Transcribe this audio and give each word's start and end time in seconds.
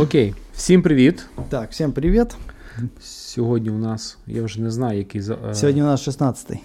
Окей, 0.00 0.34
всім 0.54 0.82
привіт. 0.82 1.26
Так, 1.48 1.70
всем 1.70 1.92
привет. 1.92 2.36
Сьогодні 3.00 3.70
у 3.70 3.78
нас, 3.78 4.18
я 4.26 4.42
вже 4.42 4.60
не 4.60 4.70
знаю, 4.70 4.98
який 4.98 5.20
за- 5.20 5.36
е, 5.50 5.54
Сегодня 5.54 5.82
у 5.82 5.86
нас 5.86 6.02
16 6.02 6.60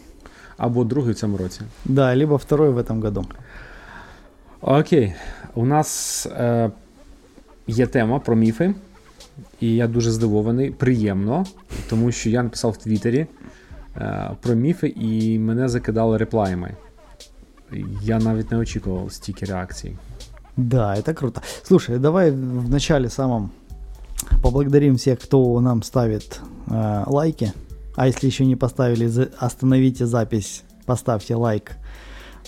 або 0.57 0.84
другий 0.84 1.13
в 1.13 1.15
цьому 1.15 1.38
році. 1.38 1.61
Да, 1.85 2.16
либо 2.16 2.35
второй 2.35 2.70
в 2.70 2.77
этом 2.77 3.02
году. 3.02 3.25
Окей, 4.61 5.13
у 5.55 5.66
нас 5.66 6.25
е, 6.25 6.71
є 7.67 7.88
тема 7.88 8.20
про 8.20 8.35
міфи, 8.35 8.75
і 9.59 9.76
я 9.76 9.88
дуже 9.88 10.12
здивований, 10.12 10.71
приємно, 10.71 11.45
тому 11.90 12.12
що 12.12 12.29
я 12.29 12.43
написав 12.43 12.71
в 12.71 12.77
Твіттері 12.77 13.27
е, 13.98 14.31
про 14.41 14.55
міфи, 14.55 14.88
і 14.88 15.40
мене 15.40 15.70
закидали 15.70 16.17
реплаями. 16.17 16.71
Я 18.02 18.20
навіть 18.20 18.52
не 18.52 18.57
очікував 18.57 19.12
стільки 19.13 19.45
реакцій. 19.45 19.95
Да, 20.56 20.95
это 20.97 21.15
круто. 21.15 21.42
Слушай, 21.65 21.98
давай 21.98 22.30
в 22.30 22.69
начале 22.70 23.09
самом 23.10 23.51
поблагодарим 24.42 24.97
всех, 24.97 25.19
кто 25.20 25.60
нам 25.60 25.83
ставит 25.83 26.41
э, 26.70 27.05
лайки. 27.06 27.52
А 27.97 28.06
если 28.06 28.27
еще 28.29 28.45
не 28.47 28.56
поставили, 28.56 29.06
за- 29.09 29.30
остановите 29.38 30.06
запись, 30.06 30.62
поставьте 30.87 31.34
лайк, 31.34 31.73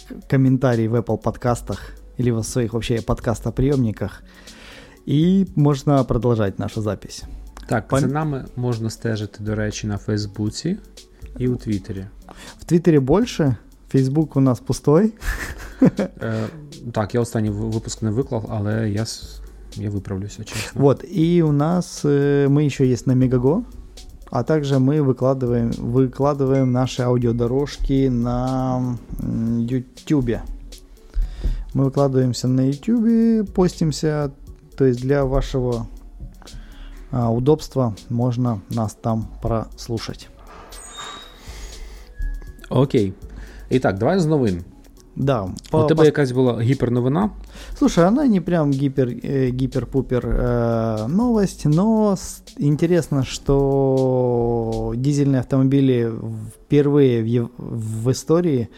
к- 0.08 0.28
комментарий 0.28 0.88
в 0.88 0.94
Apple 0.94 1.18
подкастах 1.18 1.78
или 2.18 2.30
в 2.30 2.42
своих 2.42 2.72
вообще 2.72 3.00
подкастоприемниках. 3.02 4.22
И 5.06 5.46
можно 5.56 6.04
продолжать 6.04 6.58
нашу 6.58 6.82
запись. 6.82 7.24
Так, 7.68 7.88
Пам- 7.92 8.00
за 8.00 8.06
нами 8.06 8.44
можна 8.56 8.90
стежити, 8.90 9.42
до 9.42 9.54
речі, 9.54 9.86
на 9.86 9.98
Фейсбуці 9.98 10.76
і 11.38 11.48
у 11.48 11.56
Твіттері. 11.56 12.06
В 12.60 12.64
Твиттере 12.64 13.00
больше, 13.00 13.56
Фейсбук 13.89 14.35
у 14.35 14.39
нас 14.39 14.59
пустой. 14.59 15.13
Так, 16.93 17.15
я 17.15 17.21
останній 17.21 17.49
ви- 17.49 17.69
випуск 17.69 18.01
не 18.01 18.11
виклав, 18.11 18.45
але 18.49 18.89
я, 18.89 19.05
я 19.75 19.89
виправлюся, 19.89 20.43
чесно. 20.43 20.81
Вот, 20.81 21.03
и 21.03 21.43
у 21.43 21.51
нас 21.51 22.05
мы 22.05 22.65
еще 22.65 22.85
есть 22.85 23.07
на 23.07 23.15
Мегаго, 23.15 23.63
а 24.31 24.43
также 24.43 24.79
мы 24.79 25.01
выкладываем, 25.01 25.71
выкладываем 25.71 26.71
наши 26.71 27.01
аудиодорожки 27.03 28.09
на 28.09 28.97
YouTube. 29.69 30.41
Мы 31.73 31.83
выкладываемся 31.83 32.47
на 32.47 32.61
YouTube, 32.61 33.53
постимся, 33.53 34.31
то 34.77 34.85
есть 34.85 35.01
для 35.01 35.23
вашего 35.23 35.87
а, 37.11 37.31
удобства 37.31 37.95
можно 38.09 38.61
нас 38.69 38.97
там 39.01 39.27
прослушать. 39.41 40.29
Окей. 42.69 43.13
І 43.70 43.78
так, 43.78 43.98
давай 43.98 44.18
з 44.20 44.26
новин. 44.26 44.60
Да, 45.16 45.48
по- 45.70 45.84
У 45.84 45.86
тебе 45.86 46.02
пос- 46.02 46.06
якась 46.06 46.32
була 46.32 46.60
гіперновина. 46.60 47.30
Слушай, 47.78 48.04
она 48.04 48.26
не 48.26 48.40
прям 48.40 48.72
гипер, 48.72 49.08
э, 49.08 49.50
гипер-пупер 49.56 50.26
э, 50.26 51.08
новость, 51.08 51.66
но 51.66 52.12
с- 52.16 52.42
интересно, 52.58 53.24
что 53.24 54.94
дизельные 54.96 55.38
автомобили 55.40 56.10
впервые 56.56 57.22
в, 57.22 57.26
ев- 57.26 57.50
в 57.58 58.10
истории 58.10 58.68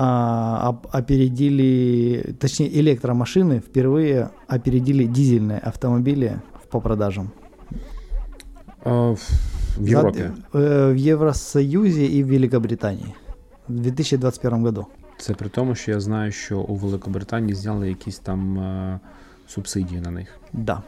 а, 0.00 0.68
оп- 0.70 0.86
опередили, 0.96 2.34
точнее 2.38 2.70
электромашины 2.80 3.60
впервые 3.60 4.28
опередили 4.46 5.04
дизельные 5.06 5.58
автомобили 5.68 6.32
по 6.70 6.80
продажам. 6.80 7.30
е, 8.86 8.90
в- 8.90 9.30
в 9.78 9.88
Європі. 9.88 10.18
За- 10.52 10.58
э, 10.58 10.92
в 10.94 11.08
Евросоюзе 11.08 12.06
и 12.06 12.24
в 12.24 12.26
Великобритании 12.26 13.12
в 13.68 13.80
2021 13.80 14.62
году. 14.62 14.86
Це 15.18 15.34
при 15.34 15.48
тому, 15.48 15.74
що 15.74 15.90
я 15.90 16.00
знаю, 16.00 16.32
що 16.32 16.60
у 16.60 16.74
Великобританії 16.74 17.54
зняли 17.54 17.88
якісь 17.88 18.18
там 18.18 18.58
е, 18.58 19.00
субсидії 19.46 20.00
на 20.00 20.10
них. 20.10 20.28
Да. 20.52 20.82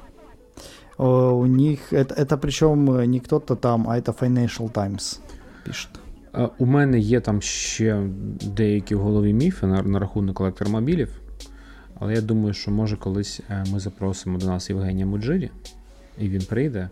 О, 0.99 1.33
У 1.33 1.47
них 1.47 1.93
это, 1.93 2.15
это 2.15 2.37
причем 2.37 2.91
э, 2.91 3.06
не 3.06 3.21
кто-то 3.21 3.56
там, 3.56 3.89
а 3.89 3.99
это 3.99 4.12
Financial 4.12 4.71
Times 4.73 5.21
пишет. 5.65 5.91
Е, 6.34 6.49
У 6.59 6.67
мене 6.67 6.99
є 6.99 7.21
там 7.21 7.43
ще 7.43 8.03
деякі 8.43 8.95
в 8.95 9.01
голові 9.01 9.33
міфи 9.33 9.67
на, 9.67 9.83
на 9.83 9.99
рахунок 9.99 10.41
електромобілів, 10.41 11.21
але 11.99 12.15
я 12.15 12.21
думаю, 12.21 12.55
що 12.55 12.71
може 12.71 12.97
колись 12.97 13.41
е, 13.51 13.65
ми 13.73 13.81
запросимо 13.81 14.39
до 14.39 14.47
нас 14.47 14.71
Євгенія 14.71 15.06
Муджирі, 15.06 15.51
і 16.19 16.28
він 16.28 16.43
прийде. 16.43 16.89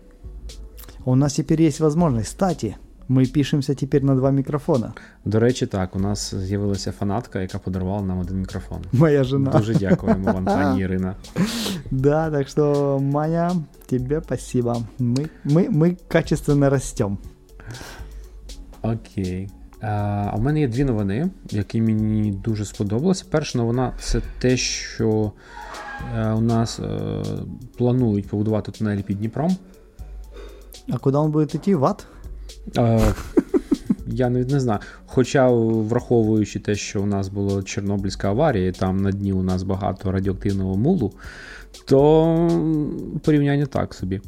У 1.05 1.15
нас 1.15 1.35
теперь 1.35 1.61
есть 1.61 1.79
возможность. 1.79 2.27
Кстати, 2.27 2.75
мы 3.09 3.25
пишемся 3.25 3.75
теперь 3.75 4.03
на 4.03 4.15
два 4.15 4.31
микрофона. 4.31 4.93
До 5.25 5.39
речі, 5.39 5.65
так, 5.65 5.95
у 5.95 5.99
нас 5.99 6.35
з'явилася 6.35 6.91
фанатка, 6.91 7.41
яка 7.41 7.59
подарувала 7.59 8.01
нам 8.01 8.19
один 8.19 8.39
мікрофон. 8.39 8.81
Моя 8.91 9.23
жена. 9.23 9.51
Дуже 9.51 9.75
дякуємо 9.75 10.31
вам, 10.33 10.45
пані 10.45 10.81
Ірина. 10.81 11.15
Да, 11.91 12.31
так 12.31 12.47
что, 12.47 12.99
Маня, 12.99 13.51
тебе 13.87 14.21
спасибо. 14.21 14.77
Мы, 14.99 15.29
мы, 15.45 15.69
мы 15.69 15.97
качественно 16.07 16.69
растем. 16.69 17.17
Окей. 18.81 19.49
Е, 19.81 19.87
А 20.31 20.35
в 20.35 20.41
мене 20.41 20.59
є 20.59 20.67
дві 20.67 20.83
новини, 20.83 21.29
які 21.49 21.81
мені 21.81 22.31
дуже 22.31 22.65
сподобалися. 22.65 23.25
Перша 23.29 23.57
новина 23.57 23.93
це 23.99 24.21
те, 24.39 24.57
що 24.57 25.31
е, 26.15 26.31
у 26.31 26.41
нас 26.41 26.79
е, 26.79 27.23
планують 27.77 28.27
побудувати 28.27 28.71
тунелі 28.71 29.03
під 29.03 29.17
Дніпром. 29.17 29.57
А 30.91 30.97
куда 30.97 31.19
он 31.19 31.31
будет 31.31 31.55
идти? 31.55 31.75
В 31.75 31.85
ад? 31.85 32.05
Е, 32.78 33.14
Я 34.06 34.30
навіть 34.30 34.50
не 34.50 34.60
знаю. 34.60 34.80
Хоча, 35.06 35.50
враховуючи 35.50 36.60
те, 36.60 36.74
що 36.74 37.02
у 37.02 37.06
нас 37.06 37.28
була 37.28 37.62
Чорнобильська 37.62 38.28
аварія, 38.28 38.68
і 38.68 38.72
там 38.72 38.96
на 38.96 39.10
дні 39.10 39.32
у 39.32 39.42
нас 39.42 39.62
багато 39.62 40.12
радіоактивного 40.12 40.76
мулу, 40.76 41.12
то 41.84 42.48
порівняння 43.22 43.66
так 43.66 43.94
собі. 43.94 44.20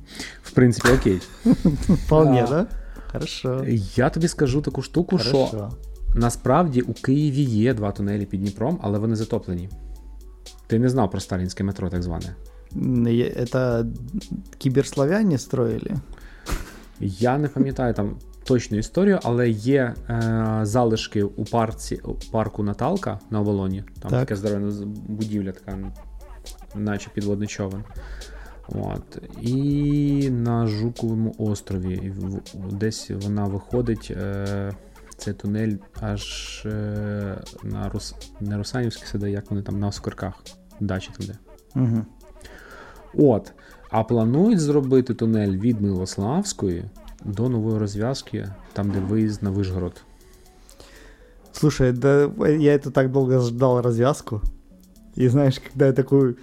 В 0.43 0.51
принципі, 0.51 0.89
окей. 1.01 1.21
Вполне, 1.89 2.47
да? 2.49 2.67
Хорошо. 3.13 3.65
Я 3.97 4.11
тобі 4.11 4.29
скажу 4.29 4.61
таку 4.63 4.83
штуку, 4.83 5.19
що 5.19 5.71
Насправді 6.15 6.81
у 6.81 6.93
Києві 6.93 7.43
є 7.43 7.75
два 7.75 7.93
тунелі 7.93 8.27
під 8.27 8.41
Дніпром, 8.41 8.79
але 8.83 8.99
вони 8.99 9.17
затоплені. 9.17 9.69
Ти 10.67 10.79
не 10.79 10.89
знав 10.89 11.11
про 11.11 11.21
сталінське 11.21 11.65
метро, 11.65 11.91
так 11.91 12.03
зване. 12.03 12.37
Это 12.77 13.87
киберславяне 14.59 15.39
строили? 15.39 15.91
Я 17.01 17.39
не 17.39 17.49
пам'ятаю 17.49 17.95
там 17.95 18.19
точну 18.45 18.79
історію, 18.79 19.19
але 19.23 19.49
є 19.49 19.95
е, 20.11 20.59
залишки 20.62 21.23
у 21.23 21.45
парці, 21.45 22.01
парку 22.33 22.62
Наталка 22.62 23.19
на 23.31 23.41
Оболоні. 23.41 23.84
Там 24.01 24.11
Так. 24.11 24.21
така 24.21 24.37
здоровена 24.37 24.87
будівля, 25.09 25.53
така, 25.53 25.79
наче 26.75 27.11
підводний 27.15 27.49
човен. 27.49 27.84
От. 28.69 29.19
І 29.41 30.31
на 30.31 30.67
Жуковому 30.67 31.34
острові. 31.39 32.12
Десь 32.71 33.11
вона 33.11 33.45
виходить. 33.45 34.13
Е, 34.17 34.73
цей 35.17 35.34
тунель 35.34 35.77
аж 36.01 36.63
е, 36.67 37.39
на 37.63 37.89
Рус... 37.89 38.15
не 38.41 38.57
Русанівські 38.57 39.07
сади, 39.07 39.31
як 39.31 39.51
вони 39.51 39.63
там 39.63 39.78
на 39.78 39.87
Оскарках. 39.87 40.43
Дачі 40.81 41.11
туди. 41.19 41.33
Мгм. 41.75 42.07
От. 43.15 43.53
А 43.96 44.04
планують 44.04 44.59
зробити 44.59 45.14
тунель 45.14 45.58
від 45.58 45.82
Милославської 45.82 46.84
до 47.26 47.50
нової 47.50 47.78
розв'язки, 47.80 48.48
там, 48.74 48.92
де 48.92 49.00
виїзд 49.00 49.44
на 49.44 49.50
Вишгород. 49.50 50.02
Слушай, 51.52 51.92
да 51.92 52.32
я 52.48 52.76
это 52.78 52.92
так 52.92 53.12
долго 53.12 53.40
ждал 53.40 53.82
развязку. 53.82 54.42
И 55.18 55.28
знаешь, 55.30 55.59
когда 55.59 55.88
я 55.88 55.94
такой 55.94 56.36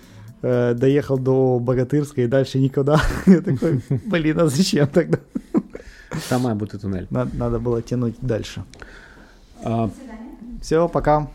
э, 0.43 0.75
доехал 0.75 1.19
до 1.19 1.59
Богатырска 1.59 2.21
и 2.21 2.27
дальше 2.27 2.61
никуда, 2.61 3.01
я 3.27 3.41
такой, 3.41 3.81
блин, 4.07 4.39
а 4.41 4.49
зачем 4.49 4.87
тогда? 4.87 5.19
Там 6.29 6.43
має 6.43 6.55
бути 6.55 6.79
тунель. 6.79 7.07
Надо, 7.11 7.31
надо 7.35 7.59
было 7.59 7.83
тянуть 7.83 8.15
дальше. 8.23 8.63
А, 9.65 9.89
Все, 10.61 10.89
пока. 10.89 11.27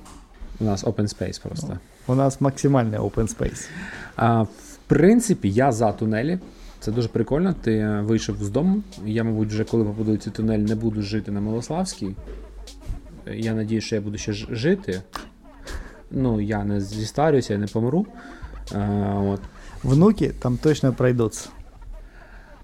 у 0.60 0.64
нас 0.66 0.84
open 0.84 1.08
space 1.08 1.42
просто. 1.42 1.80
У 2.08 2.14
нас 2.16 2.42
максимальный 2.42 3.00
open 3.00 3.28
space. 3.28 3.68
А, 4.16 4.44
в 4.44 4.67
принципі, 4.89 5.51
я 5.51 5.73
за 5.73 5.93
тунелі. 5.93 6.39
Це 6.81 6.93
дуже 6.93 7.09
прикольно. 7.09 7.55
Ти 7.63 7.73
е, 7.73 8.01
вийшов 8.01 8.37
з 8.45 8.51
дому. 8.51 8.83
Я, 9.07 9.25
мабуть, 9.25 9.49
вже 9.49 9.65
коли 9.65 9.85
побудую 9.85 10.19
цей 10.19 10.33
тунель, 10.33 10.59
не 10.59 10.75
буду 10.75 11.03
жити 11.03 11.31
на 11.31 11.41
Милославській. 11.41 12.17
Е, 13.27 13.37
Я 13.37 13.55
надію, 13.55 13.81
що 13.81 13.95
я 13.95 14.01
буду 14.01 14.19
ще 14.19 14.33
жити. 14.33 15.03
Ну, 16.11 16.41
я 16.41 16.65
не 16.65 16.81
зістарюся, 16.81 17.53
я 17.53 17.59
не 17.59 17.67
помру. 17.67 18.07
А, 18.75 18.79
от. 19.27 19.41
Внуки 19.83 20.33
там 20.39 20.59
точно 20.63 20.93
пройдутся. 20.93 21.49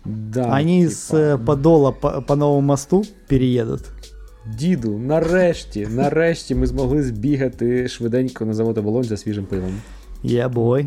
Да, 0.05 0.56
Они 0.56 0.82
типа, 0.82 0.94
с 0.94 1.38
Подола 1.47 1.93
по, 1.93 2.23
по 2.23 2.37
новому 2.37 2.61
мосту 2.61 3.05
переедут. 3.29 3.81
Діду, 4.47 4.99
нарешті, 4.99 5.87
нарешті 5.91 6.55
ми 6.55 6.67
змогли 6.67 7.03
збігати 7.03 7.88
швиденько 7.88 8.44
на 8.44 8.55
завод 8.55 8.79
оболонь 8.79 9.05
за 9.05 9.17
свіжим 9.17 9.47
пивом. 9.47 9.81
Я 10.23 10.49
бой. 10.49 10.87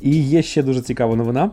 І 0.00 0.22
є 0.22 0.42
ще 0.42 0.62
дуже 0.62 0.80
цікава 0.80 1.16
новина. 1.16 1.50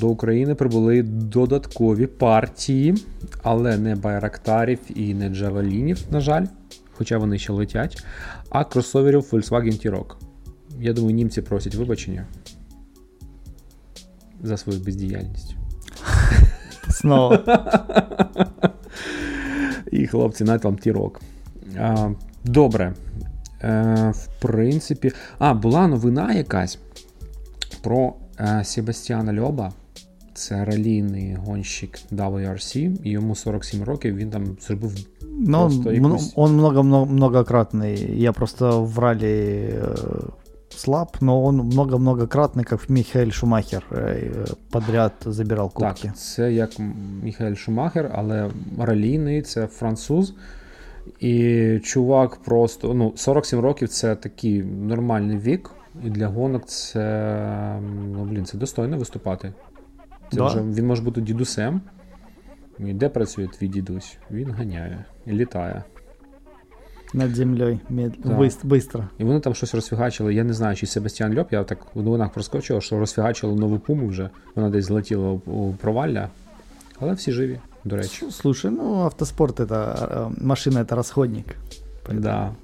До 0.00 0.08
України 0.08 0.54
прибули 0.54 1.02
додаткові 1.02 2.06
партії, 2.06 2.94
але 3.42 3.78
не 3.78 3.96
байрактарів 3.96 4.78
і 4.94 5.14
не 5.14 5.28
джавелінів, 5.28 5.98
на 6.10 6.20
жаль, 6.20 6.46
хоча 6.92 7.18
вони 7.18 7.38
ще 7.38 7.52
летять, 7.52 8.04
а 8.50 8.64
кросоверів 8.64 9.20
Volkswagen 9.20 9.86
T-Roc. 9.86 10.14
Я 10.80 10.92
думаю, 10.92 11.14
німці 11.14 11.42
просять 11.42 11.74
вибачення 11.74 12.26
за 14.42 14.56
свою 14.56 14.80
бездіяльність. 14.80 15.56
Снова. 16.90 17.44
І 19.92 20.06
хлопці 20.06 20.44
на 20.44 20.58
там 20.58 20.78
тірок. 20.78 21.20
А, 22.45 22.49
Добре. 22.49 22.93
Е, 23.63 24.11
В 24.15 24.27
принципі. 24.41 25.11
А, 25.39 25.53
була 25.53 25.87
новина 25.87 26.33
якась 26.33 26.79
про 27.81 28.13
е, 28.39 28.61
Себастьяна 28.63 29.41
Льоба. 29.41 29.71
Це 30.33 30.65
ралійний 30.65 31.35
гонщик 31.35 31.99
WRC, 32.11 32.97
і 33.03 33.09
йому 33.09 33.35
47 33.35 33.83
років, 33.83 34.15
він 34.15 34.29
там 34.29 34.57
зробив. 34.67 34.93
Но 35.39 35.63
он, 35.63 35.69
Просто 35.71 35.89
мно- 35.89 36.09
якусь- 36.09 36.33
он 36.35 36.53
много, 36.53 36.83
много, 36.83 37.13
многократный. 37.13 38.15
Я 38.15 38.31
просто 38.31 38.83
в 38.83 38.99
ралли 38.99 39.69
э, 39.83 40.29
слаб, 40.69 41.17
но 41.21 41.43
он 41.45 41.55
много-многократный, 41.55 42.63
как 42.63 42.89
Михаэль 42.89 43.31
Шумахер, 43.31 43.83
э, 43.91 44.53
подряд 44.71 45.11
забирал 45.25 45.71
кубки. 45.73 46.07
Так, 46.07 46.17
це 46.17 46.53
як 46.53 46.69
Міхаель 47.23 47.55
Шумахер, 47.55 48.11
але 48.15 48.49
ралійний, 48.79 49.41
це 49.41 49.67
француз. 49.67 50.33
І 51.20 51.78
чувак 51.84 52.36
просто 52.36 52.94
ну, 52.94 53.12
47 53.16 53.60
років 53.60 53.88
це 53.88 54.16
такий 54.16 54.62
нормальний 54.64 55.38
вік. 55.38 55.70
І 56.04 56.10
для 56.10 56.26
гонок 56.26 56.66
це. 56.66 57.80
Ну, 58.12 58.24
блін, 58.24 58.44
це 58.44 58.58
достойно 58.58 58.98
виступати. 58.98 59.52
Це 60.30 60.36
Да. 60.36 60.44
вже, 60.46 60.62
він 60.62 60.86
може 60.86 61.02
бути 61.02 61.20
дідусем. 61.20 61.80
І 62.78 62.92
де 62.92 63.08
працює 63.08 63.48
твій 63.48 63.68
дідусь? 63.68 64.16
Він 64.30 64.50
ганяє 64.50 65.04
і 65.26 65.32
літає. 65.32 65.82
Над 67.14 67.34
землей. 67.34 67.80
Мед... 67.88 68.12
Да. 68.24 68.38
быс- 68.38 68.64
быстро. 68.66 69.04
І 69.18 69.24
вони 69.24 69.40
там 69.40 69.54
щось 69.54 69.74
розфігачили. 69.74 70.34
Я 70.34 70.44
не 70.44 70.52
знаю, 70.52 70.76
чи 70.76 70.86
Себастьян 70.86 71.38
Льоп, 71.38 71.52
я 71.52 71.64
так 71.64 71.86
в 71.94 72.02
новинах 72.02 72.32
проскочив, 72.32 72.82
що 72.82 72.98
розфігачили 72.98 73.54
нову 73.54 73.78
пуму 73.78 74.06
вже. 74.06 74.30
Вона 74.54 74.70
десь 74.70 74.84
злетіла 74.84 75.30
у 75.32 75.72
провалля. 75.80 76.28
Але 77.00 77.12
всі 77.12 77.32
живі, 77.32 77.60
до 77.85 77.95
речі. 77.95 78.25
Слушай, 78.31 78.71
ну 78.71 79.03
автоспорт 79.03 79.59
это 79.59 79.75
э, 79.75 80.43
машина 80.43 80.79
это 80.79 80.95
расходник. 80.95 81.55
Да. 82.13 82.55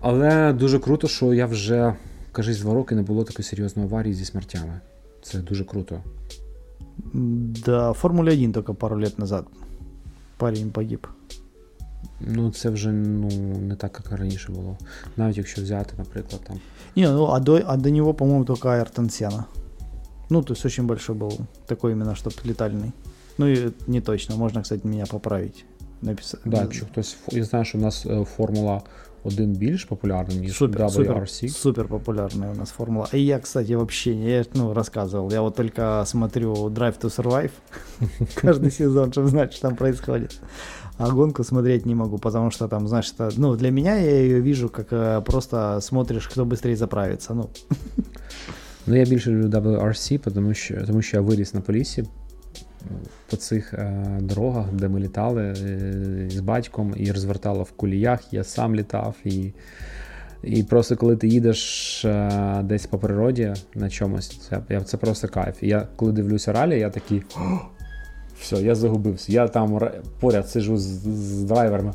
Але 0.00 0.52
дуже 0.52 0.78
круто, 0.78 1.08
що 1.08 1.34
я 1.34 1.46
вже, 1.46 1.94
кажись, 2.32 2.60
два 2.60 2.74
роки 2.74 2.94
не 2.94 3.02
було 3.02 3.24
такої 3.24 3.44
серйозної 3.44 3.88
аварії 3.88 4.14
зі 4.14 4.24
смертями. 4.24 4.80
Це 5.22 5.38
дуже 5.38 5.64
круто. 5.64 6.00
Да, 7.64 7.92
Формула 7.92 8.32
1 8.32 8.52
только 8.52 8.74
пару 8.74 9.00
лет 9.00 9.18
назад. 9.18 9.46
Парень 10.36 10.70
погиб. 10.70 11.06
Ну, 12.20 12.50
це 12.50 12.70
вже 12.70 12.92
ну, 12.92 13.28
не 13.58 13.76
так, 13.76 14.02
як 14.04 14.18
раніше 14.18 14.52
було. 14.52 14.76
Навіть 15.16 15.36
якщо 15.36 15.62
взяти, 15.62 15.94
наприклад, 15.98 16.40
там. 16.46 16.60
Не, 16.96 17.10
ну 17.10 17.26
а 17.26 17.40
до, 17.40 17.62
а 17.66 17.76
до 17.76 17.90
него, 17.90 18.14
по-моему, 18.14 18.44
только 18.44 18.68
Айртон 18.68 19.10
Сена. 19.10 19.44
Ну, 20.30 20.42
то 20.42 20.54
есть 20.54 20.66
очень 20.66 20.86
большой 20.86 21.16
был. 21.16 21.38
Такой 21.66 21.92
именно, 21.92 22.14
чтобы 22.14 22.36
летальный. 22.44 22.92
Ну 23.38 23.46
и 23.48 23.72
не 23.86 24.00
точно, 24.00 24.36
можно, 24.36 24.62
кстати, 24.62 24.86
меня 24.86 25.06
поправить. 25.06 25.64
Написать. 26.02 26.40
Да, 26.44 26.62
якщо 26.62 26.86
хтось. 26.86 27.16
Я 27.32 27.44
знаю, 27.44 27.64
що 27.64 27.78
в 27.78 27.80
нас 27.80 28.06
е, 28.06 28.24
Формула 28.24 28.80
1 29.24 29.52
більш 29.52 29.84
популярна, 29.84 30.34
ніж 30.34 30.56
Супер, 30.56 30.90
супер, 30.90 31.16
WRC. 31.16 31.48
супер 31.48 31.88
популярная 31.88 32.52
у 32.52 32.54
нас 32.54 32.70
формула. 32.70 33.08
И 33.14 33.20
я, 33.20 33.38
кстати, 33.38 33.76
вообще 33.76 34.14
не, 34.14 34.30
я, 34.30 34.44
ну, 34.54 34.72
рассказывал. 34.74 35.32
Я 35.32 35.40
вот 35.40 35.54
только 35.54 36.02
смотрю 36.06 36.54
Drive 36.54 37.00
to 37.00 37.10
Survive 37.10 37.50
каждый 38.34 38.70
сезон, 38.70 39.10
чтобы 39.12 39.28
знать, 39.28 39.52
что 39.52 39.68
там 39.68 39.76
происходит. 39.76 40.40
А 40.98 41.10
гонку 41.10 41.44
смотреть 41.44 41.86
не 41.86 41.94
могу, 41.94 42.18
потому 42.18 42.50
что 42.50 42.68
там, 42.68 42.88
знаешь, 42.88 43.14
это, 43.18 43.30
ну, 43.36 43.56
для 43.56 43.70
меня 43.70 43.94
я 43.96 44.10
ее 44.20 44.40
вижу, 44.40 44.68
как 44.68 44.92
э, 44.92 45.20
просто 45.22 45.80
смотришь, 45.80 46.28
кто 46.28 46.44
быстрее 46.44 46.76
заправится. 46.76 47.34
Ну, 47.34 47.50
Ну, 48.86 48.96
я 48.96 49.04
більше 49.04 49.30
люблю 49.30 49.48
WRC, 49.48 50.18
тому 50.34 50.54
що, 50.54 50.86
тому 50.86 51.02
що 51.02 51.16
я 51.16 51.20
виріс 51.20 51.54
на 51.54 51.60
полісі 51.60 52.04
По 53.29 53.37
цих 53.37 53.73
е, 53.73 54.03
дорогах, 54.21 54.65
де 54.73 54.87
ми 54.87 54.99
літали 54.99 55.43
е, 55.43 56.29
з 56.29 56.39
батьком 56.39 56.93
і 56.97 57.11
розвертало 57.11 57.63
в 57.63 57.71
куліях, 57.71 58.33
я 58.33 58.43
сам 58.43 58.75
літав. 58.75 59.15
І, 59.25 59.51
і 60.43 60.63
просто 60.63 60.95
коли 60.97 61.15
ти 61.17 61.27
їдеш 61.27 62.05
е, 62.05 62.61
десь 62.63 62.85
по 62.85 62.97
природі 62.97 63.53
на 63.75 63.89
чомусь, 63.89 64.39
це, 64.49 64.59
я- 64.69 64.81
це 64.81 64.97
просто 64.97 65.27
кайф. 65.27 65.63
І 65.63 65.67
я 65.67 65.87
коли 65.95 66.11
дивлюся 66.11 66.53
ралі, 66.53 66.79
я 66.79 66.89
такий. 66.89 67.23
«О, 67.37 67.59
Все, 68.39 68.55
я 68.55 68.75
загубився. 68.75 69.31
Я 69.31 69.47
там 69.47 69.79
поряд 70.19 70.49
сижу 70.49 70.77
з, 70.77 70.81
з 71.07 71.43
драйверами. 71.43 71.93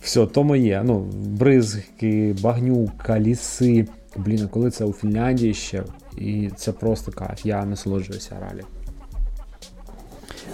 Все, 0.00 0.26
то 0.26 0.44
моє. 0.44 0.82
Ну, 0.84 1.00
бризки, 1.26 2.36
багнюка, 2.42 3.20
ліси. 3.20 3.86
Блін, 4.16 4.48
коли 4.48 4.70
це 4.70 4.84
у 4.84 4.92
Фінляндії 4.92 5.54
ще, 5.54 5.82
і 6.18 6.50
це 6.56 6.72
просто 6.72 7.12
кайф. 7.12 7.46
Я 7.46 7.64
насолоджуюся 7.64 8.36
ралі. 8.40 8.62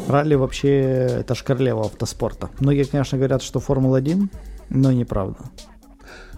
ралли 0.09 0.35
вообще 0.35 0.69
это 1.19 1.35
ж 1.35 1.43
королева 1.43 1.81
автоспорта. 1.81 2.49
Многие, 2.59 2.85
конечно, 2.85 3.17
говорят, 3.17 3.41
что 3.41 3.59
Формула-1, 3.59 4.27
но 4.69 4.91
неправда. 4.91 5.39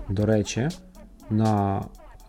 До 0.10 0.26
речі, 0.26 0.70
на 1.30 1.84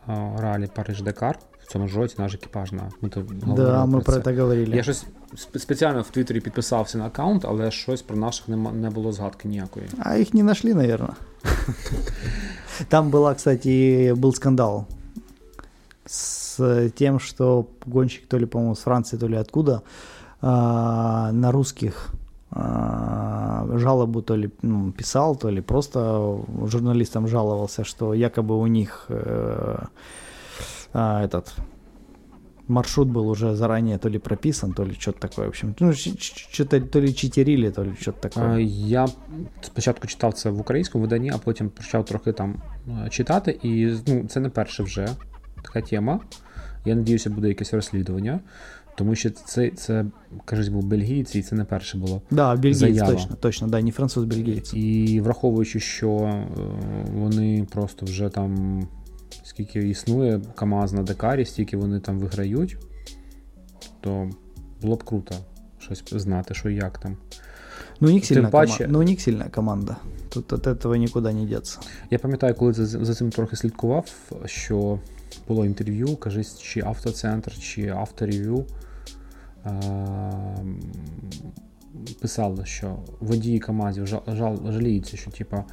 а, 0.06 0.36
ралі 0.38 0.68
Париж-Дакар 0.76 1.34
в 1.62 1.72
цьому 1.72 1.88
ж 1.88 1.96
році 1.98 2.14
наш 2.18 2.34
екіпаж 2.34 2.72
на 2.72 2.82
ми 3.00 3.08
то 3.08 3.20
говорили 3.20 3.54
Да, 3.56 3.84
мы 3.84 4.00
про 4.02 4.12
це. 4.12 4.18
это 4.20 4.40
говорили. 4.40 4.76
Я 4.76 4.82
щось 4.82 5.04
сп- 5.34 5.58
спеціально 5.58 6.02
в 6.02 6.10
Твіттері 6.10 6.40
підписався 6.40 6.98
на 6.98 7.06
аккаунт, 7.06 7.44
але 7.44 7.70
щось 7.70 8.02
про 8.02 8.16
наших 8.16 8.48
нема- 8.48 8.72
не 8.72 8.90
було 8.90 9.12
згадки 9.12 9.48
ніякої. 9.48 9.86
А 9.98 10.16
их 10.16 10.34
не 10.34 10.42
нашли, 10.42 10.74
наверное. 10.74 11.14
Там 12.88 13.10
была, 13.10 13.34
кстати, 13.34 14.12
был 14.14 14.32
скандал 14.34 14.84
с 16.06 16.90
тем, 16.94 17.20
что 17.20 17.66
гонщик, 17.86 18.26
то 18.26 18.38
ли, 18.38 18.46
по-моему, 18.46 18.74
с 18.74 18.80
Франции, 18.82 19.18
то 19.18 19.28
ли 19.28 19.36
откуда, 19.36 19.72
а, 19.72 19.80
на 20.40 21.50
русских 21.52 22.12
а, 22.54 23.66
жалобу 23.78 24.22
то 24.22 24.36
ли 24.36 24.50
ну, 24.62 24.92
писал, 24.92 25.36
то 25.36 25.50
ли 25.50 25.60
просто 25.60 26.38
журналистам 26.66 27.28
жаловался, 27.28 27.84
что 27.84 28.12
якобы 28.12 28.58
у 28.58 28.66
них 28.66 29.06
э, 29.08 29.84
а, 30.92 31.24
этот 31.24 31.54
маршрут 32.68 33.08
был 33.08 33.28
уже 33.28 33.54
заранее 33.54 33.98
то 33.98 34.08
ли 34.08 34.18
прописан, 34.18 34.72
то 34.72 34.84
ли 34.84 34.92
что-то 34.98 35.20
такое, 35.20 35.46
в 35.46 35.48
общем. 35.48 35.74
Ну, 35.80 35.94
ч- 35.94 36.16
ч- 36.16 36.46
что-то 36.52 36.80
то 36.80 37.00
ли 37.00 37.14
читерили, 37.14 37.70
то 37.70 37.84
ли 37.84 37.94
что-то 38.00 38.18
А, 38.18 38.28
такое. 38.28 38.60
Я 38.60 39.08
спочатку 39.62 40.06
читав 40.06 40.34
це 40.34 40.50
в 40.50 40.60
українському 40.60 41.02
виданні, 41.02 41.30
а 41.34 41.38
потім 41.38 41.70
почав 41.70 42.04
трохи 42.04 42.32
там 42.32 42.62
е, 42.88 43.08
читати, 43.10 43.58
і 43.62 43.92
ну, 44.06 44.24
це 44.28 44.40
не 44.40 44.48
перша 44.48 44.82
вже 44.82 45.08
така 45.62 45.80
тема. 45.80 46.20
Я 46.84 46.94
надіюся, 46.94 47.30
буде 47.30 47.48
якесь 47.48 47.74
розслідування, 47.74 48.40
Тому 48.97 49.15
що 49.15 49.29
це, 49.29 49.69
це 49.69 50.05
кажуть, 50.45 50.71
був 50.71 50.83
бельгійці, 50.83 51.39
і 51.39 51.41
це 51.41 51.55
не 51.55 51.65
перше 51.65 51.97
було. 51.97 52.21
Да, 52.31 52.57
Заява. 52.71 53.11
точно, 53.11 53.35
точно, 53.35 53.67
да, 53.67 53.81
не 53.81 53.91
француз, 53.91 54.23
бельгиец. 54.23 54.73
І 54.73 55.21
враховуючи, 55.21 55.79
що 55.79 56.09
е, 56.11 56.47
вони 57.13 57.67
просто 57.71 58.05
вже 58.05 58.29
там, 58.29 58.81
скільки 59.43 59.89
існує 59.89 60.41
КАМАЗ 60.55 60.93
на 60.93 61.03
Дакарі, 61.03 61.45
стільки 61.45 61.77
вони 61.77 61.99
там 61.99 62.19
виграють, 62.19 62.77
то 64.01 64.29
було 64.81 64.95
б 64.95 65.03
круто 65.03 65.35
щось 65.79 66.03
знати, 66.11 66.53
що 66.53 66.69
як 66.69 66.99
там. 66.99 67.17
Ну, 67.99 68.09
у 68.09 68.11
них 68.11 68.27
Тем 68.27 68.35
сильная 68.35 68.51
паче- 68.51 68.77
команда. 68.77 68.87
Ну, 68.87 68.99
у 68.99 69.03
них 69.03 69.21
сильная 69.21 69.49
команда. 69.49 69.97
Тут 70.29 70.53
от 70.53 70.67
этого 70.67 70.97
никуда 70.97 71.33
не 71.33 71.45
деться. 71.45 71.79
Я 72.11 72.19
пам'ятаю, 72.19 72.55
коли 72.55 72.73
за, 72.73 72.85
за 72.85 73.13
цим 73.13 73.29
трохи 73.29 73.55
слідкував, 73.55 74.05
що 74.45 74.99
було 75.47 75.65
інтерв'ю, 75.65 76.15
кажись, 76.15 76.59
чи 76.59 76.81
автоцентр, 76.81 77.57
чи 77.59 77.87
авторев'ю. 77.87 78.65
е, 79.66 79.70
Писали, 82.20 82.64
що 82.66 82.96
водії 83.20 83.58
КАМАЗів 83.58 84.06
жал, 84.06 84.22
жал, 84.28 84.58
жаліються, 84.72 85.16
що 85.16 85.30
типа 85.30 85.64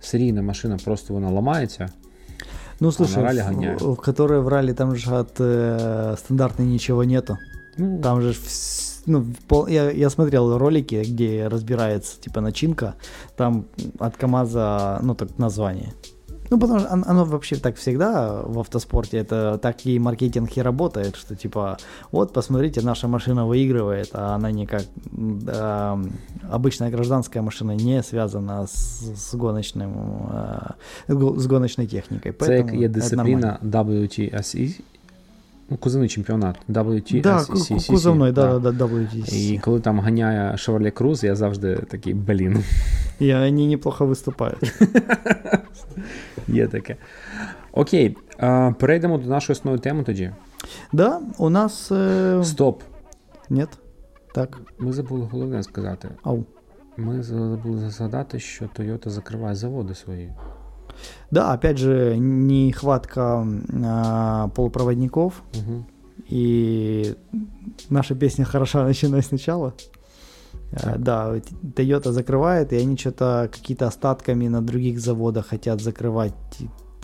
серійна 0.00 0.42
машина 0.42 0.76
просто 0.84 1.14
вона 1.14 1.30
ламається. 1.30 1.88
Ну, 2.80 2.92
слушай, 2.92 3.22
ралли 3.22 3.42
в, 3.42 3.44
гоняют. 3.46 3.80
в 3.82 3.86
которые 3.96 4.40
в 4.40 4.48
ралли 4.48 4.72
там 4.74 4.96
же 4.96 5.14
от 5.14 5.40
э, 5.40 6.16
стандартной 6.16 6.66
ничего 6.66 7.04
нету. 7.04 7.38
Ну, 7.78 8.00
Там 8.00 8.20
же, 8.22 8.28
вс- 8.30 9.02
ну, 9.06 9.26
пол- 9.48 9.68
я, 9.68 9.90
я 9.90 10.10
смотрел 10.10 10.58
ролики, 10.58 11.02
где 11.02 11.48
разбирается, 11.48 12.20
типа, 12.20 12.40
начинка. 12.40 12.94
Там 13.36 13.64
от 13.98 14.16
КамАЗа, 14.16 15.00
ну, 15.02 15.14
так 15.14 15.38
название. 15.38 15.92
Ну, 16.51 16.59
потому 16.59 16.79
что 16.79 16.93
он- 16.93 17.03
оно 17.07 17.25
вообще 17.25 17.55
так 17.55 17.75
всегда 17.75 18.41
в 18.43 18.59
автоспорте, 18.59 19.17
это 19.17 19.57
так 19.57 19.85
и 19.85 19.99
маркетинг 19.99 20.57
и 20.57 20.61
работает, 20.61 21.15
что 21.15 21.35
типа, 21.35 21.77
вот, 22.11 22.33
посмотрите, 22.33 22.81
наша 22.81 23.07
машина 23.07 23.45
выигрывает, 23.45 24.09
а 24.13 24.35
она 24.35 24.51
никак, 24.51 24.81
да, 25.11 25.99
обычная 26.51 26.89
гражданская 26.91 27.43
машина 27.43 27.75
не 27.75 28.03
связана 28.03 28.67
с, 28.67 29.01
с 29.15 29.35
гоночным, 29.35 29.93
э, 31.07 31.39
с 31.39 31.45
гоночной 31.45 31.87
техникой. 31.87 32.33
це 32.39 32.57
як 32.57 32.65
Поэтому 32.67 32.81
є 32.81 32.87
дисципліна 32.89 33.59
WTSE, 33.63 34.79
кузовний 35.77 36.09
чемпіонат. 36.09 36.55
WTSE. 36.69 37.21
Да, 37.21 37.43
ку- 37.45 37.53
ку- 37.53 38.31
да, 38.31 38.59
да, 38.59 38.71
да, 38.71 38.85
WTC. 38.85 39.33
І 39.33 39.59
коли 39.59 39.79
там 39.79 39.99
ганяє 39.99 40.51
Chevrolet 40.51 41.01
Cruze, 41.01 41.25
я 41.25 41.35
завжди 41.35 41.75
такий, 41.75 42.13
блін. 42.13 42.63
И 43.21 43.33
они 43.35 43.67
неплохо 43.67 44.05
выступают. 44.05 44.71
Є 46.47 46.67
таке. 46.67 46.95
Окей, 47.71 48.17
перейдемо 48.79 49.17
до 49.17 49.29
нашої 49.29 49.53
основної 49.53 49.79
теми 49.79 50.03
тоді. 50.03 50.31
Да, 50.93 51.21
у 51.37 51.49
нас... 51.49 51.91
э, 51.91 52.43
Стоп. 52.43 52.81
Нет? 53.49 53.69
Так, 54.35 54.57
Ми 54.79 54.93
забули 54.93 55.27
головне 55.31 55.63
сказати. 55.63 56.09
ау. 56.23 56.43
Ми 56.97 57.23
забули 57.23 57.89
згадати, 57.89 58.39
що 58.39 58.65
Toyota 58.65 59.09
закриває 59.09 59.55
заводи 59.55 59.95
свої. 59.95 60.33
Да, 61.31 61.53
опять 61.53 61.77
же, 61.77 62.15
нехватка 62.17 63.45
а, 63.83 64.47
полупроводников, 64.49 65.41
Угу. 65.53 65.85
и 66.29 67.15
наша 67.89 68.15
песня 68.15 68.45
хороша, 68.45 68.83
начиная 68.87 69.21
сначала. 69.21 69.73
А, 70.71 70.79
Так. 70.79 71.01
Да, 71.03 71.35
Toyota 71.75 72.11
закрывает, 72.11 72.73
и 72.73 72.77
они 72.77 72.97
что-то 72.97 73.49
какие-то 73.51 73.87
остатками 73.87 74.47
на 74.47 74.61
других 74.61 74.99
заводах 74.99 75.47
хотят 75.47 75.81
закрывать 75.81 76.33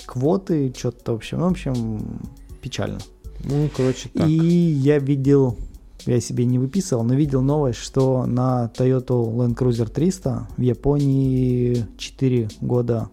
квоты, 0.06 0.74
что-то, 0.77 1.13
в 1.13 1.15
общем, 1.15 1.39
ну, 1.39 1.48
в 1.48 1.51
общем, 1.51 2.20
печально. 2.62 3.00
Ну, 3.44 3.70
коротше, 3.75 4.10
так. 4.13 4.27
И 4.27 4.34
я 4.34 4.98
видел, 5.00 5.58
я 6.06 6.20
себе 6.20 6.46
не 6.46 6.60
выписывал, 6.60 7.04
но 7.04 7.13
видел 7.13 7.42
новость, 7.42 7.80
что 7.80 8.25
на 8.25 8.72
Toyota 8.77 9.13
Land 9.36 9.56
Cruiser 9.56 9.88
300 9.89 10.48
в 10.58 10.62
Японии 10.62 11.86
4 11.98 12.50
года 12.62 13.10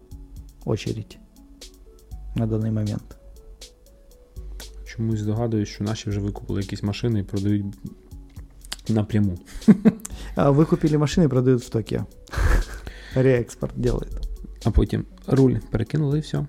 очередь 0.66 1.18
на 2.36 2.46
данный 2.48 2.72
момент. 2.72 3.18
Чомусь 4.86 5.20
здогадуюсь, 5.20 5.70
що 5.70 5.84
наші 5.84 6.10
вже 6.10 6.20
викупили 6.20 6.62
якісь 6.62 6.84
машини 6.84 7.20
і 7.20 7.24
продають 7.24 7.66
напряму. 8.90 9.38
А 10.36 10.52
вы 10.52 10.66
купили 10.66 10.98
машины 10.98 11.26
и 11.26 11.28
продают 11.28 11.64
в 11.64 11.70
Токио. 11.70 12.06
Реэкспорт 13.16 13.72
делает. 13.76 14.28
А 14.66 14.72
потім 14.72 15.06
руль 15.28 15.56
перекинули 15.72 16.18
і 16.18 16.22
все. 16.22 16.46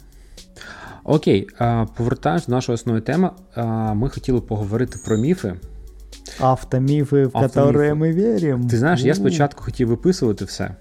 Окей, 1.04 1.48
а, 1.58 1.86
повертаємось 1.96 2.46
до 2.46 2.52
нашої 2.52 2.74
основної 2.74 3.02
теми. 3.02 3.30
А, 3.54 3.94
Ми 3.94 4.08
хотіли 4.08 4.40
поговорити 4.40 4.98
про 5.04 5.16
міфи. 5.16 5.54
Автомифы, 6.40 7.26
в 7.26 7.36
Автомифы. 7.36 7.48
которые 7.54 7.94
мы 7.94 8.12
верим. 8.14 8.68
Ти 8.68 8.78
знаєш, 8.78 9.02
я 9.02 9.12
У. 9.12 9.14
спочатку 9.14 9.64
хотів 9.64 9.88
виписувати 9.88 10.44
все. 10.44 10.74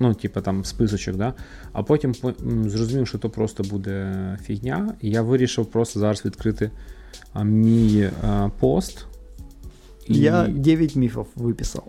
Ну, 0.00 0.14
типу 0.14 0.40
там 0.40 0.64
списочок, 0.64 1.16
да? 1.16 1.34
а 1.72 1.82
потім 1.82 2.12
по- 2.14 2.28
м, 2.42 2.70
зрозумів, 2.70 3.08
що 3.08 3.18
то 3.18 3.30
просто 3.30 3.62
буде 3.62 4.14
фігня. 4.44 4.94
І 5.00 5.10
я 5.10 5.22
вирішив 5.22 5.66
просто 5.66 6.00
зараз 6.00 6.24
відкрити 6.24 6.70
а, 7.32 7.44
мій 7.44 8.10
а, 8.22 8.48
пост. 8.60 9.06
І 10.06 10.18
Я 10.18 10.46
9 10.48 10.96
мифов 10.96 11.26
выписал. 11.36 11.82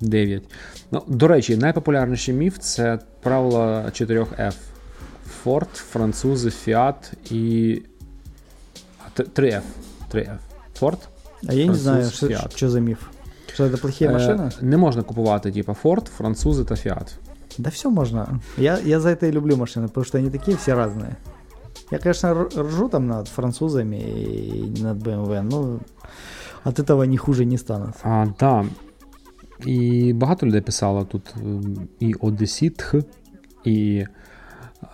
9. 0.00 0.42
Ну, 0.90 1.02
до 1.08 1.28
речі, 1.28 1.56
найпопулярніший 1.56 2.34
міф 2.34 2.58
це 2.58 2.98
правило 3.22 3.58
4F. 3.90 4.52
Ford, 5.44 5.74
французи, 5.74 6.48
Fiat 6.48 6.94
і. 7.30 7.82
а, 9.06 9.10
т- 9.22 9.42
3F. 9.42 9.62
3F. 10.12 10.36
Ford. 10.80 10.98
А 11.48 11.52
я 11.52 11.58
не 11.58 11.64
Француз, 11.64 11.82
знаю, 11.82 12.10
что, 12.10 12.26
Fiat. 12.26 12.56
что 12.56 12.68
за 12.70 12.80
миф. 12.80 12.98
Что 13.54 13.64
это 13.64 13.80
плохие 13.80 14.10
Е, 14.10 14.14
машины? 14.14 14.62
не 14.62 14.76
можна 14.76 15.02
купувати, 15.02 15.52
типу, 15.52 15.76
Ford, 15.84 16.06
французи 16.06 16.64
та 16.64 16.74
Fiat. 16.74 17.12
Да 17.58 17.70
все 17.70 17.90
можно. 17.90 18.40
Я, 18.58 18.78
я 18.84 19.00
за 19.00 19.08
это 19.08 19.26
и 19.26 19.32
люблю 19.32 19.56
машины, 19.56 19.86
потому 19.88 20.04
что 20.04 20.18
они 20.18 20.30
такие 20.30 20.56
все 20.56 20.74
разные. 20.74 21.16
Я, 21.90 21.98
конечно, 21.98 22.28
р- 22.30 22.48
ржу 22.66 22.88
там 22.88 23.06
над 23.06 23.28
французами 23.28 23.96
и 23.96 24.82
над 24.82 24.98
BMW, 24.98 25.42
но 25.42 25.78
от 26.64 26.78
этого 26.78 27.04
не 27.06 27.16
хуже 27.16 27.44
не 27.44 27.58
станут. 27.58 27.94
А, 28.02 28.26
да. 28.40 28.64
І 29.66 30.12
багато 30.12 30.46
людей 30.46 30.60
писало 30.60 31.04
тут 31.04 31.34
ем, 31.36 31.88
і 32.00 32.14
Одесітх, 32.14 32.94
і 33.64 34.04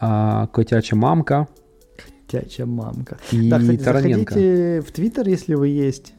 а, 0.01 0.47
Котяча 0.53 0.97
мамка, 0.97 1.47
Тяча 2.27 2.67
мамка. 2.67 3.17
і 3.33 3.49
Да, 3.49 3.59
кстати, 3.59 3.85
Тараненко. 3.85 4.35
заходите 4.35 4.81
в 4.81 4.91
Твиттер, 4.91 5.29
если 5.29 5.57
вы 5.57 5.89
есть. 5.89 6.15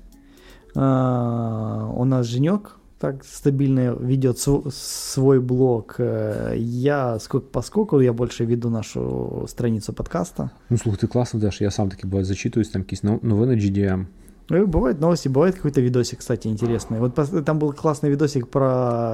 А, 0.75 1.89
у 1.95 2.05
нас 2.05 2.25
Женек 2.27 2.79
так 2.97 3.23
стабильно 3.25 3.93
ведет 3.99 4.37
св- 4.39 4.73
свой 4.73 5.39
блог. 5.39 5.95
Э, 5.99 6.53
Я 6.57 7.19
сколько 7.19 7.47
поскольку 7.51 8.01
я 8.01 8.13
больше 8.13 8.45
веду 8.45 8.69
нашу 8.69 9.45
страницу 9.47 9.93
подкаста. 9.93 10.49
Ну, 10.69 10.77
слухай, 10.77 10.99
ти 10.99 11.07
класно 11.07 11.39
ведеш, 11.39 11.61
я 11.61 11.71
сам 11.71 11.89
таки 11.89 12.07
буває 12.07 12.25
зачитуюсь, 12.25 12.69
там 12.69 12.81
якісь 12.81 13.03
нов- 13.03 13.19
новини 13.25 13.55
GDM. 13.55 14.05
Ну, 14.49 14.57
и 14.57 14.65
бывают 14.65 14.99
новости, 15.01 15.29
бывает 15.29 15.53
какой-то 15.55 15.81
видосик, 15.81 16.19
кстати, 16.19 16.47
интересный. 16.49 16.99
Вот 16.99 17.15
пос- 17.17 17.43
там 17.43 17.59
был 17.59 17.73
классный 17.73 18.09
видосик 18.09 18.47
про 18.47 18.69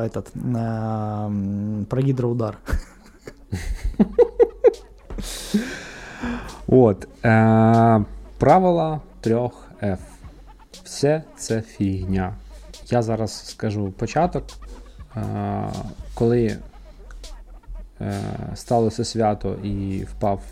этот, 0.06 0.26
а, 0.56 1.26
м, 1.28 1.86
про 1.90 2.02
гидроудар. 2.02 2.58
От. 6.68 7.08
Е, 7.26 8.06
правила 8.38 9.02
3F. 9.22 9.98
Все 10.84 11.24
це 11.38 11.62
фігня. 11.62 12.34
Я 12.91 13.03
зараз 13.03 13.47
скажу 13.47 13.93
початок. 13.97 14.45
Е, 15.17 15.71
коли 16.15 16.57
е, 18.01 18.21
сталося 18.55 19.05
свято 19.05 19.55
і 19.63 20.05
впав 20.05 20.43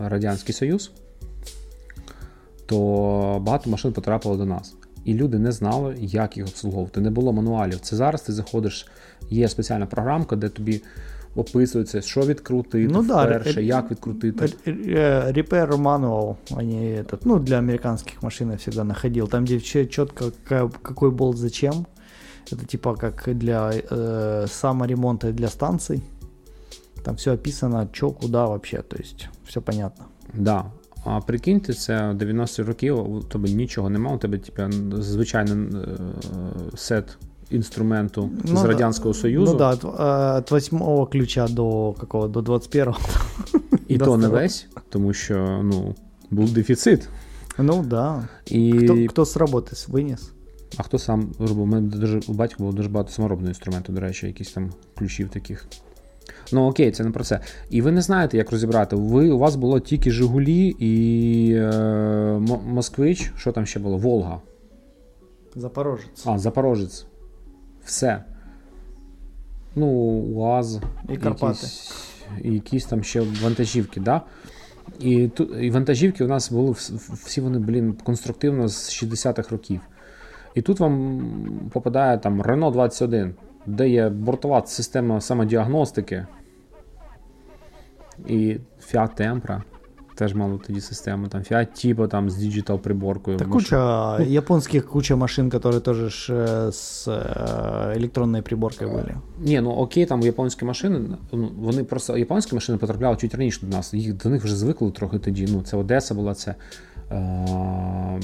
Радянський 0.00 0.54
Союз, 0.54 0.92
то 2.66 3.38
багато 3.42 3.70
машин 3.70 3.92
потрапило 3.92 4.36
до 4.36 4.46
нас. 4.46 4.74
І 5.04 5.14
люди 5.14 5.38
не 5.38 5.52
знали, 5.52 5.96
як 6.00 6.36
їх 6.36 6.46
обслуговувати. 6.46 7.00
Не 7.00 7.10
було 7.10 7.32
мануалів. 7.32 7.80
Це 7.80 7.96
зараз 7.96 8.22
ти 8.22 8.32
заходиш, 8.32 8.86
є 9.30 9.48
спеціальна 9.48 9.86
програмка, 9.86 10.36
де 10.36 10.48
тобі 10.48 10.82
описується, 11.35 12.01
що 12.01 12.21
відкрутити 12.21 12.93
Ну 12.93 13.03
да, 13.03 13.25
вперше, 13.25 13.59
ре- 13.59 13.63
як 13.63 13.91
відкрутити. 13.91 14.45
Р- 14.67 14.73
э, 14.75 15.33
Repair 15.33 15.81
manual, 15.81 16.35
они 16.57 17.01
этот, 17.01 17.17
ну, 17.25 17.39
для 17.39 17.57
американских 17.57 18.23
машин 18.23 18.51
я 18.51 18.57
всегда 18.57 18.83
находил. 18.83 19.27
Там, 19.27 19.43
где 19.43 19.59
четко 19.87 20.31
какой 20.81 21.11
болт 21.11 21.37
зачем. 21.37 21.85
Это 22.51 22.65
типа 22.65 22.95
как 22.95 23.29
для 23.37 23.71
э, 23.71 24.47
саморемонта 24.47 25.31
для 25.31 25.47
станций. 25.47 26.01
Там 27.03 27.15
все 27.15 27.33
описано, 27.33 27.87
что, 27.91 28.11
куда 28.11 28.45
вообще, 28.45 28.81
то 28.81 28.97
есть 28.97 29.29
все 29.45 29.61
понятно. 29.61 30.05
Да. 30.33 30.71
А 31.05 31.19
прикиньте, 31.21 31.73
це 31.73 32.11
90-ті 32.11 32.61
роки, 32.61 32.91
у 32.91 33.21
тебе 33.21 33.49
нічого 33.49 33.89
немає, 33.89 34.15
у 34.15 34.19
тебе 34.19 34.37
типу, 34.37 34.61
звичайний 35.01 35.75
е, 35.75 35.97
сет 36.75 37.17
інструменту 37.51 38.29
з 38.43 38.51
Ну 38.51 38.61
да. 38.61 38.67
Радянського 38.67 39.13
Союзу, 39.13 39.51
Ну 39.51 39.57
да, 39.57 39.69
от, 39.73 39.83
э, 39.83 40.37
от 40.37 40.51
восьмого 40.51 41.05
ключа 41.05 41.47
до 41.47 41.93
какого, 41.99 42.27
до 42.27 42.41
21 42.41 42.93
і 43.87 43.97
до 43.97 44.05
то 44.05 44.17
не 44.17 44.23
старого. 44.23 44.41
весь, 44.41 44.67
тому 44.89 45.13
що 45.13 45.61
ну, 45.63 45.95
був 46.31 46.51
дефіцит. 46.51 47.09
Ну 47.59 47.83
да. 47.83 48.27
І... 48.45 48.71
Кто, 48.73 49.05
кто 49.07 49.21
с 49.25 49.37
работы 49.37 49.71
с- 49.73 49.89
вынес? 49.89 50.31
А 50.77 50.83
хто 50.83 50.97
сам 50.99 51.31
робив? 51.39 51.61
У 51.61 51.65
мене 51.65 51.87
дуже 51.89 52.19
у 52.27 52.33
батька 52.33 52.55
було 52.59 52.71
дуже 52.71 52.89
багато 52.89 53.11
саморобного 53.11 53.49
інструменту, 53.49 53.93
до 53.93 53.99
речі, 54.01 54.27
якісь 54.27 54.51
там 54.51 54.71
ключів 54.97 55.29
таких. 55.29 55.67
Ну 56.51 56.67
окей, 56.67 56.91
це 56.91 57.03
не 57.03 57.11
про 57.11 57.23
це. 57.23 57.39
І 57.69 57.81
ви 57.81 57.91
не 57.91 58.01
знаєте, 58.01 58.37
як 58.37 58.51
розібрати. 58.51 58.95
Ви, 58.95 59.29
у 59.29 59.37
вас 59.37 59.55
було 59.55 59.79
тільки 59.79 60.11
Жигулі 60.11 60.67
і 60.79 61.51
е, 61.53 61.63
М- 61.63 62.59
Москвич, 62.67 63.31
що 63.37 63.51
там 63.51 63.65
ще 63.65 63.79
було? 63.79 63.97
Волга. 63.97 64.41
Запорожец. 65.55 66.23
А, 66.25 66.39
Запорожець. 66.39 67.05
Все. 67.84 68.24
Ну, 69.76 69.86
УАЗ. 70.34 70.80
І 71.08 71.16
Карпати. 71.16 71.46
Якісь, 71.46 72.04
і 72.42 72.54
якісь 72.54 72.84
там 72.84 73.02
ще 73.02 73.20
вантажівки, 73.20 74.00
да? 74.00 74.22
І, 75.00 75.28
тут, 75.28 75.50
і 75.60 75.70
вантажівки 75.70 76.24
у 76.24 76.28
нас 76.28 76.52
були 76.52 76.70
всі 76.70 77.40
вони, 77.40 77.58
блін, 77.58 77.92
конструктивно 78.04 78.68
з 78.68 79.02
60-х 79.02 79.50
років. 79.50 79.80
І 80.54 80.62
тут 80.62 80.80
вам 80.80 81.70
попадає 81.72 82.18
там 82.18 82.42
Renault 82.42 82.72
21, 82.72 83.34
де 83.66 83.88
є 83.88 84.08
бортова 84.08 84.62
система 84.66 85.20
самодіагностики. 85.20 86.26
І 88.26 88.58
Fiat 88.80 89.20
Tempra 89.20 89.62
теж 90.17 90.33
мало 90.33 90.59
тоді 90.67 90.81
систему. 90.81 91.27
Там 91.27 91.41
Fiat 91.41 91.67
Tipo 91.85 92.07
там 92.07 92.29
з 92.29 92.35
діджитал 92.35 92.79
приборкою. 92.79 93.37
Да 93.37 93.45
Маш- 93.45 93.51
куча 93.51 94.19
японских 94.23 94.87
куча 94.87 95.15
машин, 95.15 95.49
которые 95.49 95.79
тоже 95.79 96.09
ж, 96.09 96.33
э, 96.33 96.71
с 96.71 97.07
э, 97.07 97.97
электронной 97.97 98.41
приборкой 98.41 98.87
были. 98.87 99.15
Ні, 99.39 99.61
ну 99.61 99.71
окей, 99.71 100.05
там 100.05 100.21
японські 100.21 100.65
машини, 100.65 100.99
ну, 101.31 101.51
вони 101.59 101.83
просто 101.83 102.17
японські 102.17 102.55
машини 102.55 102.77
потрапляли 102.77 103.17
чуть 103.17 103.35
раніше 103.35 103.59
до 103.65 103.77
нас. 103.77 103.93
Їх 103.93 104.13
до 104.13 104.29
них 104.29 104.43
вже 104.43 104.55
звикли 104.55 104.91
трохи 104.91 105.19
тоді. 105.19 105.47
Ну, 105.49 105.61
це 105.61 105.77
Одеса 105.77 106.15
була, 106.15 106.33
це. 106.33 106.55
Е... 107.11 108.19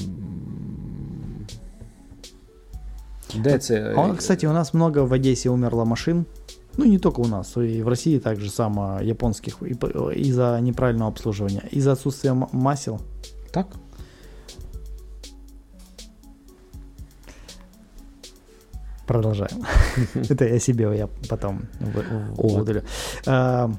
Де 3.34 3.58
це? 3.58 3.94
А, 3.96 4.14
кстати, 4.14 4.48
у 4.48 4.52
нас 4.52 4.74
много 4.74 5.06
в 5.06 5.12
Одессе 5.12 5.50
умерло 5.50 5.86
машин. 5.86 6.24
Ну, 6.77 6.85
не 6.85 6.97
только 6.97 7.19
у 7.19 7.27
нас, 7.27 7.57
и 7.57 7.81
в 7.81 7.87
России 7.87 8.19
так 8.19 8.39
же 8.39 8.49
само 8.49 8.99
японских 9.01 9.61
из-за 9.61 10.59
неправильного 10.61 11.11
обслуживания, 11.11 11.63
из-за 11.71 11.93
отсутствия 11.93 12.33
масел. 12.33 13.01
Так? 13.51 13.67
Продолжаем. 19.05 19.65
Это 20.29 20.45
я 20.45 20.59
себе 20.59 20.95
я 20.95 21.09
потом 21.27 21.63
удалю. 22.37 22.83
А, 23.25 23.71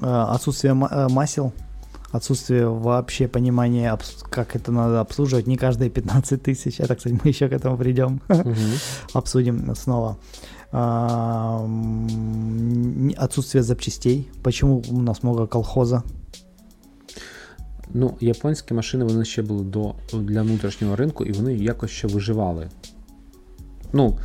а, 0.00 0.34
отсутствие 0.34 0.72
э, 0.72 1.08
масел, 1.08 1.52
отсутствие 2.10 2.68
вообще 2.68 3.28
понимания, 3.28 3.96
как 4.30 4.56
это 4.56 4.72
надо 4.72 5.00
обслуживать, 5.00 5.46
не 5.46 5.56
каждые 5.56 5.90
15 5.90 6.42
тысяч. 6.42 6.80
Это, 6.80 6.96
кстати, 6.96 7.18
мы 7.22 7.30
еще 7.30 7.48
к 7.48 7.52
этому 7.52 7.76
придем, 7.76 8.20
обсудим 9.12 9.74
снова. 9.76 10.18
Отсутствие 13.16 13.62
запчастей. 13.62 14.28
Почему 14.42 14.82
у 14.90 15.00
нас 15.00 15.22
много 15.22 15.46
колхоза? 15.46 16.02
Ну, 17.96 18.16
японські 18.20 18.74
машини 18.74 19.04
вони 19.04 19.24
ще 19.24 19.42
були 19.42 19.64
до, 19.64 19.94
для 20.12 20.42
внутрішнього 20.42 20.96
ринку 20.96 21.24
і 21.24 21.32
вони 21.32 21.54
якось 21.54 21.90
ще 21.90 22.08
виживали. 22.08 22.68
Ну, 23.92 24.18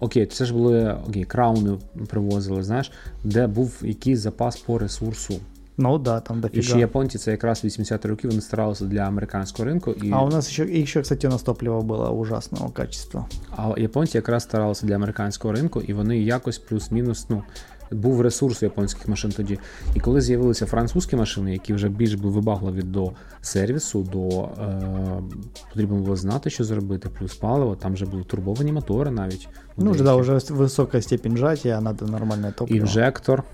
окей, 0.00 0.26
це 0.26 0.44
ж 0.44 0.54
були 0.54 0.98
окей, 1.08 1.24
крауни 1.24 1.78
привозили, 2.06 2.62
знаєш, 2.62 2.92
де 3.24 3.46
був 3.46 3.78
якийсь 3.82 4.18
запас 4.18 4.56
по 4.56 4.78
ресурсу. 4.78 5.34
Ну 5.78 5.98
да, 5.98 6.20
там 6.20 6.40
дофига. 6.40 6.60
І 6.60 6.62
ще 6.62 6.78
японці, 6.78 7.18
це 7.18 7.30
якраз 7.30 7.64
80-ті 7.64 8.08
роки, 8.08 8.28
вони 8.28 8.40
старалися 8.40 8.84
для 8.84 9.00
американського 9.00 9.64
ринку. 9.64 9.90
І... 9.90 10.10
А 10.12 10.22
у 10.22 10.28
нас 10.28 10.50
ще, 10.50 10.64
і 10.64 10.86
ще, 10.86 11.02
кстати, 11.02 11.28
у 11.28 11.30
нас 11.30 11.42
топливо 11.42 11.82
було 11.82 12.10
ужасного 12.10 12.68
качества. 12.68 13.26
А 13.56 13.74
японці 13.76 14.18
якраз 14.18 14.42
старалися 14.42 14.86
для 14.86 14.94
американського 14.94 15.54
ринку, 15.54 15.80
і 15.80 15.92
вони 15.92 16.18
якось 16.18 16.58
плюс-мінус, 16.58 17.26
ну, 17.28 17.42
був 17.90 18.20
ресурс 18.20 18.62
японських 18.62 19.08
машин 19.08 19.32
тоді. 19.36 19.58
І 19.94 20.00
коли 20.00 20.20
з'явилися 20.20 20.66
французькі 20.66 21.16
машини, 21.16 21.52
які 21.52 21.74
вже 21.74 21.88
більш 21.88 22.14
були 22.14 22.34
вибагливі 22.34 22.82
до 22.82 23.12
сервісу, 23.40 24.02
до 24.02 24.28
е, 24.28 25.22
потрібно 25.68 25.96
було 25.96 26.16
знати, 26.16 26.50
що 26.50 26.64
зробити, 26.64 27.08
плюс 27.18 27.36
паливо, 27.36 27.76
там 27.76 27.92
вже 27.92 28.06
були 28.06 28.24
турбовані 28.24 28.72
мотори 28.72 29.10
навіть. 29.10 29.48
Ну, 29.76 29.90
вже, 29.90 30.04
да, 30.04 30.16
вже 30.16 30.38
висока 30.50 31.02
степень 31.02 31.36
жаття, 31.36 31.80
треба 31.80 32.12
нормальне 32.12 32.52
топливо. 32.52 32.80
Інжектор 32.80 33.44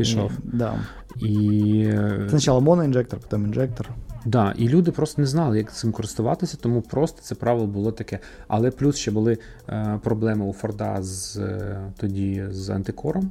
пішов. 0.00 0.32
Да. 0.44 0.74
І... 1.16 1.92
Спочатку 2.28 2.60
моноінжектор, 2.60 3.20
потім 3.20 3.46
інжектор. 3.46 3.88
Да, 4.24 4.54
і 4.56 4.68
люди 4.68 4.90
просто 4.90 5.22
не 5.22 5.26
знали, 5.26 5.58
як 5.58 5.72
цим 5.72 5.92
користуватися, 5.92 6.56
тому 6.60 6.82
просто 6.82 7.22
це 7.22 7.34
правило 7.34 7.66
було 7.66 7.92
таке. 7.92 8.18
Але 8.48 8.70
плюс 8.70 8.96
ще 8.96 9.10
були 9.10 9.38
е, 9.68 10.00
проблеми 10.02 10.44
у 10.44 10.52
Форда 10.52 11.02
з 11.02 11.36
е, 11.36 11.80
тоді 11.96 12.44
з 12.50 12.70
антикором. 12.70 13.30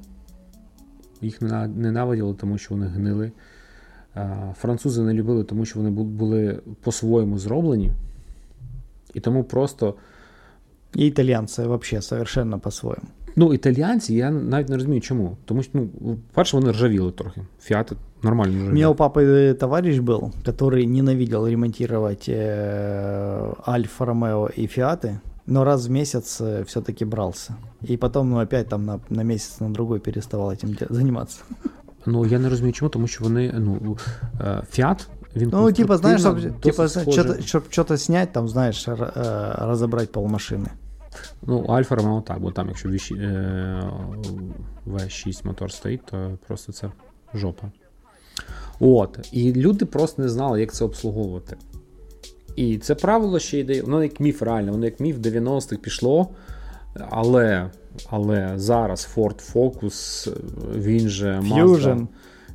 Їх 1.21 1.41
ненавиділи, 1.41 2.33
тому 2.33 2.57
що 2.57 2.73
вони 2.73 2.87
гнили. 2.87 3.31
Французи 4.59 5.01
не 5.01 5.13
любили, 5.13 5.43
тому 5.43 5.65
що 5.65 5.79
вони 5.79 5.89
були 5.89 6.59
по-своєму 6.81 7.39
зроблені. 7.39 7.91
І 9.13 9.19
тому 9.19 9.43
просто. 9.43 9.95
І 10.95 11.07
італійці 11.07 11.61
взагалі 11.61 12.01
совершенно 12.01 12.59
по-своєму. 12.59 13.07
Ну, 13.38 13.54
італійці, 13.54 14.14
я 14.14 14.30
навіть 14.30 14.68
не 14.68 14.74
розумію, 14.76 15.00
чому. 15.00 15.36
Тому 15.44 15.62
що, 15.62 15.70
ну, 15.74 15.88
перше, 16.32 16.56
вони 16.56 16.72
ржавіли 16.72 17.12
трохи. 17.12 17.40
Фіати 17.62 17.96
нормально 18.22 18.52
ржавіли. 18.52 18.70
У 18.70 18.74
меня 18.74 18.88
у 18.88 18.94
папы 18.94 19.54
товарищ 19.54 19.98
был, 19.98 20.32
который 20.44 20.86
ненавидел 20.86 21.46
ремонтировать 21.46 22.28
Альфа 23.66 24.04
Ромео 24.04 24.50
и 24.58 24.66
Фиаты, 24.66 25.18
но 25.46 25.64
раз 25.64 25.86
в 25.86 25.90
месяц 25.90 26.40
э, 26.40 26.64
все-таки 26.64 27.04
брался. 27.04 27.54
И 27.90 27.96
потом, 27.96 28.30
ну, 28.30 28.40
опять 28.40 28.68
там 28.68 28.84
на, 28.84 29.00
на 29.10 29.24
месяц, 29.24 29.60
на 29.60 29.72
другой 29.72 30.00
переставал 30.00 30.50
этим 30.50 30.76
заниматься. 30.90 31.42
Ну, 32.06 32.26
я 32.26 32.38
не 32.38 32.48
розумію, 32.48 32.72
чому, 32.72 32.88
тому 32.88 33.06
що 33.06 33.24
вони, 33.24 33.54
ну, 33.58 33.96
Фіат, 34.70 35.08
він 35.36 35.50
Ну, 35.52 35.72
типа, 35.72 35.96
знаєш, 35.96 36.20
щоб, 36.20 36.60
типа, 36.60 36.88
щоб 37.46 37.62
щось 37.70 38.06
зняти, 38.06 38.30
там, 38.32 38.48
знаєш, 38.48 38.88
розібрати 39.58 40.06
полмашини. 40.06 40.68
Ну, 41.41 41.65
Альфа 41.65 41.95
Ромео 41.95 42.21
так, 42.21 42.39
бо 42.39 42.51
там, 42.51 42.67
якщо 42.67 42.89
V6 44.87 45.47
мотор 45.47 45.71
стоїть, 45.71 46.05
то 46.05 46.37
просто 46.47 46.71
це 46.71 46.91
жопа. 47.33 47.71
От. 48.79 49.29
І 49.31 49.53
люди 49.53 49.85
просто 49.85 50.21
не 50.21 50.29
знали, 50.29 50.59
як 50.59 50.73
це 50.73 50.85
обслуговувати. 50.85 51.57
І 52.55 52.77
це 52.77 52.95
правило 52.95 53.39
ще 53.39 53.59
йде, 53.59 53.81
воно 53.81 54.03
як 54.03 54.19
міф 54.19 54.41
реально, 54.41 54.71
воно 54.71 54.85
як 54.85 54.99
міф 54.99 55.17
90-х 55.17 55.77
пішло. 55.77 56.29
Але 57.09 57.69
але 58.09 58.53
зараз 58.55 59.09
Ford 59.15 59.53
Focus, 59.53 60.29
він 60.75 61.09
же 61.09 61.39
Mazda, 61.39 62.07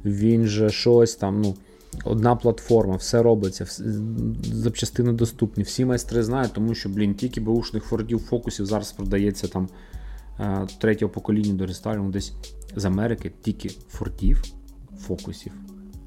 він 0.04 0.46
же 0.46 0.70
щось 0.70 1.14
там. 1.14 1.40
ну, 1.40 1.54
Одна 2.04 2.36
платформа, 2.36 2.96
все 2.96 3.22
робиться, 3.22 3.66
запчастини 4.42 5.12
доступні. 5.12 5.64
Всі 5.64 5.84
майстри 5.84 6.22
знають, 6.22 6.52
тому 6.52 6.74
що, 6.74 6.88
блін, 6.88 7.14
тільки 7.14 7.40
бушних 7.40 7.84
фордів 7.84 8.20
фокусів 8.20 8.66
зараз 8.66 8.92
продається 8.92 9.48
там 9.48 9.68
е, 10.40 10.66
третього 10.78 11.12
покоління 11.12 11.54
до 11.54 11.66
рестайлінгу 11.66 12.10
десь 12.10 12.32
з 12.76 12.84
Америки, 12.84 13.32
тільки 13.42 13.68
фордів, 13.88 14.42
фокусів 14.98 15.52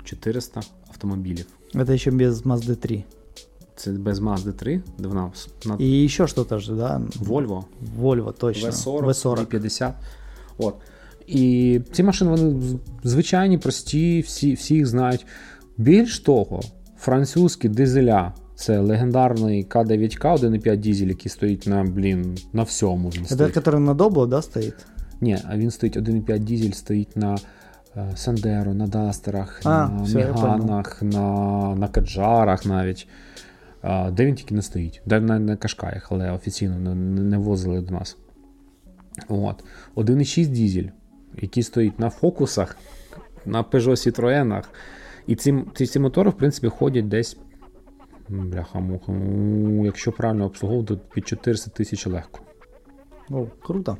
400 0.04 0.62
автомобілів. 0.88 1.46
Це 1.88 1.98
ще 1.98 2.12
без 2.12 2.46
Mazda 2.46 2.76
3. 2.76 3.04
Це 3.76 3.92
без 3.92 4.20
Mazda 4.20 4.54
3, 4.54 4.82
де 4.98 5.08
вона 5.08 5.32
на... 5.66 5.76
І 5.80 6.10
ще 6.10 6.28
щось 6.28 6.64
ж, 6.64 6.74
да? 6.74 7.02
Volvo. 7.20 7.64
Volvo, 8.00 8.34
точно. 8.34 8.70
V40, 8.70 9.06
V40. 9.06 9.46
50 9.46 9.96
От. 10.58 10.76
І 11.28 11.82
ці 11.92 12.04
машини 12.04 12.32
вони 12.32 12.56
звичайні, 13.04 13.58
прості, 13.58 14.22
всі 14.22 14.54
всі 14.54 14.74
їх 14.76 14.86
знають. 14.86 15.26
Більш 15.78 16.20
того, 16.20 16.62
французькі 16.98 17.70
дизеля. 17.70 18.34
Це 18.56 18.80
легендарний 18.80 19.66
К9К 19.66 20.38
1.5 20.38 20.78
дизель, 20.78 21.08
який 21.08 21.30
стоїть 21.30 21.68
на 21.68 21.84
блін, 21.84 22.38
на 22.54 22.64
всьому. 22.64 23.10
Він 23.10 23.26
Це, 23.26 23.36
який 23.36 23.80
на 23.80 23.94
Добло, 23.94 24.28
да, 24.28 24.42
стоїть? 24.42 24.86
Ні, 25.22 25.38
а 25.50 25.58
він 25.58 25.72
стоїть 25.72 25.98
1.5 25.98 26.40
дизель, 26.40 26.72
стоїть 26.72 27.18
на 27.18 27.38
Сандеро, 28.16 28.74
на 28.74 28.88
Дастерах, 28.88 29.62
а, 29.64 29.70
на 29.90 30.02
все, 30.04 30.18
Міганах, 30.18 31.02
на 31.02 31.76
на 31.76 31.88
Каджарах 31.88 32.66
навіть. 32.66 33.08
Де 34.12 34.26
він 34.26 34.36
тільки 34.36 34.56
не 34.56 34.62
стоїть. 34.62 35.02
Де 35.06 35.20
на, 35.20 35.40
на 35.40 35.56
Кашкаях, 35.56 36.08
але 36.12 36.32
офіційно 36.32 36.80
не, 36.80 37.22
не 37.22 37.38
возили 37.38 37.82
до 37.82 37.94
нас. 37.94 38.18
От. 39.28 39.64
1.6 39.96 40.48
дизель, 40.48 40.90
який 41.42 41.64
стоїть 41.64 42.00
на 42.00 42.10
фокусах, 42.10 42.78
на 43.46 43.64
Peugeot 43.64 43.92
Citroenах. 43.92 44.64
І 45.27 45.35
ці 45.35 45.65
ці, 45.75 45.87
ці 45.87 45.99
мотори, 45.99 46.31
в 46.31 46.35
принципі, 46.35 46.69
ходять 46.69 47.09
десь. 47.09 47.37
Бляха-муха, 48.29 49.13
якщо 49.85 50.13
правильно 50.13 50.45
обслуговувати, 50.45 50.99
під 51.15 51.29
400 51.29 51.71
тисяч 51.71 52.07
легко. 52.07 52.41
О, 53.31 53.47
круто. 53.63 53.97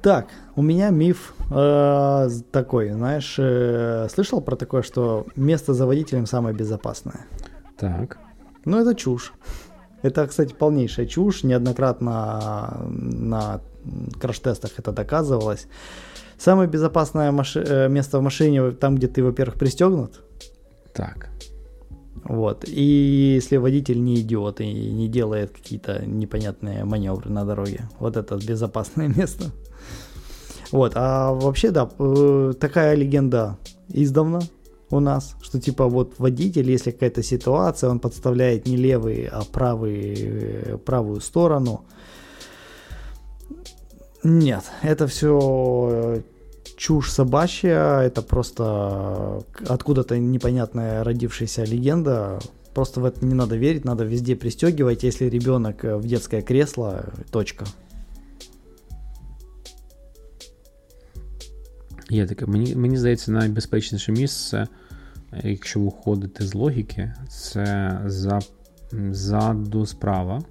Так, 0.00 0.26
у 0.54 0.62
меня 0.62 0.90
миф 0.90 1.34
э, 1.50 2.28
такой, 2.50 2.90
знаешь, 2.90 3.36
э, 3.38 4.08
слышал 4.08 4.40
про 4.40 4.56
такое, 4.56 4.82
что 4.82 5.26
место 5.36 5.74
за 5.74 5.86
водителем 5.86 6.26
самое 6.26 6.54
безопасное? 6.54 7.26
Так. 7.76 8.18
Ну, 8.64 8.78
это 8.78 8.94
чушь. 8.94 9.32
Это, 10.02 10.26
кстати, 10.26 10.54
полнейшая 10.54 11.06
чушь. 11.06 11.42
Неоднократно 11.42 12.86
на 12.88 13.60
краш-тестах 14.20 14.78
это 14.78 14.92
доказывалось. 14.92 15.66
Самое 16.41 16.67
безопасное 16.67 17.31
маши- 17.31 17.63
э, 17.63 17.87
место 17.87 18.17
в 18.17 18.23
машине 18.23 18.71
там, 18.71 18.95
где 18.95 19.07
ты, 19.07 19.23
во-первых, 19.23 19.59
пристегнут. 19.59 20.21
Так. 20.91 21.29
Вот. 22.23 22.65
И 22.67 23.35
если 23.35 23.57
водитель 23.57 24.03
не 24.03 24.15
идиот 24.21 24.59
и 24.59 24.73
не 24.73 25.07
делает 25.07 25.51
какие-то 25.51 26.03
непонятные 26.03 26.83
маневры 26.83 27.29
на 27.29 27.45
дороге. 27.45 27.81
Вот 27.99 28.17
это 28.17 28.37
безопасное 28.37 29.07
место. 29.17 29.51
Вот, 30.71 30.93
а 30.95 31.31
вообще, 31.31 31.69
да, 31.69 31.87
э, 31.99 32.53
такая 32.59 32.95
легенда 32.95 33.59
издавна 33.89 34.41
у 34.89 34.99
нас, 34.99 35.35
что 35.43 35.59
типа 35.59 35.87
вот 35.87 36.15
водитель, 36.17 36.71
если 36.71 36.89
какая-то 36.89 37.21
ситуация, 37.21 37.91
он 37.91 37.99
подставляет 37.99 38.65
не 38.65 38.77
левый, 38.77 39.27
а 39.31 39.43
правый, 39.43 40.15
э, 40.17 40.77
правую 40.79 41.21
сторону. 41.21 41.85
Нет, 44.23 44.63
это 44.81 45.05
все 45.05 46.23
чушь 46.80 47.10
собачья, 47.10 48.00
это 48.02 48.22
просто 48.22 49.42
откуда-то 49.68 50.18
непонятная 50.18 51.04
родившаяся 51.04 51.64
легенда. 51.64 52.38
Просто 52.74 53.00
в 53.00 53.04
это 53.06 53.24
не 53.24 53.34
надо 53.34 53.56
верить, 53.56 53.84
надо 53.84 54.04
везде 54.04 54.36
пристегивать. 54.36 55.02
Если 55.02 55.26
ребенок 55.26 55.82
в 55.82 56.06
детское 56.06 56.42
кресло, 56.42 57.04
точка. 57.30 57.64
Є 62.10 62.26
таке. 62.26 62.46
Мені 62.46 62.76
мені 62.76 62.96
здається, 62.96 63.32
найбезпечніше 63.32 64.12
місце, 64.12 64.66
якщо 65.42 65.80
виходити 65.80 66.46
з 66.46 66.54
логіки, 66.54 67.14
це 67.28 68.00
за, 68.06 68.40
ззаду 68.92 69.86
справа. 69.86 70.42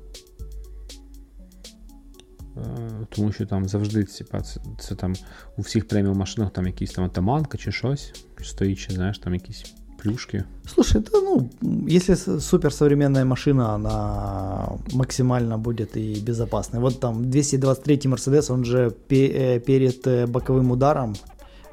Е, 2.57 2.61
тому 3.09 3.31
що 3.31 3.45
там 3.45 3.67
завжди 3.67 4.03
типа, 4.03 4.41
це, 4.41 4.61
це 4.79 4.95
там 4.95 5.13
у 5.57 5.61
всіх 5.61 5.87
преміум 5.87 6.17
машинах 6.17 6.51
там 6.51 6.65
якийсь 6.67 6.91
там 6.91 7.05
атаманка 7.05 7.57
чи 7.57 7.71
щось. 7.71 8.13
Стоїть, 8.43 8.79
чи 8.79 8.93
знаєш, 8.93 9.19
там 9.19 9.33
якийсь 9.33 9.73
плюшки. 10.03 10.43
Слушай, 10.67 11.01
да 11.01 11.19
ну, 11.21 11.49
если 11.89 12.15
с- 12.15 12.39
суперсовременная 12.39 13.25
машина, 13.25 13.73
она 13.75 14.67
максимально 14.93 15.57
будет 15.57 15.97
и 15.97 16.21
безопасной. 16.27 16.81
Вот 16.81 16.99
там 16.99 17.29
223 17.29 18.09
Мерседес, 18.09 18.49
он 18.49 18.65
же 18.65 18.89
пе- 19.07 19.15
э, 19.55 19.59
перед 19.59 20.07
э, 20.07 20.27
боковым 20.27 20.71
ударом 20.71 21.15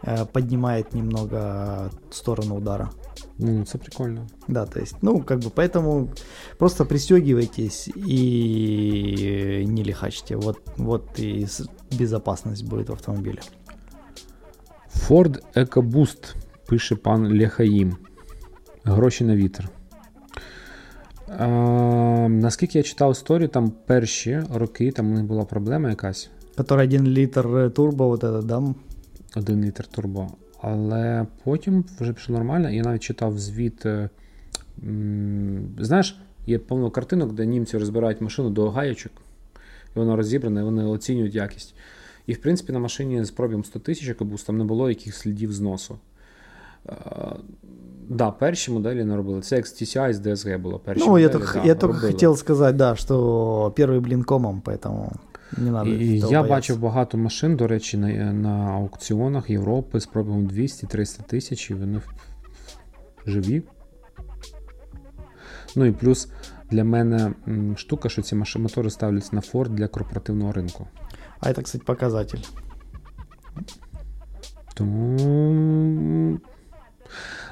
э, 0.04 0.26
поднимает 0.32 0.94
немного 0.94 1.90
сторону 2.10 2.56
удара. 2.56 2.90
Ну, 3.38 3.64
це 3.64 3.78
прикольно. 3.78 4.26
Да, 4.48 4.66
то 4.66 4.80
есть, 4.80 4.96
ну, 5.02 5.20
как 5.20 5.38
бы, 5.40 5.50
поэтому 5.50 6.08
просто 6.58 6.86
пристегивайтесь 6.86 7.88
и 7.96 9.64
не 9.68 9.84
лихачьте. 9.84 10.36
Вот, 10.36 10.58
вот 10.76 11.18
и 11.18 11.42
с- 11.42 11.68
безопасность 11.98 12.64
будет 12.68 12.88
в 12.88 12.92
автомобиле. 12.92 13.38
Ford 15.08 15.38
EcoBoost, 15.54 16.34
пише 16.66 16.96
пан 16.96 17.38
Лехаїм. 17.38 17.96
Гроші 18.84 19.24
на 19.24 19.36
вітер. 19.36 19.68
А, 21.38 21.46
наскільки 22.30 22.78
я 22.78 22.84
читав 22.84 23.12
історію, 23.12 23.48
там 23.48 23.72
перші 23.86 24.42
роки 24.54 24.92
там 24.92 25.10
у 25.10 25.14
них 25.14 25.24
була 25.24 25.44
проблема 25.44 25.90
якась. 25.90 26.30
Который 26.56 26.82
1 26.82 27.14
литр 27.14 27.46
э, 27.46 27.70
турбо, 27.70 28.08
вот 28.08 28.24
это, 28.24 28.42
да? 28.42 28.62
1 29.36 29.64
літр 29.64 29.86
турбо. 29.86 30.28
Але 30.61 31.25
потім 31.43 31.85
вже 31.99 32.13
пішло 32.13 32.35
нормально, 32.35 32.69
я 32.69 32.83
навіть 32.83 33.03
читав 33.03 33.39
звіт. 33.39 33.85
е, 33.85 34.09
Знаєш, 35.79 36.19
є 36.45 36.59
повно 36.59 36.91
картинок, 36.91 37.33
де 37.33 37.45
німці 37.45 37.77
розбирають 37.77 38.21
машину 38.21 38.49
до 38.49 38.69
гаєчок, 38.69 39.11
і 39.95 39.99
вона 39.99 40.15
розібрана, 40.15 40.61
і 40.61 40.63
вони 40.63 40.83
оцінюють 40.83 41.35
якість. 41.35 41.75
І, 42.27 42.33
в 42.33 42.41
принципі, 42.41 42.73
на 42.73 42.79
машині 42.79 43.23
з 43.23 43.31
пробігом 43.31 43.63
100 43.63 43.79
тисяч 43.79 44.09
екобус 44.09 44.43
там 44.43 44.57
не 44.57 44.63
було 44.63 44.89
яких 44.89 45.15
слідів 45.15 45.53
зносу. 45.53 45.97
Е, 46.89 46.93
да, 48.09 48.31
перші 48.31 48.71
моделі 48.71 49.03
не 49.03 49.15
робили. 49.15 49.41
Це 49.41 49.55
як 49.55 49.67
з 49.67 49.81
TCI, 49.81 50.13
з 50.13 50.19
DSG 50.19 50.57
було. 50.57 50.79
Перші 50.79 51.05
Ну, 51.07 51.19
я 51.19 51.27
моделі, 51.27 51.39
только, 51.41 51.59
да, 51.59 51.67
я 51.67 51.75
только 51.75 51.99
хотел 51.99 52.35
сказать, 52.35 52.75
да, 52.75 52.95
что 52.95 53.73
первый 53.77 53.99
блин 53.99 54.23
комом, 54.23 54.61
поэтому. 54.65 55.11
І 55.56 55.58
этого 55.60 56.14
я 56.14 56.20
бояться. 56.20 56.42
бачив 56.42 56.78
багато 56.78 57.18
машин, 57.18 57.56
до 57.56 57.66
речі, 57.66 57.96
на, 57.96 58.32
на 58.32 58.50
аукціонах 58.70 59.50
Європи 59.50 60.00
з 60.00 60.06
пробігом 60.06 60.46
200-300 60.48 61.22
тисяч, 61.22 61.70
і 61.70 61.74
вони 61.74 61.98
в- 61.98 62.12
живі. 63.26 63.62
Ну 65.76 65.84
і 65.84 65.92
плюс 65.92 66.28
для 66.70 66.84
мене 66.84 67.32
м, 67.48 67.76
штука, 67.76 68.08
що 68.08 68.22
ці 68.22 68.34
машини 68.34 68.62
мотори 68.62 68.90
ставляться 68.90 69.30
на 69.32 69.40
Ford 69.40 69.68
для 69.68 69.88
корпоративного 69.88 70.52
ринку. 70.52 70.86
А 71.40 71.48
это, 71.48 71.62
кстати, 71.62 71.84
показатель. 71.86 72.38
Тому. 74.74 76.40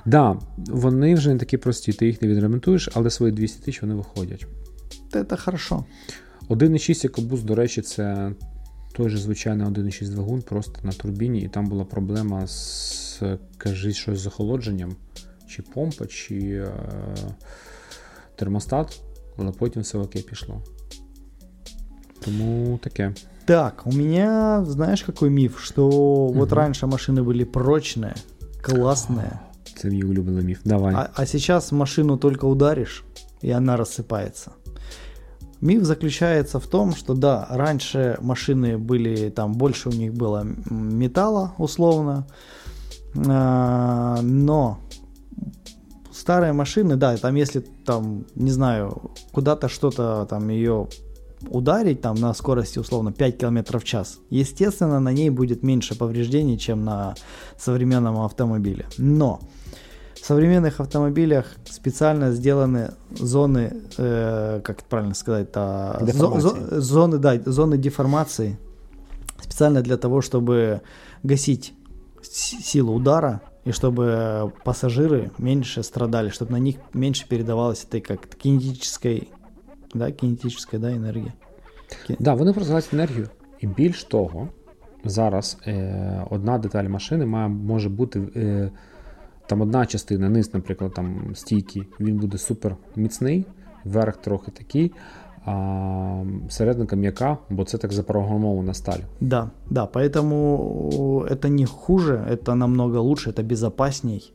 Да, 0.04 0.38
вони 0.56 1.14
вже 1.14 1.32
не 1.32 1.38
такі 1.38 1.56
прості, 1.56 1.92
ти 1.92 2.06
їх 2.06 2.22
не 2.22 2.28
відремонтуєш, 2.28 2.88
але 2.94 3.10
свої 3.10 3.32
200 3.32 3.58
тисяч 3.64 3.82
вони 3.82 3.94
виходять. 3.94 4.46
Да 5.12 5.18
Это 5.22 5.44
хорошо. 5.44 5.84
1,6 6.48 7.06
екобус, 7.06 7.42
до 7.42 7.54
речі, 7.54 7.82
це 7.82 8.32
той 8.92 9.08
же 9.08 9.18
звичайний 9.18 9.66
1,6 9.66 10.08
двигун, 10.08 10.42
просто 10.42 10.72
на 10.82 10.92
турбіні, 10.92 11.40
і 11.40 11.48
там 11.48 11.66
була 11.66 11.84
проблема 11.84 12.46
з, 12.46 13.22
кажись, 13.58 13.96
щось 13.96 14.18
з 14.18 14.26
охолодженням, 14.26 14.96
чи 15.48 15.62
помпа, 15.62 16.06
чи 16.06 16.36
е, 16.38 16.72
термостат, 18.36 19.00
але 19.36 19.50
потім 19.50 19.82
все 19.82 19.98
окей 19.98 20.22
пішло. 20.22 20.62
Тому 22.24 22.78
таке. 22.82 23.12
Так, 23.44 23.82
у 23.86 23.92
меня, 23.92 24.64
знаешь, 24.64 25.02
какой 25.02 25.30
миф, 25.30 25.58
что 25.60 25.88
вот 26.28 26.48
Мгм. 26.50 26.58
раньше 26.58 26.86
машины 26.86 27.22
были 27.24 27.44
прочные, 27.44 28.14
классные, 28.62 29.38
Це 29.76 29.88
мій 29.88 30.02
улюблений 30.02 30.44
міф. 30.44 30.58
Давай. 30.64 30.94
а, 30.94 31.08
а 31.14 31.26
сейчас 31.26 31.72
машину 31.72 32.16
только 32.16 32.46
ударишь, 32.46 33.04
и 33.44 33.50
она 33.50 33.76
рассыпается. 33.76 34.48
Миф 35.65 35.83
заключается 35.83 36.59
в 36.59 36.67
том, 36.67 36.95
что 36.95 37.15
да, 37.15 37.47
раньше 37.49 38.19
машины 38.21 38.77
были, 38.77 39.29
там 39.31 39.53
больше 39.53 39.89
у 39.89 39.91
них 39.91 40.13
было 40.13 40.45
металла, 40.69 41.55
условно, 41.57 42.27
а, 43.27 44.19
но 44.21 44.77
старые 46.13 46.53
машины, 46.53 46.97
да, 46.97 47.17
там 47.17 47.33
если 47.33 47.61
там, 47.61 48.27
не 48.35 48.51
знаю, 48.51 49.11
куда-то 49.31 49.67
что-то 49.67 50.27
там 50.29 50.49
ее 50.49 50.87
ударить 51.49 51.99
там 51.99 52.15
на 52.15 52.35
скорости 52.35 52.77
условно 52.77 53.11
5 53.11 53.39
км 53.39 53.79
в 53.79 53.83
час, 53.83 54.19
естественно, 54.29 54.99
на 54.99 55.11
ней 55.11 55.31
будет 55.31 55.63
меньше 55.63 55.97
повреждений, 55.97 56.59
чем 56.59 56.85
на 56.85 57.15
современном 57.57 58.21
автомобиле. 58.21 58.85
Но 58.99 59.39
в 60.24 60.24
современных 60.26 60.80
автомобилях 60.80 61.44
специально 61.64 62.30
сделаны 62.32 62.92
зоны, 63.10 63.72
э, 63.98 64.60
как 64.62 64.78
это 64.78 64.84
правильно 64.88 65.14
сказать, 65.14 65.48
а, 65.54 65.96
зо- 66.00 66.06
Деформации. 66.06 66.40
зо- 66.40 66.80
зоны, 66.80 67.18
да, 67.18 67.36
зоны 67.46 67.76
деформации 67.78 68.56
специально 69.40 69.80
для 69.82 69.96
того, 69.96 70.20
чтобы 70.20 70.80
гасить 71.22 71.72
с- 72.22 72.62
силу 72.64 72.92
удара 72.94 73.40
и 73.64 73.70
чтобы 73.70 74.52
пассажиры 74.64 75.30
меньше 75.38 75.82
страдали, 75.82 76.28
чтобы 76.30 76.52
на 76.52 76.58
них 76.58 76.76
меньше 76.94 77.26
передавалось 77.28 77.86
этой 77.90 78.00
как 78.00 78.20
кинетической, 78.26 79.28
да, 79.94 80.10
кинетической, 80.12 80.78
да, 80.78 80.88
энергии. 80.92 81.32
Да, 82.18 82.34
вони 82.34 82.52
прозивають 82.52 82.88
енергію. 82.92 83.28
І 83.60 83.66
більш 83.66 84.04
того, 84.04 84.48
зараз 85.04 85.58
е, 85.66 86.26
одна 86.30 86.58
деталь 86.58 86.84
машини 86.84 87.26
має, 87.26 87.48
може 87.48 87.88
бути. 87.88 88.20
Е, 88.36 88.70
там 89.46 89.62
одна 89.62 89.86
частина, 89.86 90.28
низ, 90.28 90.54
наприклад, 90.54 90.94
там 90.94 91.34
стійки, 91.34 91.86
він 92.00 92.16
буде 92.16 92.38
супер 92.38 92.76
міцний, 92.96 93.46
верх 93.84 94.16
трохи 94.16 94.50
такий, 94.50 94.92
а 95.46 96.24
серединка 96.48 96.96
м'яка, 96.96 97.38
бо 97.50 97.64
це 97.64 97.78
так 97.78 97.92
запрограмована 97.92 98.74
сталь. 98.74 99.00
Да, 99.20 99.50
да, 99.70 99.86
поэтому 99.86 101.26
это 101.30 101.48
не 101.48 101.66
хуже, 101.66 102.26
это 102.30 102.54
намного 102.54 103.00
лучше, 103.00 103.30
это 103.30 103.42
безопасней. 103.42 104.32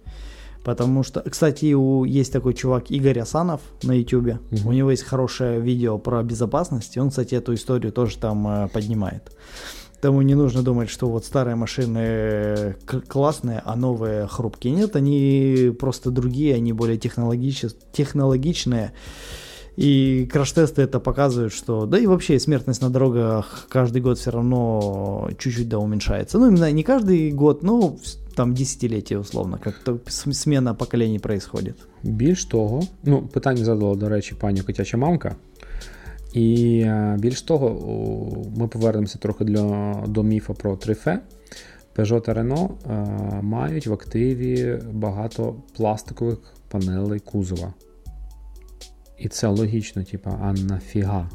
Потому 0.66 1.04
что, 1.04 1.22
кстати, 1.22 1.76
у, 1.76 2.06
есть 2.06 2.34
такой 2.34 2.54
чувак 2.54 2.92
Игорь 2.92 3.20
Асанов 3.20 3.62
на 3.84 3.94
YouTube. 3.94 4.40
Мгм. 4.52 4.68
У 4.68 4.74
него 4.74 4.92
есть 4.92 5.04
хорошее 5.04 5.62
видео 5.62 6.00
про 6.00 6.24
безопасность. 6.24 6.98
И 6.98 7.00
он, 7.00 7.10
кстати, 7.10 7.36
эту 7.36 7.54
историю 7.54 7.92
тоже 7.92 8.18
там 8.18 8.48
э, 8.48 8.68
поднимает. 8.74 9.38
Тому 10.02 10.22
не 10.22 10.36
нужно 10.36 10.62
думать, 10.62 10.90
что 10.90 11.08
вот 11.10 11.26
старые 11.26 11.56
машины 11.56 11.98
э, 12.02 12.74
к- 12.86 13.02
классные, 13.08 13.62
а 13.66 13.76
новые 13.76 14.28
хрупкие. 14.28 14.74
Нет, 14.76 14.96
они 14.96 15.72
просто 15.80 16.12
другие, 16.12 16.56
они 16.56 16.74
более 16.74 16.98
технологичес- 16.98 17.76
технологичные. 17.92 18.92
И 19.78 20.30
краш-тесты 20.32 20.84
это 20.84 21.00
показывают, 21.00 21.52
что... 21.54 21.86
Да 21.86 22.00
и 22.00 22.06
вообще 22.08 22.40
смертность 22.40 22.82
на 22.82 22.90
дорогах 22.90 23.68
каждый 23.70 24.02
год 24.02 24.18
все 24.18 24.32
равно 24.32 25.30
чуть-чуть 25.38 25.68
да 25.68 25.78
уменьшается. 25.80 26.40
Ну, 26.40 26.48
именно 26.48 26.72
не 26.72 26.84
каждый 26.84 27.32
год, 27.32 27.64
но 27.64 27.80
в- 27.90 28.36
там 28.36 28.54
десятилетие 28.54 29.20
условно, 29.20 29.58
как-то 29.64 30.00
с- 30.08 30.34
смена 30.34 30.76
поколений 30.76 31.20
происходит. 31.20 31.76
Більш 32.04 32.46
того, 32.46 32.84
ну, 33.04 33.22
питання 33.22 33.66
задала, 33.66 33.96
до 33.96 34.10
речі, 34.10 34.36
пані 34.40 34.62
котяча 34.62 34.98
мамка. 34.98 35.36
І 36.33 36.81
е, 36.87 37.17
більш 37.19 37.43
того, 37.43 37.71
ми 38.57 38.69
повернемося 38.69 39.19
трохи 39.19 39.45
для, 39.45 39.95
до 40.09 40.23
міфа 40.23 40.53
про 40.53 40.77
трифе. 40.77 41.21
Peugeot 41.97 42.21
та 42.21 42.35
Renault 42.35 42.71
е, 42.91 43.43
мають 43.43 43.87
в 43.87 43.93
активі 43.93 44.79
багато 44.93 45.57
пластикових 45.77 46.39
панелей 46.69 47.21
кузова. 47.21 47.75
І 49.19 49.29
це 49.29 49.49
логічно, 49.49 50.05
типа, 50.05 50.39
а 50.43 50.53
нафіга? 50.53 51.31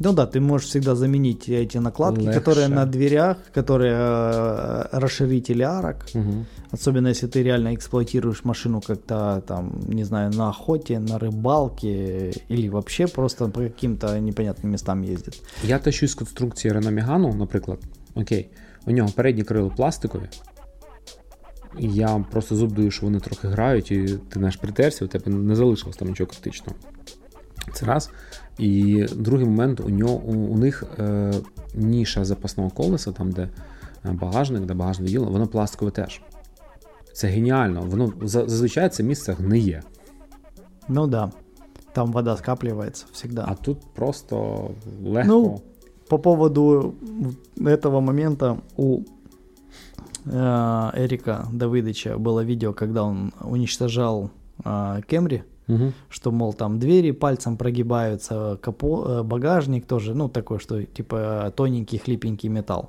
Ну 0.00 0.12
да, 0.12 0.26
ты 0.26 0.40
можешь 0.40 0.68
всегда 0.68 0.94
заменить 0.94 1.48
эти 1.48 1.78
накладки, 1.78 2.20
Легче. 2.20 2.40
которые 2.40 2.68
на 2.68 2.84
дверях, 2.84 3.38
которые 3.54 3.94
э, 3.94 4.88
расширители 4.92 5.62
арок. 5.62 6.06
Угу. 6.14 6.44
Особенно 6.72 7.08
если 7.08 7.28
ты 7.28 7.42
реально 7.42 7.74
эксплуатируешь 7.74 8.44
машину 8.44 8.80
как-то 8.80 9.42
там, 9.46 9.80
не 9.88 10.04
знаю, 10.04 10.32
на 10.34 10.50
охоте, 10.50 10.98
на 10.98 11.18
рыбалке 11.18 12.30
или 12.50 12.68
вообще 12.68 13.06
просто 13.06 13.48
по 13.48 13.60
каким-то 13.60 14.18
непонятным 14.20 14.70
местам 14.70 15.02
ездит. 15.02 15.42
Я 15.64 15.78
тащусь 15.78 16.10
з 16.10 16.14
конструкції 16.14 16.74
Renault 16.74 16.94
Megane, 16.94 17.34
наприклад. 17.34 17.78
Окей, 18.14 18.50
у 18.86 18.90
нього 18.90 19.08
передні 19.16 19.42
крила 19.42 19.70
пластикові. 19.70 20.28
І 21.78 21.88
Я 21.88 22.24
просто 22.30 22.56
зуб 22.56 22.72
даю, 22.72 22.90
що 22.90 23.06
вони 23.06 23.20
трохи 23.20 23.48
грають, 23.48 23.90
і 23.90 24.18
ти 24.28 24.40
наш 24.40 24.56
притерся, 24.56 25.04
у 25.04 25.08
тебе 25.08 25.32
не 25.32 25.56
залишилось 25.56 25.96
там 25.96 26.08
нічого 26.08 26.30
критичного. 26.30 26.78
Це 27.72 27.86
раз. 27.86 28.10
І 28.58 29.04
другий 29.16 29.46
момент, 29.46 29.80
у 29.80 29.88
нього 29.90 30.14
у, 30.14 30.32
у 30.32 30.56
них 30.58 30.84
е, 30.98 31.32
ніша 31.74 32.24
запасного 32.24 32.70
колеса, 32.70 33.12
там, 33.12 33.32
де 33.32 33.42
е, 34.04 34.12
багажник, 34.12 34.64
де 34.64 34.74
багажне 34.74 35.06
відділо, 35.06 35.26
воно 35.26 35.46
пластикове 35.46 35.90
теж. 35.90 36.20
Це 37.12 37.28
геніально. 37.28 37.82
Воно 37.82 38.12
за- 38.22 38.46
зазвичай 38.48 38.88
це 38.88 39.02
місце 39.02 39.32
гниє. 39.32 39.82
Ну 40.88 41.06
да, 41.06 41.30
там 41.92 42.12
вода 42.12 42.36
скапливается 42.36 43.06
всегда. 43.12 43.44
А 43.48 43.54
тут 43.54 43.78
просто 43.94 44.70
легко. 45.04 45.28
Ну, 45.28 45.60
По 46.08 46.18
поводу 46.18 46.94
этого 47.58 48.00
момента 48.00 48.56
у 48.76 49.00
э, 50.26 50.90
Эрика 50.96 51.46
Давыдыча 51.52 52.16
было 52.18 52.44
видео, 52.44 52.72
когда 52.72 53.02
он 53.02 53.32
уничтожал 53.40 54.30
э, 54.64 55.00
Кемри, 55.08 55.42
Угу. 55.70 55.92
что, 56.08 56.30
мол, 56.32 56.54
там 56.54 56.78
двери 56.78 57.10
пальцем 57.12 57.56
прогибаются, 57.56 58.56
капо, 58.62 59.04
э, 59.08 59.22
багажник 59.24 59.86
тоже, 59.86 60.14
ну, 60.14 60.28
такой, 60.28 60.58
что, 60.60 60.82
типа, 60.84 61.52
тоненький, 61.56 61.98
хлипенький 61.98 62.48
металл. 62.50 62.88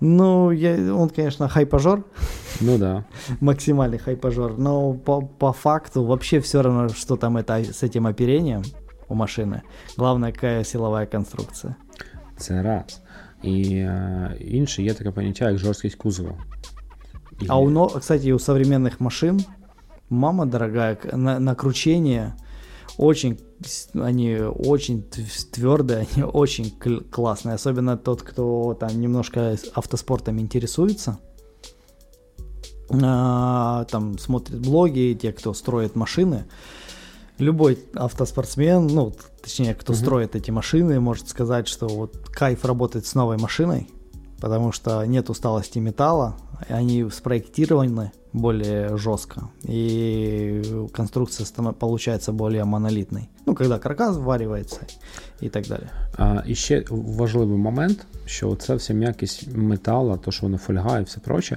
Ну, 0.00 0.50
я, 0.52 0.94
он, 0.94 1.08
конечно, 1.10 1.48
хайпажор, 1.48 2.04
Ну 2.60 2.78
да. 2.78 3.04
максимальный 3.40 3.98
хайпажор, 3.98 4.58
но 4.58 4.94
по, 4.94 5.22
по 5.22 5.52
факту 5.52 6.04
вообще 6.04 6.38
все 6.40 6.62
равно, 6.62 6.88
что 6.88 7.16
там 7.16 7.36
это 7.36 7.52
с 7.64 7.82
этим 7.82 8.06
оперением 8.06 8.62
у 9.08 9.14
машины. 9.14 9.60
Главное, 9.98 10.32
какая 10.32 10.64
силовая 10.64 11.06
конструкция. 11.06 11.74
Це 12.36 12.62
раз. 12.62 13.02
І 13.42 13.62
е, 13.72 14.36
інше 14.40 14.82
є 14.82 14.94
таке 14.94 15.10
поняття, 15.10 15.48
як 15.50 15.58
жорсткість 15.58 15.96
кузова. 15.96 16.32
І- 17.40 17.46
А 17.48 17.56
у, 17.58 17.70
но- 17.70 17.86
кстати, 17.88 18.32
у 18.32 18.38
современных 18.38 18.92
машин, 18.98 19.44
мама 20.09 20.45
дорогая, 20.45 20.97
на, 21.11 21.39
на 21.39 21.55
кручение 21.55 22.35
очень, 22.97 23.39
они 23.93 24.37
очень 24.37 25.03
твердые, 25.51 26.07
они 26.15 26.23
очень 26.23 26.71
кл- 26.71 27.03
классные. 27.09 27.55
Особенно 27.55 27.97
тот, 27.97 28.21
кто 28.21 28.73
там 28.79 28.99
немножко 28.99 29.57
автоспортом 29.73 30.39
интересуется. 30.39 31.19
А, 32.89 33.85
там 33.85 34.17
смотрит 34.17 34.59
блоги, 34.59 35.17
те, 35.19 35.33
кто 35.33 35.53
строит 35.53 35.95
машины. 35.95 36.45
Любой 37.37 37.79
автоспортсмен, 37.95 38.87
ну, 38.87 39.13
точнее, 39.41 39.73
кто 39.75 39.91
Мгм. 39.91 40.01
строит 40.01 40.35
эти 40.35 40.51
машины, 40.51 40.99
может 41.01 41.27
сказать, 41.27 41.67
что 41.67 41.87
вот 41.87 42.29
кайф 42.29 42.63
работать 42.63 43.05
с 43.05 43.13
новой 43.13 43.37
машиной, 43.37 43.89
потому 44.44 44.72
что 44.72 45.04
нет 45.04 45.30
усталости 45.30 45.78
металла, 45.78 46.34
они 46.68 47.10
спроектированы 47.10 48.10
более 48.32 48.96
жестко, 48.96 49.50
и 49.64 50.62
конструкция 50.92 51.44
станов- 51.46 51.74
получается 51.74 52.32
более 52.32 52.64
монолитной. 52.64 53.28
Ну, 53.46 53.54
когда 53.54 53.78
каркас 53.78 54.16
вваривается 54.16 54.86
и 55.42 55.48
так 55.48 55.66
далее. 55.66 55.90
А, 56.18 56.42
і 56.46 56.54
ще 56.54 56.84
важливий 56.90 57.58
момент, 57.58 58.06
що 58.26 58.56
це 58.56 58.74
вся 58.74 58.94
м'якість 58.94 59.56
метала, 59.56 60.16
то, 60.16 60.30
що 60.30 60.46
воно 60.46 60.58
фольга 60.58 61.00
і 61.00 61.02
все 61.02 61.20
проче, 61.20 61.56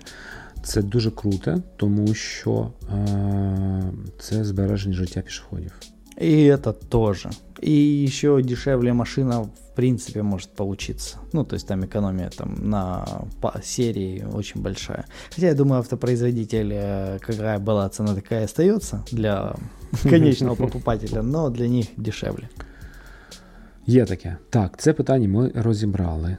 це 0.63 0.82
дуже 0.82 1.12
круте, 1.12 1.58
тому 1.78 2.13
що 2.13 2.72
е, 2.94 3.84
це 4.20 4.44
збереження 4.44 4.96
життя 4.96 5.22
пішоходів. 5.22 5.72
И 6.22 6.48
это 6.52 6.74
тоже. 6.89 7.30
И 7.61 7.71
еще 8.07 8.40
дешевле 8.42 8.92
машина 8.92 9.42
в 9.42 9.75
принципе 9.75 10.23
может 10.23 10.51
получиться. 10.51 11.18
Ну, 11.33 11.44
то 11.44 11.55
есть 11.55 11.66
там 11.66 11.85
экономия 11.85 12.31
там 12.31 12.71
на 12.71 13.05
серии 13.62 14.27
очень 14.33 14.62
большая. 14.62 15.05
Хотя 15.35 15.47
я 15.47 15.55
думаю, 15.55 15.81
автопроизводитель, 15.81 16.73
э, 16.73 17.18
какая 17.21 17.59
была 17.59 17.88
цена, 17.88 18.14
такая 18.14 18.40
и 18.40 18.44
остается 18.44 19.05
для 19.12 19.55
конечного 20.03 20.55
покупателя, 20.55 21.23
но 21.23 21.51
для 21.51 21.68
них 21.68 21.87
дешевле. 21.97 22.49
Є 23.87 24.05
таке. 24.05 24.37
Так, 24.51 24.81
це 24.81 24.92
питання 24.92 25.29
ми 25.29 25.53
розібрали. 25.55 26.37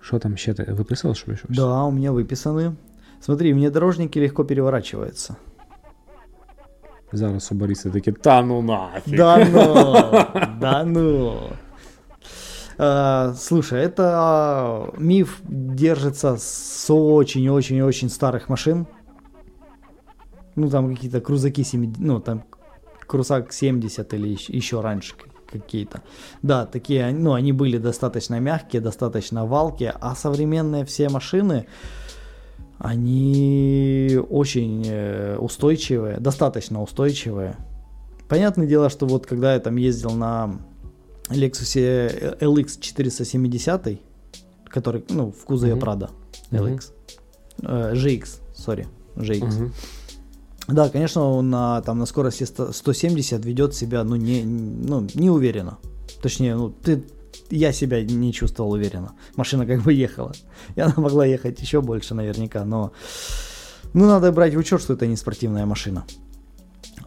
Що 0.00 0.18
там 0.18 0.36
ще 0.36 0.54
ти 0.54 0.62
виписав, 0.62 1.16
що 1.16 1.36
щось? 1.36 1.56
Да, 1.56 1.84
у 1.84 1.90
меня 1.90 2.12
выписаны. 2.12 2.74
Смотри, 3.20 3.52
внедорожники 3.52 4.20
легко 4.20 4.44
переворачиваются. 4.44 5.36
Зараз 7.11 7.51
оборіться 7.51 7.89
такі, 7.89 8.11
та 8.11 8.41
ну 8.41 8.61
нафіг. 8.61 9.17
Да 9.17 9.45
ну, 9.45 9.83
да 10.59 10.83
ну. 10.83 11.37
А, 12.77 13.33
Слушай, 13.37 13.85
это 13.85 14.91
миф 14.97 15.39
держится 15.47 16.35
с 16.37 16.89
очень-очень-очень 16.93 18.09
старых 18.09 18.49
машин. 18.49 18.85
Ну, 20.55 20.69
там 20.69 20.93
какие-то 20.95 21.21
крузаки 21.21 21.63
70, 21.63 21.99
ну, 21.99 22.19
там 22.19 22.43
крузак 23.07 23.53
70 23.53 24.13
или 24.13 24.27
ещ- 24.29 24.51
еще 24.57 24.81
раньше 24.81 25.15
к- 25.15 25.51
какие-то. 25.51 26.01
Да, 26.41 26.65
такие, 26.65 27.11
ну, 27.13 27.33
они 27.33 27.53
были 27.53 27.77
достаточно 27.77 28.39
мягкие, 28.39 28.81
достаточно 28.81 29.45
валкие, 29.45 29.93
а 30.01 30.15
современные 30.15 30.83
все 30.85 31.07
машины, 31.09 31.65
они 32.80 34.18
очень 34.30 34.82
э, 34.86 35.36
устойчивые, 35.36 36.18
достаточно 36.18 36.82
устойчивые. 36.82 37.56
Понятное 38.26 38.66
дело, 38.66 38.88
что 38.88 39.06
вот 39.06 39.26
когда 39.26 39.52
я 39.52 39.60
там 39.60 39.76
ездил 39.76 40.12
на 40.12 40.58
Lexus 41.28 42.38
LX 42.40 42.80
470, 42.80 44.00
который, 44.64 45.04
ну, 45.10 45.30
в 45.30 45.44
кузове 45.44 45.74
Мгм. 45.74 45.84
Prado. 45.84 46.10
LX, 46.50 46.92
э, 47.62 47.92
GX, 47.94 48.40
сори, 48.56 48.88
GX. 49.14 49.44
Мгм. 49.44 49.72
Да, 50.68 50.88
конечно, 50.88 51.22
он 51.24 51.50
на, 51.50 51.82
там, 51.82 51.98
на 51.98 52.06
скорости 52.06 52.44
100 52.44 52.72
170 52.72 53.44
ведет 53.44 53.74
себя, 53.74 54.04
ну, 54.04 54.16
не, 54.16 54.42
ну, 54.42 55.06
неуверенно. 55.14 55.78
Точнее, 56.22 56.56
ну, 56.56 56.70
ты, 56.70 57.04
я 57.50 57.72
себя 57.72 58.02
не 58.02 58.32
чувствовал 58.32 58.72
уверенно. 58.72 59.12
Машина 59.36 59.66
как 59.66 59.82
бы 59.82 59.92
ехала. 59.92 60.32
И 60.76 60.80
она 60.80 60.94
могла 60.96 61.26
ехать 61.26 61.60
еще 61.60 61.80
больше 61.80 62.14
наверняка, 62.14 62.64
но... 62.64 62.92
Ну, 63.92 64.06
надо 64.06 64.30
брать 64.30 64.54
в 64.54 64.58
учет, 64.58 64.80
что 64.80 64.94
это 64.94 65.06
не 65.06 65.16
спортивная 65.16 65.66
машина. 65.66 66.04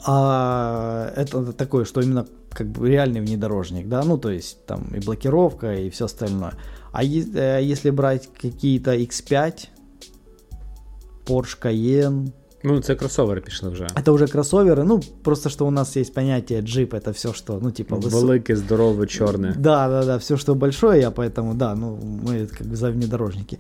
А 0.05 1.13
это 1.15 1.53
такое, 1.53 1.85
что 1.85 2.01
именно 2.01 2.27
как 2.49 2.67
бы 2.67 2.89
реальный 2.89 3.21
внедорожник, 3.21 3.87
да, 3.87 4.03
ну, 4.03 4.17
то 4.17 4.29
есть 4.29 4.65
там 4.65 4.93
и 4.93 4.99
блокировка, 4.99 5.75
и 5.75 5.89
все 5.89 6.05
остальное. 6.05 6.53
А 6.91 7.03
е- 7.03 7.25
э, 7.33 7.63
если 7.63 7.89
брать 7.89 8.29
какие-то 8.33 8.95
X5, 8.95 9.67
Porsche 11.25 11.57
Cayenne, 11.61 12.33
Ну, 12.63 12.79
це 12.79 12.95
кросовери 12.95 13.41
пішли 13.41 13.69
вже. 13.69 13.83
это 13.95 14.11
уже 14.11 14.25
кроссоверы, 14.25 14.83
ну, 14.83 15.01
просто 15.23 15.49
что 15.49 15.65
у 15.67 15.71
нас 15.71 15.97
есть 15.97 16.13
понятие 16.13 16.61
джип, 16.61 16.93
это 16.93 17.11
все, 17.11 17.33
что, 17.33 17.59
ну, 17.61 17.71
типа, 17.71 17.95
высо- 17.95 18.27
Велике, 18.27 18.55
здорове, 18.55 19.07
чорне. 19.07 19.53
Да, 19.57 19.87
да, 19.87 20.05
да, 20.05 20.17
все, 20.17 20.37
что 20.37 20.55
большое, 20.55 21.01
я 21.01 21.09
поэтому, 21.09 21.53
да, 21.55 21.75
ну, 21.75 21.99
мы 22.27 22.47
как 22.47 22.67
бы 22.67 22.75
за 22.75 22.91
внедорожники. 22.91 23.59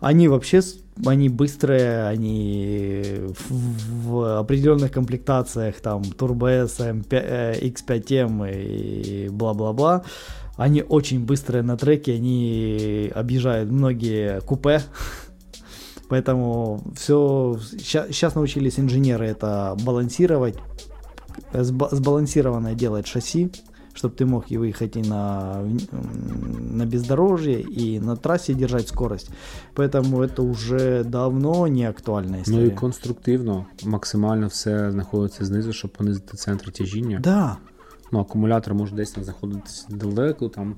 Они 0.00 0.28
вообще, 0.28 0.62
они 1.06 1.28
быстрые, 1.28 2.08
они 2.08 3.02
в, 3.48 4.08
в 4.08 4.38
определенных 4.38 4.90
комплектациях, 4.92 5.74
там, 5.80 6.02
Turbo 6.18 6.46
S, 6.64 6.80
M5, 6.80 7.04
э, 7.10 7.68
X5M 7.68 8.50
и 8.50 9.28
бла-бла-бла, 9.28 10.02
они 10.56 10.82
очень 10.88 11.20
быстрые 11.26 11.62
на 11.62 11.76
треке, 11.76 12.14
они 12.14 13.12
объезжают 13.14 13.70
многие 13.70 14.40
купе, 14.40 14.80
Поэтому 16.09 16.79
все 16.95 17.57
сейчас 17.79 18.35
научились 18.35 18.79
инженеры 18.79 19.27
это 19.27 19.75
балансировать, 19.85 20.55
сба- 21.53 21.89
сбалансированное 21.95 22.75
делать 22.75 23.07
шасси, 23.07 23.49
чтобы 23.93 24.13
ты 24.15 24.25
мог 24.25 24.51
и 24.51 24.57
выехать 24.57 24.97
и 24.97 25.01
на, 25.01 25.53
м, 25.61 26.77
на 26.77 26.85
бездорожье, 26.85 27.61
и 27.61 27.99
на 27.99 28.15
трассе 28.15 28.53
держать 28.53 28.87
скорость. 28.87 29.29
Поэтому 29.75 30.21
это 30.21 30.41
уже 30.41 31.03
давно 31.03 31.67
не 31.67 31.85
актуальная 31.89 32.37
Ну 32.37 32.41
история. 32.41 32.67
і 32.67 32.71
конструктивно, 32.71 33.65
максимально 33.85 34.47
все 34.47 34.91
знаходиться 34.91 35.45
знизу, 35.45 35.73
щоб 35.73 35.91
понизити 35.91 36.37
центр 36.37 36.71
тяжіння. 36.71 37.19
Да, 37.23 37.57
Ну, 38.11 38.19
акумулятор 38.19 38.73
може 38.73 38.95
десь 38.95 39.11
там 39.11 39.23
знаходитися 39.23 39.85
далеко, 39.89 40.49
там 40.49 40.75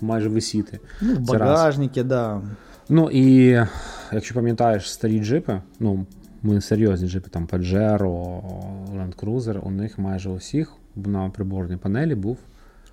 майже 0.00 0.28
висіти. 0.28 0.80
ну, 1.02 1.14
в 1.22 1.26
Це 1.26 1.38
раз. 1.38 1.48
багажнике, 1.50 2.02
да. 2.02 2.42
Ну 2.88 3.10
і 3.10 3.46
якщо 4.12 4.34
пам'ятаєш 4.34 4.92
старі 4.92 5.20
джипи, 5.20 5.60
ну 5.80 6.06
ми 6.42 6.60
серйозні 6.60 7.08
джипи, 7.08 7.30
там 7.30 7.46
Pajero, 7.46 8.42
Land 8.96 9.16
Cruiser, 9.16 9.58
у 9.58 9.70
них 9.70 9.98
майже 9.98 10.30
у 10.30 10.34
всіх 10.34 10.72
на 10.96 11.30
приборній 11.30 11.76
панелі 11.76 12.14
був. 12.14 12.38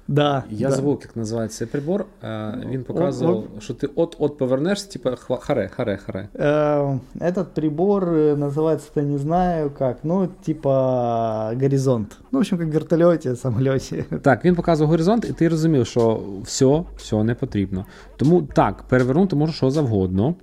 Да, 0.07 0.43
Я 0.51 0.69
да. 0.69 0.75
забув, 0.75 0.99
як 1.01 1.15
називається 1.15 1.57
цей 1.57 1.67
прибор. 1.67 2.05
Е, 2.23 2.53
Він 2.69 2.83
показував, 2.83 3.43
що 3.59 3.73
ти 3.73 3.87
от-от 3.95 4.37
повернешся, 4.37 4.91
типу 4.91 5.09
хва- 5.09 5.39
харе, 5.39 5.67
харе, 5.75 5.97
харе. 5.97 6.27
Э, 6.35 6.99
Этот 7.19 7.45
прибор 7.55 8.03
э, 8.05 8.35
называется-то 8.37 9.01
не 9.01 9.17
знаю 9.17 9.71
как, 9.79 9.97
ну, 10.03 10.27
типа 10.45 11.53
горизонт. 11.61 12.17
Ну, 12.31 12.39
в 12.39 12.41
общем, 12.41 12.57
как 12.57 12.67
в 12.67 12.71
вертолете, 12.71 13.35
самолете. 13.35 14.03
Так, 14.21 14.45
він 14.45 14.55
показував 14.55 14.89
горизонт, 14.89 15.25
і 15.29 15.33
ти 15.33 15.49
розумів, 15.49 15.87
що 15.87 16.19
все, 16.43 16.83
все 16.97 17.23
не 17.23 17.35
потрібно. 17.35 17.85
Тому 18.17 18.41
так, 18.41 18.83
перевернути 18.89 19.35
може 19.35 19.53
що 19.53 19.71
завгодно. 19.71 20.35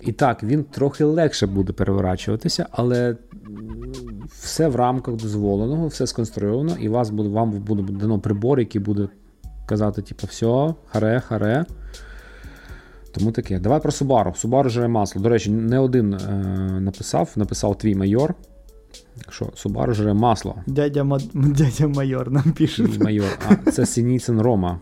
І 0.00 0.12
так, 0.12 0.42
він 0.42 0.64
трохи 0.64 1.04
легше 1.04 1.46
буде 1.46 1.72
переворачуватися, 1.72 2.66
але 2.70 3.08
м, 3.08 3.16
все 4.29 4.67
в 4.67 4.75
рамках 4.75 5.15
дозволеного, 5.15 5.87
все 5.87 6.07
сконструйовано, 6.07 6.77
і 6.79 6.89
вас 6.89 7.09
буде, 7.09 7.29
вам 7.29 7.51
буде 7.51 7.93
дано 7.93 8.19
прибор, 8.19 8.59
який 8.59 8.81
буде 8.81 9.07
казати, 9.65 10.01
типу, 10.01 10.27
все, 10.27 10.73
харе, 10.87 11.19
харе. 11.27 11.65
Тому 13.11 13.31
таке. 13.31 13.59
Давай 13.59 13.81
про 13.81 13.91
Subaru. 13.91 14.45
Subaru 14.45 14.69
жре 14.69 14.87
масло. 14.87 15.21
До 15.21 15.29
речі, 15.29 15.51
не 15.51 15.79
один 15.79 16.13
е, 16.13 16.17
написав, 16.79 17.29
написав 17.35 17.77
твій 17.77 17.95
майор, 17.95 18.33
що 19.29 19.45
Subaru 19.45 19.93
жре 19.93 20.13
масло. 20.13 20.55
Дядя, 20.67 21.03
Ма- 21.03 21.19
дядя 21.33 21.87
майор 21.87 22.31
нам 22.31 22.43
пишет. 22.43 22.91
Мій 22.91 22.97
майор. 22.97 23.39
А, 23.49 23.71
це 23.71 23.85
Сініцин 23.85 24.41
Рома. 24.41 24.79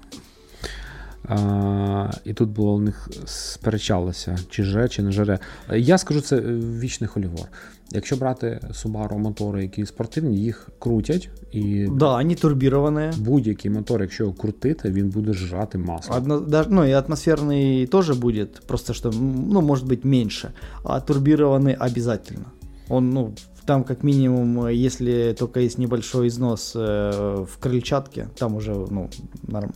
А, 1.25 2.12
І 2.25 2.34
тут 2.34 2.49
було 2.49 2.73
у 2.73 2.80
них 2.80 3.10
сперечалося, 3.25 4.38
чи 4.49 4.63
жре, 4.63 4.89
чи 4.89 5.04
не 5.04 5.12
жре. 5.12 5.39
Я 5.75 5.97
скажу, 5.97 6.21
це 6.21 6.39
вічний 6.80 7.08
холівор. 7.08 7.47
Якщо 7.92 8.16
брати 8.16 8.61
Subaru 8.72 9.18
мотори, 9.18 9.62
які 9.62 9.87
спортивні, 9.87 10.37
їх 10.38 10.68
крутять 10.79 11.31
і 11.52 11.87
Да, 11.90 12.14
они 12.14 12.35
турбированные. 12.35 13.12
будь-який 13.18 13.70
мотор, 13.70 14.02
якщо 14.02 14.24
його 14.24 14.37
крутити, 14.37 14.90
він 14.90 15.09
буде 15.11 15.33
жрати 15.33 15.79
масло. 15.79 16.16
Одно- 16.16 16.40
даже, 16.40 16.68
ну 16.70 16.85
и 16.85 16.88
атмосферный 16.94 17.87
тоже 17.88 18.14
будет, 18.14 18.61
просто 18.66 18.92
что, 18.94 19.09
м, 19.09 19.46
ну, 19.48 19.61
может 19.62 19.87
быть, 19.87 20.07
меньше. 20.07 20.50
А 20.85 20.98
турбированный 21.00 21.76
обязательно. 21.79 22.44
Он, 22.88 23.11
ну, 23.11 23.33
там 23.71 23.86
как 23.86 24.03
минимум, 24.03 24.65
э, 24.65 24.73
если 24.73 25.34
только 25.39 25.62
есть 25.62 25.77
небольшой 25.77 26.27
износ 26.27 26.73
э, 26.75 27.45
в 27.49 27.57
крыльчатке, 27.57 28.27
там 28.38 28.55
уже, 28.55 28.73
ну, 28.73 29.10
норм- 29.43 29.73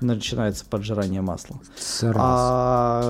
начинается 0.00 0.64
поджирание 0.64 1.20
масла. 1.20 1.60
Раз. 2.00 2.16
А 2.16 3.02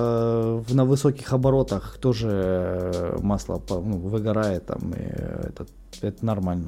э, 0.67 0.73
на 0.73 0.83
высоких 0.83 1.31
оборотах 1.31 1.97
тоже 2.01 3.15
масло 3.21 3.63
ну, 3.69 3.99
выгорает 3.99 4.65
там, 4.65 4.91
и 4.91 5.01
это, 5.01 5.65
это 6.01 6.25
нормально. 6.25 6.67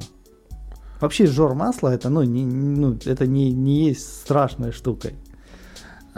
Вообще 1.02 1.26
жор 1.26 1.54
масла 1.54 1.90
это, 1.90 2.08
ну, 2.08 2.22
не, 2.22 2.46
ну, 2.46 2.96
это 3.04 3.26
не, 3.26 3.52
не 3.52 3.88
есть 3.88 4.22
страшной 4.22 4.72
штукой. 4.72 5.16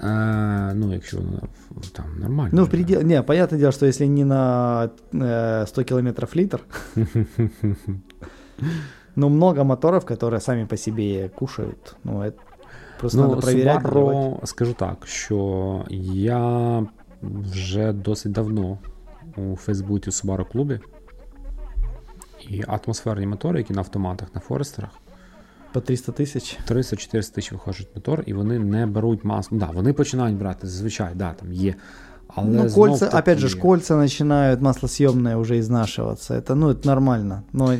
Е, 0.03 0.73
ну, 0.75 0.93
якщо 0.93 1.17
воно 1.17 1.41
в- 1.71 1.89
там 1.89 2.05
нормально. 2.19 2.49
Ну, 2.53 2.63
в 2.63 2.65
жре. 2.65 2.71
предел... 2.71 3.01
Не, 3.01 3.21
понятное 3.23 3.59
дело, 3.59 3.71
что 3.71 3.85
если 3.85 4.07
не 4.07 4.25
на 4.25 4.89
э, 5.13 5.65
100 5.67 5.83
километров 5.83 6.35
литр, 6.35 6.59
но 9.15 9.29
много 9.29 9.63
моторов, 9.63 10.05
которые 10.05 10.39
сами 10.39 10.65
по 10.65 10.77
себе 10.77 11.29
кушают. 11.29 11.95
Ну, 12.03 12.21
это 12.21 12.33
просто 12.99 13.17
Ну, 13.21 13.27
надо 13.29 13.41
проверять. 13.41 13.83
наливать. 13.83 14.15
Subaru, 14.15 14.45
скажу 14.45 14.73
так, 14.73 15.07
що 15.07 15.85
я 15.91 16.85
вже 17.21 17.93
досить 17.93 18.31
давно 18.31 18.77
у 19.37 19.55
Фейсбуці 19.55 20.09
у 20.09 20.13
Subaru 20.13 20.51
клубі. 20.51 20.79
І 22.49 22.63
атмосферні 22.67 23.27
мотори, 23.27 23.59
які 23.59 23.73
на 23.73 23.79
автоматах, 23.81 24.35
на 24.35 24.41
Форестерах, 24.41 24.89
По 25.73 25.81
300 25.81 26.11
тысяч. 26.11 26.57
300-400 26.69 27.11
тисяч 27.11 27.51
виходить 27.51 27.89
мотор, 27.95 28.23
і 28.25 28.33
вони 28.33 28.59
не 28.59 28.85
беруть 28.85 29.23
масло. 29.23 29.57
Да, 29.57 29.65
вони 29.73 29.93
починають 29.93 30.37
брати, 30.37 30.67
зазвичай, 30.67 31.11
да, 31.15 31.33
там 31.33 31.53
є. 31.53 31.75
Але 32.27 32.47
ну, 32.47 32.69
знов 32.69 32.73
кольца, 32.73 33.05
таки, 33.05 33.17
опять 33.17 33.37
же, 33.39 33.47
ж, 33.47 33.57
кольца 33.57 33.95
начинают 33.95 34.61
маслосъемные 34.61 35.37
уже 35.37 35.57
изнашиваться. 35.57 36.33
Это, 36.33 36.55
ну, 36.55 36.69
это 36.69 36.87
нормально. 36.87 37.43
Но 37.53 37.73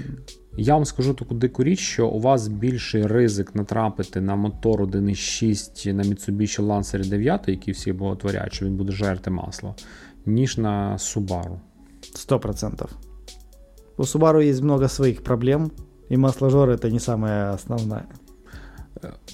Я 0.59 0.73
вам 0.73 0.85
скажу 0.85 1.13
таку 1.13 1.35
дику 1.35 1.63
річ, 1.63 1.79
що 1.79 2.07
у 2.07 2.19
вас 2.19 2.47
більший 2.47 3.07
ризик 3.07 3.55
натрапити 3.55 4.21
на 4.21 4.35
мотор 4.35 4.81
1.6 4.83 5.93
на 5.93 6.03
Mitsubishi 6.03 6.61
Lancer 6.61 7.09
9, 7.09 7.47
який 7.47 7.73
всі 7.73 7.93
боготворять, 7.93 8.53
що 8.53 8.65
він 8.65 8.75
буде 8.75 8.91
жерти 8.91 9.29
масло, 9.29 9.75
ніж 10.25 10.57
на 10.57 10.97
Subaru. 10.97 11.59
сто 12.15 12.39
процентов. 12.39 12.89
У 13.97 14.03
Subaru 14.03 14.41
есть 14.41 14.61
много 14.61 14.87
своих 14.87 15.23
проблем, 15.23 15.71
и 16.11 16.17
масложор 16.17 16.69
это 16.69 16.91
не 16.91 16.99
самая 16.99 17.53
основная. 17.53 18.05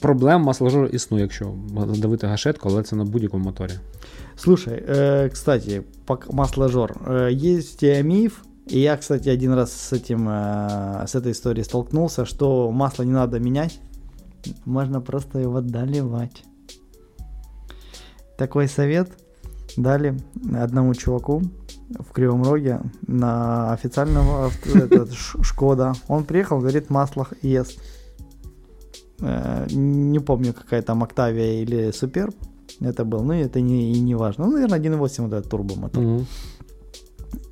Проблем 0.01 0.41
масложору 0.41 0.88
існує, 0.88 1.23
якщо 1.23 1.53
давити 1.97 2.27
гашетку, 2.27 2.69
але 2.69 2.83
це 2.83 2.95
на 2.95 3.05
будь-якому 3.05 3.43
моторі. 3.43 3.71
Слушай, 4.36 4.83
э, 4.89 5.29
кстати, 5.29 5.83
пок- 6.07 6.33
масложор. 6.33 6.91
Э, 7.07 7.29
есть 7.31 7.83
э, 7.83 8.03
миф, 8.03 8.43
и 8.73 8.79
я, 8.79 8.97
кстати, 8.97 9.29
один 9.29 9.53
раз 9.53 9.71
с 9.71 9.93
этим, 9.93 10.27
э, 10.27 11.07
с 11.07 11.15
этой 11.15 11.31
историей 11.31 11.63
столкнулся, 11.63 12.25
что 12.25 12.71
масло 12.71 13.05
не 13.05 13.12
надо 13.12 13.39
менять, 13.39 13.79
можно 14.65 15.01
просто 15.01 15.39
его 15.39 15.62
доливать. 15.62 16.43
Такой 18.38 18.67
совет 18.67 19.12
дали 19.77 20.17
одному 20.62 20.95
чуваку 20.95 21.41
в 21.98 22.12
Кривом 22.12 22.42
Роге 22.42 22.81
на 23.07 23.72
официального 23.72 24.46
авто- 24.46 24.79
этот, 24.85 25.12
Шкода. 25.14 25.94
Он 26.09 26.24
приехал, 26.24 26.59
говорит, 26.61 26.90
масло 26.90 27.27
ест. 27.42 27.81
Э, 29.20 29.66
Не 29.70 30.20
помню, 30.20 30.53
какая 30.53 30.83
там 30.83 31.03
Октавия 31.03 31.62
или 31.62 31.90
Суперб 31.92 32.35
это 32.81 33.05
был, 33.05 33.22
ну 33.24 33.33
это 33.33 33.61
не, 33.61 33.92
и 33.92 34.01
не 34.01 34.14
важно. 34.14 34.46
Ну, 34.46 34.53
наверное, 34.53 34.79
1.8 34.79 35.22
вот 35.22 35.33
этот 35.33 35.51
турбомотор. 35.51 36.05
Угу. 36.05 36.24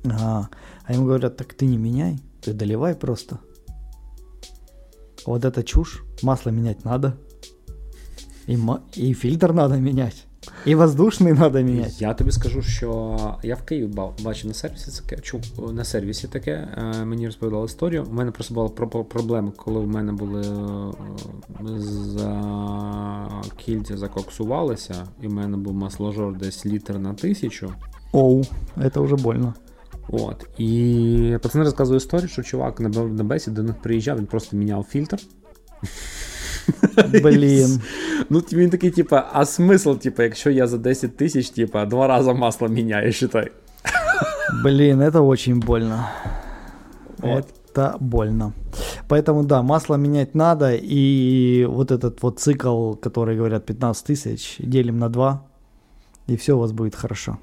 Ага. 0.05 0.49
А 0.85 0.93
ему 0.93 1.05
говорят, 1.05 1.35
так 1.35 1.53
ты 1.53 1.65
не 1.65 1.77
меняй, 1.77 2.19
ты 2.41 2.53
доливай 2.53 2.95
просто. 2.95 3.39
Вот 5.25 5.43
это 5.43 5.63
чушь, 5.63 6.03
масло 6.21 6.51
менять 6.51 6.85
надо. 6.85 7.17
И, 8.45 8.57
и 8.95 9.13
фильтр 9.13 9.51
надо 9.51 9.75
менять. 9.77 10.26
И 10.67 10.75
воздушный 10.75 11.39
надо 11.39 11.63
менять. 11.63 12.01
Я 12.01 12.13
тобі 12.13 12.31
скажу, 12.31 12.61
що 12.61 13.17
я 13.43 13.55
в 13.55 13.61
Києві 13.63 13.87
ба- 13.87 14.11
бачив 14.23 14.47
на 14.47 14.53
сервісі 14.53 15.01
таке, 15.01 15.21
чув 15.21 15.41
на 15.73 15.83
сервісі 15.83 16.27
таке. 16.27 16.67
е, 17.01 17.05
Мені 17.05 17.25
розповідали 17.25 17.65
історію. 17.65 18.05
У 18.09 18.13
мене 18.13 18.31
просто 18.31 18.53
була 18.53 18.69
про- 18.69 18.87
про- 18.89 19.03
проблема, 19.05 19.51
коли 19.57 19.79
в 19.79 19.87
мене 19.87 20.11
були 20.13 20.41
е, 20.41 21.79
за 21.79 23.29
кільця 23.57 23.97
закоксувалися, 23.97 24.95
і 25.21 25.27
в 25.27 25.33
мене 25.33 25.57
був 25.57 25.73
масложор 25.73 26.37
десь 26.37 26.65
літр 26.65 26.93
на 26.97 27.13
тисячу. 27.13 27.73
Оу, 28.11 28.43
это 28.77 28.99
уже 28.99 29.15
больно. 29.15 29.53
От. 30.09 30.45
І 30.57 31.37
пацани 31.41 31.63
розказує 31.63 31.97
історію, 31.97 32.27
що 32.27 32.43
чувак 32.43 32.79
на, 32.79 32.89
на 32.89 33.23
бесі 33.23 33.51
до 33.51 33.63
них 33.63 33.75
приїжджав, 33.81 34.17
він 34.17 34.25
просто 34.25 34.57
міняв 34.57 34.83
фільтр. 34.89 35.17
Блин. 37.23 37.81
Ну, 38.29 38.39
він 38.39 38.69
такий, 38.69 38.91
типа, 38.91 39.29
а 39.33 39.45
смисл, 39.45 39.93
типа, 39.93 40.23
якщо 40.23 40.49
я 40.49 40.67
за 40.67 40.77
10 40.77 41.17
тисяч, 41.17 41.49
типа, 41.49 41.85
два 41.85 42.07
рази 42.07 42.33
масло 42.33 42.67
міняю, 42.67 43.13
считай. 43.13 43.51
Блин, 44.63 45.01
это 45.01 45.21
очень 45.21 45.59
больно. 45.59 46.09
Вот. 47.17 47.45
Это 47.69 47.97
больно. 47.99 48.53
Поэтому 49.07 49.43
да, 49.43 49.61
масло 49.61 49.95
менять 49.95 50.35
надо. 50.35 50.73
И 50.75 51.65
вот 51.69 51.91
этот 51.91 52.21
вот 52.23 52.39
цикл, 52.39 52.93
который 52.93 53.37
говорят 53.37 53.65
15 53.65 54.05
тысяч, 54.05 54.55
делим 54.59 54.99
на 54.99 55.09
2. 55.09 55.43
И 56.27 56.35
все 56.35 56.53
у 56.53 56.59
вас 56.59 56.71
будет 56.71 56.95
хорошо. 56.95 57.37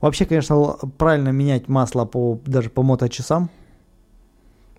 Вообще, 0.00 0.24
конечно, 0.24 0.76
правильно 0.96 1.30
менять 1.30 1.68
масло 1.68 2.04
по, 2.04 2.38
даже 2.46 2.70
по 2.70 2.82
моточасам. 2.82 3.50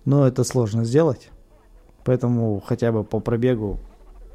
Но 0.04 0.26
это 0.26 0.44
сложно 0.44 0.84
сделать. 0.84 1.30
Поэтому 2.05 2.61
хотя 2.65 2.91
бы 2.91 3.03
по 3.03 3.19
пробегу 3.21 3.79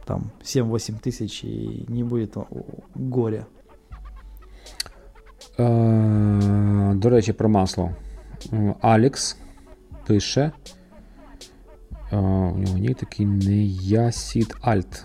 там 0.04 0.30
7-8 0.44 1.00
тысяч 1.06 1.44
и 1.46 1.84
не 1.88 2.04
будет 2.04 2.36
о- 2.36 2.46
о- 2.50 2.82
горя. 3.10 3.46
Е, 5.58 6.92
до 6.94 7.10
речі, 7.10 7.32
про 7.32 7.48
масло. 7.48 7.90
Е, 8.52 8.74
Алекс 8.80 9.36
пише. 10.06 10.52
Е, 12.12 12.16
у 12.18 12.58
нього 12.58 12.78
є 12.78 12.94
такий 12.94 13.26
неясід 13.26 14.54
Альт. 14.60 15.04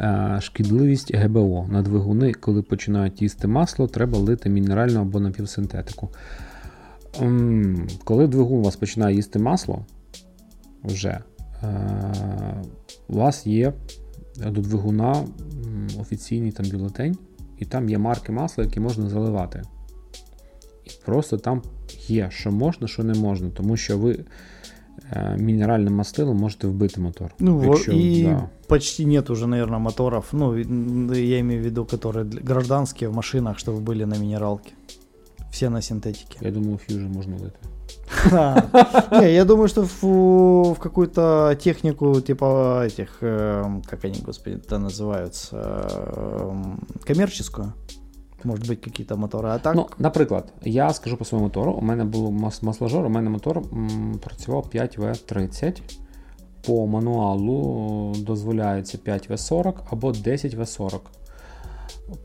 Е, 0.00 0.38
шкідливість 0.40 1.14
ГБО 1.14 1.66
на 1.70 1.82
двигуни, 1.82 2.32
коли 2.32 2.62
починають 2.62 3.22
їсти 3.22 3.48
масло, 3.48 3.86
треба 3.88 4.18
лити 4.18 4.48
мінеральну 4.50 5.00
або 5.00 5.20
напівсинтетику. 5.20 6.08
М, 7.22 7.88
Коли 8.04 8.26
двигун 8.26 8.58
у 8.58 8.62
вас 8.62 8.76
починає 8.76 9.16
їсти 9.16 9.38
масло, 9.38 9.84
вже 10.84 11.18
е, 11.62 12.62
у 13.08 13.16
вас 13.16 13.46
є 13.46 13.72
до 14.36 14.60
двигуна 14.60 15.12
м, 15.12 15.88
офіційний 16.00 16.52
там 16.52 16.66
бюлетень, 16.66 17.16
і 17.58 17.64
там 17.64 17.88
є 17.88 17.98
марки 17.98 18.32
масла, 18.32 18.64
які 18.64 18.80
можна 18.80 19.08
заливати. 19.08 19.62
І 20.84 20.90
просто 21.04 21.38
там 21.38 21.62
є, 22.08 22.26
що 22.30 22.52
можна, 22.52 22.88
що 22.88 23.04
не 23.04 23.14
можна, 23.14 23.50
тому 23.50 23.76
що 23.76 23.98
ви 23.98 24.24
е, 25.12 25.36
мінеральним 25.38 25.94
мастилом 25.94 26.36
можете 26.36 26.66
вбити 26.66 27.00
мотор. 27.00 27.34
Ну, 27.38 27.58
во- 27.58 27.64
Якщо, 27.64 27.92
и 27.92 28.22
да. 28.24 28.48
почти 28.68 29.06
нет 29.06 29.30
уже, 29.30 29.46
наверное, 29.46 29.78
моторов. 29.78 30.24
Ну, 30.32 30.52
м, 30.54 31.12
я 31.14 31.38
имею 31.38 31.60
в 31.60 31.64
виду, 31.64 31.84
которые 31.84 32.24
для- 32.24 32.40
гражданские 32.40 33.08
в 33.10 33.14
машинах, 33.14 33.56
чтобы 33.56 33.80
были 33.84 34.06
на 34.06 34.18
минералке. 34.18 34.72
Все 35.50 35.70
на 35.70 35.82
синтетике. 35.82 36.38
Я 36.40 36.50
думаю, 36.50 36.78
фьюжн 36.78 37.06
можна 37.06 37.36
лити. 37.36 37.58
Не, 39.11 39.33
я 39.33 39.45
думаю, 39.45 39.67
что 39.67 39.87
в, 40.01 40.75
какую-то 40.79 41.55
технику, 41.59 42.21
типа 42.21 42.83
этих, 42.85 43.17
эм, 43.21 43.81
как 43.81 44.05
они, 44.05 44.19
господи, 44.25 44.55
это 44.57 44.77
называются, 44.77 45.57
эм, 45.57 46.79
коммерческую. 47.05 47.73
Может 48.43 48.67
быть, 48.67 48.81
какие-то 48.81 49.15
моторы. 49.15 49.49
А 49.49 49.59
так, 49.59 49.75
Ну, 49.75 49.87
наприклад, 49.99 50.53
я 50.63 50.93
скажу 50.93 51.17
по 51.17 51.25
своєму 51.25 51.47
мотору. 51.47 51.71
У 51.71 51.81
мене 51.81 52.03
був 52.05 52.31
мас- 52.31 52.63
масложор, 52.63 53.05
у 53.05 53.09
мене 53.09 53.29
мотор 53.29 53.57
м, 53.57 54.19
працював 54.23 54.65
5В30. 54.73 55.81
По 56.67 56.87
мануалу 56.87 58.13
дозволяється 58.17 58.97
5В40 58.97 59.73
або 59.91 60.11
10В40. 60.11 60.99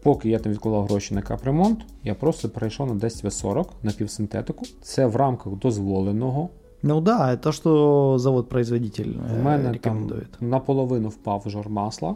Поки 0.04 0.30
я 0.30 0.40
там 0.40 0.52
відкладав 0.52 0.86
гроші 0.86 1.16
на 1.16 1.22
капремонт, 1.22 1.80
я 2.04 2.16
просто 2.16 2.50
перейшов 2.50 2.88
на 2.88 2.94
10В40 2.94 3.66
на 3.84 3.92
півсинтетику. 3.92 4.66
Це 4.82 5.06
в 5.06 5.16
рамках 5.16 5.54
дозволеного. 5.54 6.50
ну 6.84 7.02
да, 7.02 7.34
это 7.34 7.52
что 7.52 8.18
завод-производитель 8.18 9.10
У 9.10 9.34
э, 9.34 9.44
мене 9.44 9.64
там 9.64 9.74
рекомендует. 9.74 10.42
наполовину 10.42 11.10
впав 11.10 11.44
жор 11.46 11.70
масла. 11.70 12.16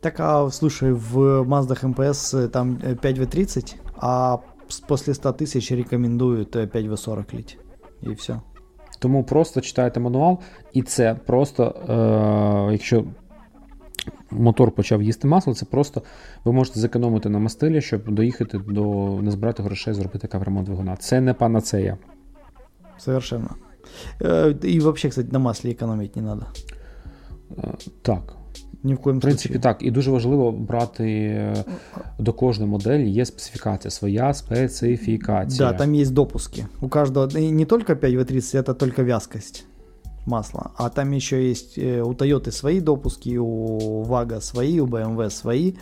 Так, 0.00 0.20
а 0.20 0.50
слушай, 0.50 0.92
в 0.92 1.42
Mazda 1.42 1.86
МПС 1.86 2.34
э, 2.34 2.48
там 2.48 2.76
5W30, 2.76 3.74
а 3.96 4.38
после 4.86 5.14
100 5.14 5.32
тысяч 5.32 5.76
рекомендуют 5.76 6.56
5W40 6.56 7.34
лить. 7.34 7.58
И 8.02 8.14
все. 8.14 8.40
Тому 8.98 9.24
просто 9.24 9.60
читайте 9.60 10.00
мануал, 10.00 10.38
і 10.72 10.82
це 10.82 11.14
просто, 11.26 11.64
е, 12.68 12.72
якщо 12.72 13.04
мотор 14.30 14.70
почав 14.70 15.02
їсти 15.02 15.28
масло, 15.28 15.54
це 15.54 15.64
просто 15.66 16.02
ви 16.44 16.52
можете 16.52 16.80
зекономити 16.80 17.28
на 17.28 17.38
мастилі, 17.38 17.80
щоб 17.80 18.10
доїхати 18.10 18.58
до 18.58 18.84
не 19.22 19.30
збирати 19.30 19.62
грошей, 19.62 19.94
зробити 19.94 20.28
капремонт 20.28 20.66
двигуна. 20.66 20.96
Це 20.96 21.20
не 21.20 21.34
панацея. 21.34 21.96
Совершенно. 22.98 23.48
Э, 24.20 24.54
И 24.76 24.80
вообще, 24.80 25.08
кстати, 25.08 25.28
на 25.32 25.38
масле 25.38 25.70
экономить 25.70 26.16
не 26.16 26.22
надо. 26.22 26.46
Е, 27.58 27.74
Так. 28.02 28.36
Ни 28.82 28.94
в 28.94 28.98
коем 28.98 29.18
В 29.18 29.20
принципі, 29.20 29.54
случае. 29.54 29.62
так. 29.62 29.82
І 29.82 29.90
дуже 29.90 30.10
важливо 30.10 30.52
брати 30.52 31.04
е, 31.10 31.64
до 32.18 32.32
кожної 32.32 32.70
моделі 32.70 33.10
є 33.10 33.24
специфікація, 33.24 33.90
своя 33.90 34.34
специфікація. 34.34 35.72
Да, 35.72 35.78
там 35.78 35.94
есть 35.94 36.12
допуски. 36.12 36.66
У 36.80 36.88
каждого, 36.88 37.28
и 37.38 37.50
не 37.50 37.64
только 37.64 37.92
5W30, 37.94 38.56
это 38.62 38.74
только 38.74 39.02
вязкость 39.02 39.66
масла, 40.26 40.70
а 40.76 40.88
там 40.88 41.12
еще 41.12 41.50
есть 41.50 41.78
э, 41.78 42.02
у 42.02 42.12
Toyota 42.12 42.50
свои 42.50 42.80
допуски, 42.80 43.36
у 43.38 44.02
Vaga 44.04 44.40
свои, 44.40 44.80
у 44.80 44.86
BMW 44.86 45.30
свои. 45.30 45.72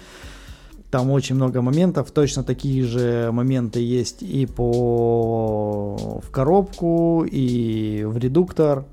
Там 0.90 1.10
очень 1.10 1.36
много 1.36 1.62
моментов. 1.62 2.10
Точно 2.10 2.42
такие 2.44 2.84
же 2.84 3.30
моменты 3.32 3.80
есть 4.00 4.22
и 4.22 4.46
по 4.46 5.96
в 6.22 6.30
коробку, 6.30 7.24
и 7.32 8.04
в 8.04 8.18
редуктор. 8.18 8.84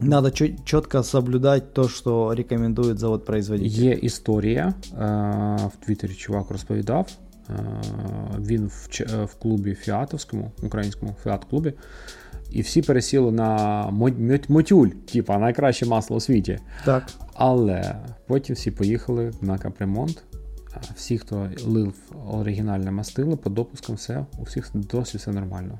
Надо 0.00 0.30
четко 0.64 1.02
соблюдать 1.02 1.72
то, 1.74 1.88
что 1.88 2.32
рекомендует 2.34 2.98
завод-производитель. 2.98 3.82
Є 3.82 3.92
історія. 3.92 4.74
е, 4.92 5.70
В 5.72 5.84
Твіттері 5.86 6.14
чувак 6.14 6.50
розповідав. 6.50 7.06
е, 7.50 7.54
Він 8.38 8.66
в, 8.66 8.88
Ч- 8.90 9.06
е, 9.14 9.24
в 9.24 9.34
клубі 9.34 9.74
фіатовському, 9.74 10.50
українському 10.62 11.14
фіат-клубі, 11.24 11.72
І 12.51 12.61
всі 12.61 12.81
пересіли 12.81 13.31
на 13.31 13.83
мотюль, 14.47 14.87
типа 14.87 15.37
найкраще 15.37 15.85
масло 15.85 16.17
у 16.17 16.19
світі. 16.19 16.59
Так. 16.85 17.03
Але 17.33 17.95
потім 18.27 18.55
всі 18.55 18.71
поїхали 18.71 19.31
на 19.41 19.57
капремонт. 19.57 20.23
Всі, 20.95 21.17
хто 21.17 21.49
лив 21.65 21.93
оригінальне 22.27 22.91
мастило, 22.91 23.37
по 23.37 23.49
допускам 23.49 23.95
все, 23.95 24.25
у 24.39 24.43
всіх 24.43 24.69
досі 24.73 25.17
все 25.17 25.31
нормально. 25.31 25.79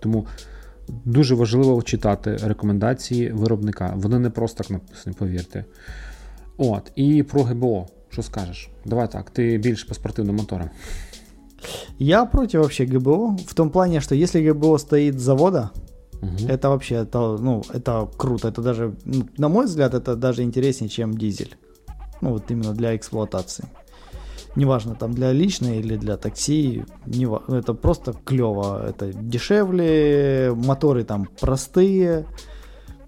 Тому 0.00 0.26
дуже 1.04 1.34
важливо 1.34 1.82
читати 1.82 2.36
рекомендації 2.42 3.32
виробника. 3.32 3.92
Вони 3.96 4.18
не 4.18 4.30
просто 4.30 4.62
так 4.62 4.70
написані, 4.70 5.16
повірте. 5.18 5.64
От, 6.56 6.92
і 6.96 7.22
про 7.22 7.42
ГБО. 7.42 7.86
Що 8.10 8.22
скажеш? 8.22 8.70
Давай 8.84 9.10
так, 9.10 9.30
ти 9.30 9.58
більш 9.58 9.84
по 9.84 9.94
спортивним 9.94 10.36
моторам. 10.36 10.70
Я 11.98 12.24
против 12.24 12.60
вообще 12.60 12.84
ГБО 12.84 13.36
в 13.46 13.54
том 13.54 13.70
плане, 13.70 14.00
что 14.00 14.14
если 14.14 14.40
ГБО 14.40 14.78
стоит 14.78 15.18
с 15.18 15.22
завода, 15.22 15.70
Угу. 16.22 16.48
Это 16.48 16.70
вообще, 16.70 16.94
это, 16.96 17.36
ну, 17.36 17.62
это 17.72 18.08
круто. 18.16 18.48
Это 18.48 18.62
даже, 18.62 18.94
ну, 19.04 19.28
на 19.36 19.48
мой 19.48 19.66
взгляд, 19.66 19.94
это 19.94 20.16
даже 20.16 20.42
интереснее, 20.42 20.88
чем 20.88 21.12
дизель. 21.12 21.56
Ну, 22.20 22.30
вот 22.30 22.50
именно 22.50 22.72
для 22.72 22.96
эксплуатации. 22.96 23.64
Неважно, 24.54 24.94
там 24.94 25.12
для 25.12 25.32
личной 25.32 25.78
или 25.78 25.96
для 25.96 26.16
такси, 26.16 26.84
не, 27.06 27.26
ну, 27.26 27.40
это 27.48 27.74
просто 27.74 28.12
клево. 28.12 28.86
Это 28.86 29.12
дешевле, 29.12 30.52
моторы 30.54 31.04
там 31.04 31.26
простые, 31.40 32.26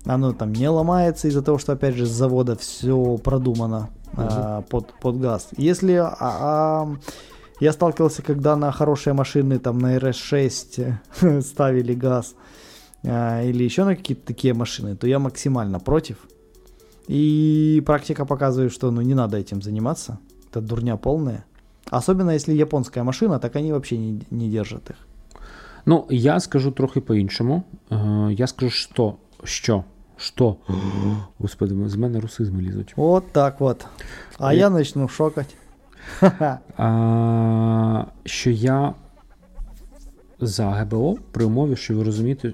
оно 0.07 0.33
там 0.33 0.53
не 0.53 0.69
ломается 0.69 1.29
из-за 1.29 1.43
того, 1.43 1.59
что, 1.59 1.73
опять 1.73 1.95
же, 1.95 2.07
с 2.07 2.11
завода 2.11 2.57
все 2.57 3.17
продумано 3.19 3.91
а, 4.17 4.63
под, 4.63 4.93
под 5.01 5.21
газ. 5.21 5.49
Если 5.57 5.95
а, 5.95 6.17
а, 6.21 6.97
я 7.61 7.73
сталкивался, 7.73 8.23
когда 8.23 8.57
на 8.57 8.73
хорошие 8.73 9.15
машины, 9.15 9.59
там 9.59 9.79
на 9.79 9.97
RS6 9.97 11.41
ставили 11.43 11.95
газ, 11.95 12.35
или 13.04 13.64
еще 13.64 13.84
на 13.86 13.96
какие-то 13.96 14.26
такие 14.26 14.54
машины, 14.54 14.96
то 14.96 15.08
я 15.08 15.20
максимально 15.20 15.80
против. 15.80 16.18
И 17.08 17.82
практика 17.86 18.26
показывает, 18.26 18.72
что 18.72 18.92
ну 18.92 19.02
не 19.02 19.16
надо 19.16 19.38
этим 19.38 19.62
заниматься. 19.62 20.18
Это 20.52 20.62
дурня 20.62 20.98
полная. 20.98 21.44
Особенно 21.92 22.32
если 22.32 22.54
японская 22.54 23.04
машина, 23.04 23.40
так 23.40 23.56
они 23.56 23.72
вообще 23.72 23.98
не, 23.98 24.22
не 24.32 24.50
держат 24.50 24.90
их. 24.90 24.96
Ну, 25.86 26.06
я 26.10 26.40
скажу 26.40 26.72
трохи 26.72 27.00
по-іншому. 27.02 27.64
Е, 27.92 28.34
Я 28.38 28.48
скажу, 28.48 28.70
що. 28.72 29.14
Що? 29.44 29.84
Що? 30.18 30.56
Господи, 31.40 31.90
з 31.90 31.96
мене 31.96 32.20
русизми 32.20 32.62
лізуть. 32.62 32.94
Вот 32.98 33.32
так 33.32 33.60
вот. 33.60 33.86
А 34.40 34.54
И- 34.54 34.58
я 34.58 34.70
начну 34.70 35.08
шокать. 35.08 35.56
Ха-ха. 36.20 36.60
А, 36.78 38.06
що 38.26 38.50
я 38.50 38.94
за 40.40 40.70
ГБО 40.70 41.18
при 41.32 41.46
умові, 41.46 41.76
що 41.76 41.96
ви 41.98 42.04
розумієте, 42.04 42.54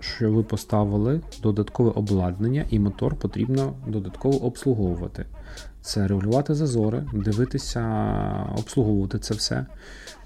що 0.00 0.32
ви 0.32 0.42
поставили 0.42 1.20
додаткове 1.42 1.90
обладнання 1.90 2.64
і 2.70 2.78
мотор 2.78 3.14
потрібно 3.16 3.72
додатково 3.88 4.38
обслуговувати. 4.38 5.26
Це 5.82 6.08
регулювати 6.08 6.54
зазори, 6.54 7.04
дивитися, 7.12 7.82
обслуговувати 8.58 9.18
це 9.18 9.34
все, 9.34 9.66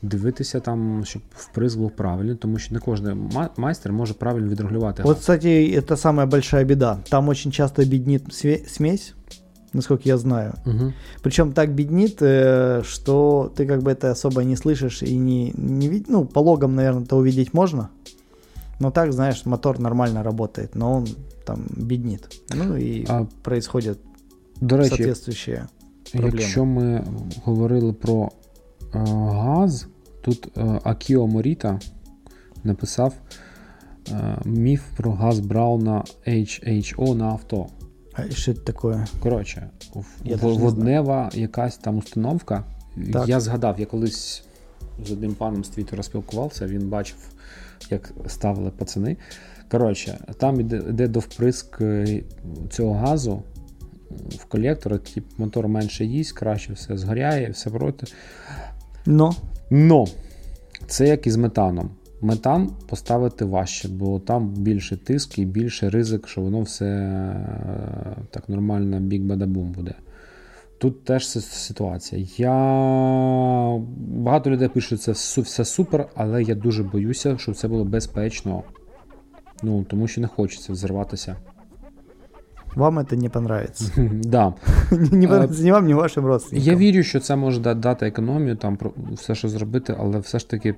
дивитися 0.02 0.60
там, 0.60 1.02
щоб 1.04 1.22
вприск 1.34 1.78
був 1.78 1.90
правильний, 1.90 2.34
тому 2.36 2.58
що 2.58 2.74
не 2.74 2.80
кожен 2.80 3.28
ма- 3.34 3.50
майстер 3.56 3.92
може 3.92 4.14
правильно 4.14 4.48
відрегулювати. 4.48 5.02
Вот, 5.02 5.18
кстати, 5.18 5.48
это 5.80 5.96
самая 5.96 6.26
большая 6.26 6.64
беда. 6.64 6.98
Там 7.10 7.28
очень 7.28 7.52
часто 7.52 7.82
беднит 7.84 8.24
све- 8.28 8.66
смесь, 8.68 9.14
насколько 9.72 10.02
я 10.08 10.18
знаю. 10.18 10.52
Угу. 10.66 10.92
Причем 11.22 11.52
так 11.52 11.74
беднит, 11.74 12.22
э, 12.22 12.82
что 12.82 13.50
ты 13.56 13.66
как 13.66 13.80
бы 13.82 13.90
это 13.94 14.10
особо 14.10 14.44
не 14.44 14.56
слышишь 14.56 15.02
и 15.02 15.16
не, 15.18 15.52
не 15.56 15.88
вид- 15.88 16.06
Ну, 16.08 16.24
по 16.24 16.40
логам, 16.40 16.74
наверное, 16.74 17.04
это 17.04 17.16
увидеть 17.16 17.54
можно. 17.54 17.88
Но 18.79 18.91
так, 18.91 19.13
знаешь, 19.13 19.45
мотор 19.45 19.79
нормально 19.79 20.23
работает, 20.23 20.75
но 20.75 20.93
он 20.93 21.07
там 21.45 21.65
беднит. 21.75 22.41
Ну 22.53 22.75
и 22.75 23.05
А, 23.07 23.25
происходят 23.41 23.97
До 24.61 24.77
речі, 24.77 24.89
соответствующие 24.89 25.67
проблеми. 26.11 26.39
Якщо 26.39 26.65
ми 26.65 27.05
говорили 27.43 27.93
про 27.93 28.31
е, 28.95 28.99
газ, 29.31 29.87
тут 30.21 30.57
е, 30.57 30.79
Акіо 30.83 31.27
Моріта 31.27 31.79
написав 32.63 33.13
е, 34.11 34.37
міф 34.45 34.83
про 34.97 35.11
газ 35.11 35.39
Брауна 35.39 36.03
HHO 36.27 37.15
на 37.15 37.25
авто. 37.25 37.67
А 38.13 38.29
что 38.31 38.51
это 38.51 38.61
такое? 38.61 39.07
Коротше, 39.19 39.69
воднева 40.23 41.29
якась 41.33 41.77
там 41.77 41.97
установка. 41.97 42.63
Так. 43.13 43.27
Я 43.27 43.39
згадав, 43.39 43.79
я 43.79 43.85
колись 43.85 44.43
з 45.05 45.11
одним 45.11 45.33
паном 45.33 45.63
з 45.63 45.69
Твіттера 45.69 46.03
спілкувався, 46.03 46.67
він 46.67 46.89
бачив, 46.89 47.17
як 47.89 48.11
ставили 48.27 48.71
пацани. 48.71 49.17
Коротше, 49.71 50.19
там 50.37 50.59
іде, 50.59 50.81
іде 50.89 51.07
до 51.07 51.19
вприск 51.19 51.81
е, 51.81 52.21
цього 52.69 52.93
газу 52.93 53.43
в 54.29 54.45
колектор, 54.45 54.99
тип, 54.99 55.25
мотор 55.37 55.67
менше 55.67 56.05
їсть, 56.05 56.31
краще 56.31 56.73
все 56.73 56.97
згоряє, 56.97 57.49
все 57.49 57.69
проти. 57.69 58.07
Но 59.05 59.35
Но 59.69 60.05
це 60.87 61.07
як 61.07 61.27
і 61.27 61.31
з 61.31 61.35
метаном. 61.35 61.89
Метан 62.21 62.69
поставити 62.87 63.45
важче, 63.45 63.87
бо 63.87 64.19
там 64.19 64.49
більше 64.49 64.97
тиск 64.97 65.39
і 65.39 65.45
більше 65.45 65.89
ризик, 65.89 66.27
що 66.27 66.41
воно 66.41 66.61
все 66.61 66.85
е, 66.85 68.17
так 68.31 68.49
нормально 68.49 68.99
бік-бадабум 68.99 69.71
буде. 69.71 69.93
Тут 70.85 71.03
теж 71.03 71.27
ситуація. 71.27 72.27
Я... 72.37 72.51
Багато 73.97 74.49
людей 74.49 74.67
пишуть, 74.67 75.01
що 75.01 75.13
це 75.13 75.41
все 75.41 75.65
супер, 75.65 76.07
але 76.15 76.43
я 76.43 76.55
дуже 76.55 76.83
боюся, 76.83 77.37
щоб 77.37 77.55
це 77.55 77.67
було 77.67 77.85
безпечно. 77.85 78.63
Ну, 79.63 79.83
тому 79.83 80.07
що 80.07 80.21
не 80.21 80.27
хочеться 80.27 80.73
взірватися. 80.73 81.35
вам 82.75 82.99
это 82.99 83.15
не 83.15 83.29
понравится. 83.29 83.91
да. 84.23 84.53
Не 85.11 85.27
вам, 85.71 85.87
ни 85.87 85.93
вашим 85.93 86.25
родственникам. 86.25 86.73
Я 86.73 86.77
вірю, 86.79 87.03
що 87.03 87.19
це 87.19 87.35
може 87.35 87.59
дати 87.59 88.07
економію, 88.07 88.55
там 88.55 88.77
все, 89.11 89.35
що 89.35 89.49
зробити, 89.49 89.95
але 89.99 90.19
все 90.19 90.39
ж 90.39 90.49
таки 90.49 90.75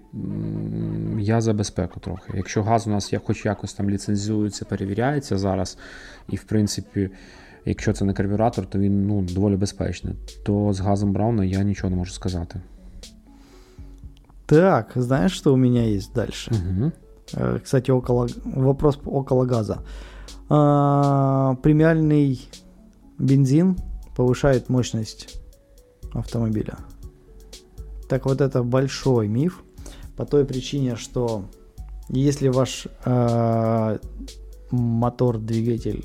я 1.20 1.42
за 1.42 1.54
безпеку 1.54 2.00
трохи. 2.00 2.34
Якщо 2.36 2.64
газ 2.64 2.88
у 2.88 2.90
нас 2.90 3.14
хоч 3.26 3.46
якось 3.46 3.74
там 3.74 3.90
ліцензується, 3.90 4.66
перевіряється 4.66 5.38
зараз, 5.38 5.78
і 6.30 6.36
в 6.36 6.44
принципі, 6.44 7.10
якщо 7.67 7.93
це 7.93 8.05
не 8.05 8.13
карбюратор, 8.13 8.67
то 8.67 8.79
він 8.79 9.07
ну, 9.07 9.23
доволі 9.23 9.57
безпечний, 9.57 10.15
то 10.45 10.73
з 10.73 10.81
газом 10.81 11.13
Брауна 11.13 11.45
я 11.45 11.63
нічого 11.63 11.91
не 11.91 11.97
можу 11.97 12.13
сказати. 12.13 12.61
Так, 14.47 14.93
знаешь, 14.97 15.33
что 15.33 15.55
у 15.55 15.57
меня 15.57 15.83
есть 15.83 16.15
дальше? 16.15 16.51
Угу. 16.51 16.93
Э, 17.35 17.61
Кстати, 17.61 17.93
около, 17.93 18.29
вопрос 18.45 18.99
около 19.05 19.47
газа. 19.47 19.79
А, 20.49 21.57
Премиальный 21.63 22.41
бензин 23.19 23.77
повышает 24.17 24.69
мощность 24.69 25.41
автомобиля. 26.13 26.77
Так 28.09 28.27
вот 28.27 28.41
это 28.41 28.63
большой 28.63 29.29
миф 29.29 29.63
по 30.17 30.27
той 30.27 30.45
причине, 30.45 30.97
что 30.97 31.45
если 32.11 32.49
ваш 32.49 32.87
э, 33.07 33.99
мотор, 34.71 35.39
двигатель 35.39 36.05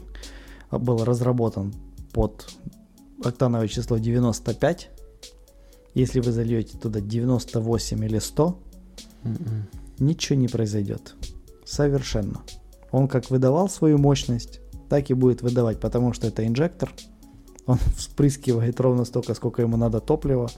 был 0.79 1.05
разработан 1.05 1.75
под 2.13 2.49
октановое 3.25 3.69
число 3.69 3.99
95, 3.99 4.91
если 5.95 6.21
вы 6.21 6.33
зальете 6.33 6.79
туда 6.79 7.01
98 7.01 8.05
или 8.05 8.19
100, 8.19 8.59
Mm-mm. 9.25 9.37
ничего 9.99 10.39
не 10.39 10.49
произойдет. 10.49 11.15
Совершенно. 11.65 12.43
Он 12.91 13.09
как 13.09 13.31
выдавал 13.31 13.69
свою 13.69 13.99
мощность, 13.99 14.61
так 14.89 15.11
и 15.11 15.15
будет 15.15 15.43
выдавать, 15.43 15.81
потому 15.81 16.13
что 16.13 16.27
это 16.27 16.47
инжектор. 16.47 16.93
Он 17.67 17.79
вспрыскивает 17.97 18.81
ровно 18.81 19.05
столько, 19.05 19.35
сколько 19.35 19.63
ему 19.63 19.77
надо 19.77 20.01
топлива. 20.01 20.51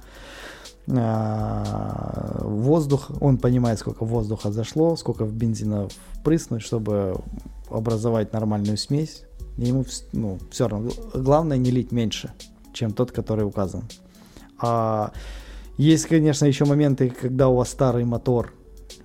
А, 0.87 2.41
воздух, 2.43 3.11
он 3.21 3.39
понимает, 3.39 3.79
сколько 3.79 4.05
воздуха 4.05 4.53
зашло, 4.53 4.97
сколько 4.97 5.25
бензина 5.25 5.89
впрыснуть, 6.13 6.63
чтобы 6.63 7.17
образовать 7.71 8.33
нормальную 8.33 8.77
смесь. 8.77 9.25
Ему 9.57 9.85
ну, 10.13 10.39
все 10.51 10.69
равно. 10.69 10.91
Главное 11.15 11.57
не 11.57 11.71
лить 11.71 11.93
меньше, 11.93 12.33
чем 12.73 12.93
тот, 12.93 13.13
который 13.13 13.45
указан. 13.45 13.85
А 14.59 15.13
есть, 15.79 16.07
конечно, 16.07 16.47
еще 16.47 16.65
моменты, 16.65 17.11
когда 17.11 17.49
у 17.49 17.57
вас 17.57 17.69
старый 17.71 18.05
мотор, 18.05 18.53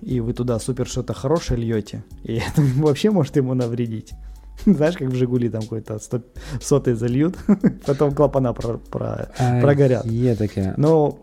и 0.00 0.20
вы 0.20 0.32
туда 0.32 0.58
супер 0.58 0.86
что-то 0.86 1.14
хорошее 1.14 1.60
льете, 1.60 2.04
и 2.24 2.34
это 2.48 2.62
вообще 2.76 3.10
может 3.10 3.36
ему 3.36 3.54
навредить. 3.54 4.12
Знаешь, 4.66 4.96
как 4.96 5.08
в 5.08 5.14
Жигули 5.14 5.48
там 5.48 5.62
какой-то 5.62 5.98
сотый 6.60 6.94
зальют, 6.94 7.36
потом 7.86 8.14
клапана 8.14 8.52
про, 8.52 8.78
про, 8.78 9.28
прогорят. 9.60 10.06
Є 10.06 10.36
таке. 10.36 10.74
Но 10.76 11.18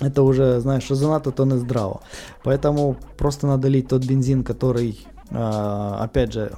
это 0.00 0.22
уже, 0.22 0.60
знаешь, 0.60 0.84
что 0.84 0.94
занадто, 0.94 1.30
то 1.30 1.44
не 1.44 1.58
здраво. 1.58 2.00
Поэтому 2.44 2.96
просто 3.16 3.46
надо 3.46 3.68
лить 3.68 3.88
тот 3.88 4.04
бензин, 4.04 4.44
который, 4.44 5.06
а, 5.30 6.04
опять 6.04 6.32
же, 6.32 6.50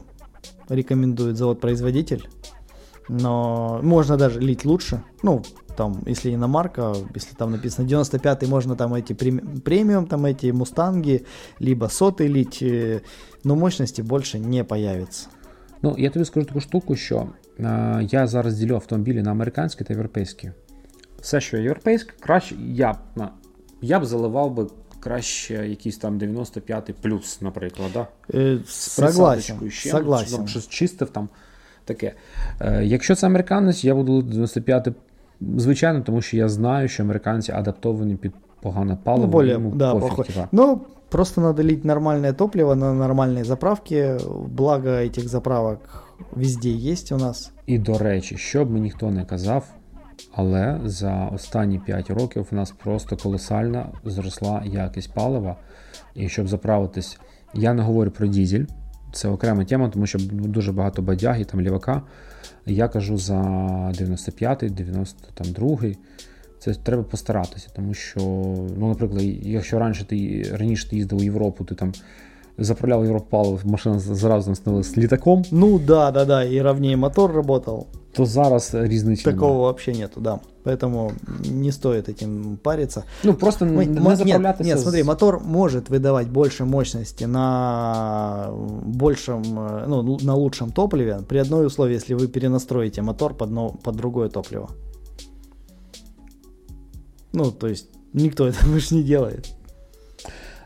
рекомендует 0.70 1.38
завод-производитель. 1.38 2.28
Но 3.10 3.80
можно 3.84 4.18
даже 4.18 4.40
лить 4.40 4.66
лучше. 4.66 5.04
Ну, 5.24 5.44
там, 5.76 6.04
если 6.06 6.34
иномарка, 6.34 6.94
если 7.16 7.36
там 7.36 7.52
написано 7.52 7.88
95-й, 7.88 8.48
можно 8.48 8.76
там 8.76 8.94
эти 8.94 9.14
премиум, 9.14 10.08
там 10.08 10.26
эти 10.26 10.52
мустанги, 10.52 11.26
либо 11.60 11.88
сотый 11.88 12.28
лить, 12.28 12.62
э, 12.62 13.02
но 13.44 13.56
мощности 13.56 14.02
больше 14.02 14.40
не 14.40 14.64
появится. 14.64 15.28
Ну, 15.82 15.96
я 15.98 16.10
тобі 16.10 16.26
скажу 16.26 16.46
таку 16.46 16.60
штуку, 16.60 16.96
що 16.96 17.28
е, 17.60 18.08
я 18.12 18.28
зараз 18.28 18.58
ділю 18.58 18.76
автомобілі 18.76 19.22
на 19.22 19.32
американські 19.32 19.84
та 19.84 19.94
європейські. 19.94 20.52
Все, 21.22 21.42
що 21.42 21.58
європейське, 21.58 22.14
краще 22.20 22.56
я 22.56 22.94
б 22.94 22.98
я 23.82 24.00
б 24.00 24.06
заливав 24.06 24.54
би 24.54 24.68
Краще 25.09 25.55
якийсь 25.69 25.99
там 25.99 26.19
95 26.19 26.95
плюс, 27.03 27.41
наприклад. 27.41 27.91
Да? 27.95 28.07
Е, 28.35 28.59
согласен, 28.67 29.71
ще, 29.71 29.91
согласен. 29.91 30.39
Ну, 30.41 30.47
щось 30.47 30.69
чистив 30.69 31.11
там 31.11 31.29
таке. 31.85 32.13
Е, 32.61 32.85
якщо 32.85 33.15
це 33.15 33.27
американець, 33.27 33.85
я 33.85 33.95
буду 33.95 34.23
95 34.23 34.89
звичайно, 35.41 36.01
тому 36.01 36.23
що 36.23 36.37
я 36.37 36.49
знаю, 36.49 36.89
що 36.89 37.03
американці 37.03 37.53
адаптовані 37.53 38.17
під 38.17 38.33
погане 38.63 38.99
паливо. 39.05 39.27
Ну, 39.27 39.33
более, 39.33 39.59
да, 39.59 39.95
пофиг, 39.95 40.27
типа. 40.27 40.49
Ну, 40.53 40.81
просто 41.09 41.41
надо 41.41 41.63
лить 41.63 41.85
нормальное 41.85 42.33
топливо 42.33 42.75
на 42.75 42.95
нормальной 42.95 43.45
заправке. 43.45 44.19
Благо 44.49 44.89
этих 44.89 45.29
заправок 45.29 45.79
везде 46.33 46.71
есть 46.71 47.13
у 47.13 47.17
нас. 47.17 47.53
І 47.67 47.79
до 47.79 47.99
речі, 47.99 48.37
що 48.37 48.65
б 48.65 48.71
мені 48.71 48.81
ніхто 48.83 49.11
не 49.11 49.25
казав, 49.25 49.65
але 50.33 50.81
за 50.85 51.27
останні 51.27 51.79
5 51.79 52.11
років 52.11 52.49
у 52.53 52.55
нас 52.55 52.71
просто 52.71 53.17
колосально 53.17 53.93
зросла 54.05 54.63
якість 54.67 55.15
палива. 55.15 55.57
І 56.15 56.29
щоб 56.29 56.49
заправитись, 56.49 57.19
я 57.55 57.75
не 57.75 57.83
говорю 57.83 58.11
про 58.11 58.27
дізель, 58.27 58.65
це 59.13 59.29
окрема 59.29 59.65
тема, 59.65 59.89
тому 59.89 60.07
що 60.07 60.19
дуже 60.31 60.73
багато 60.73 61.03
бадяги, 61.03 61.45
там 61.45 61.61
лівака. 61.61 62.03
Я 62.67 62.89
кажу 62.89 63.19
за 63.19 63.41
95-й, 64.01 64.69
92-й. 64.69 65.97
Це 66.59 66.75
треба 66.75 67.03
постаратися, 67.03 67.69
тому 67.77 67.95
що, 67.95 68.21
ну, 68.77 68.89
наприклад, 68.89 69.23
якщо 69.43 69.79
раніше 69.79 70.05
ти 70.05 70.43
раніше 70.53 70.91
ти 70.91 70.97
їздив 70.97 71.19
у 71.19 71.23
Європу, 71.23 71.65
ти 71.65 71.75
там 71.75 71.93
заправлял 72.58 73.04
Европалу, 73.04 73.60
машина 73.64 74.00
зразу 74.00 74.56
становилась 74.56 74.98
літаком. 74.98 75.44
Ну 75.52 75.80
да, 75.80 76.12
да, 76.12 76.26
да, 76.26 76.46
и 76.46 76.62
ровнее 76.62 76.96
мотор 76.96 77.32
работал. 77.34 77.88
То 78.12 78.26
зараз 78.26 78.72
різниці 78.74 79.24
Такого 79.24 79.52
немає. 79.52 79.62
вообще 79.62 79.94
нету, 79.94 80.22
да. 80.22 80.40
Поэтому 80.64 81.12
не 81.52 81.72
стоит 81.72 82.10
этим 82.10 82.58
париться. 82.58 83.04
Ну 83.24 83.34
просто 83.34 83.66
Мы, 83.66 83.86
не 83.86 84.16
заправлятися. 84.16 84.64
Нет, 84.64 84.76
нет, 84.76 84.80
смотри, 84.80 85.04
мотор 85.04 85.42
может 85.46 85.90
выдавать 85.90 86.28
больше 86.28 86.66
мощности 86.66 87.26
на 87.26 88.50
большем, 88.86 89.44
ну, 89.88 90.18
на 90.22 90.36
лучшем 90.36 90.72
топливе 90.72 91.20
при 91.28 91.40
одной 91.40 91.66
условии, 91.66 91.96
если 91.96 92.14
вы 92.14 92.28
перенастроите 92.28 93.02
мотор 93.02 93.34
под, 93.34 93.50
но, 93.52 93.70
под 93.84 93.96
другое 93.96 94.30
топливо. 94.30 94.70
Ну, 97.34 97.52
то 97.52 97.68
есть 97.68 97.88
никто 98.14 98.48
это 98.48 98.66
больше 98.68 98.96
не 98.96 99.04
делает. 99.04 99.56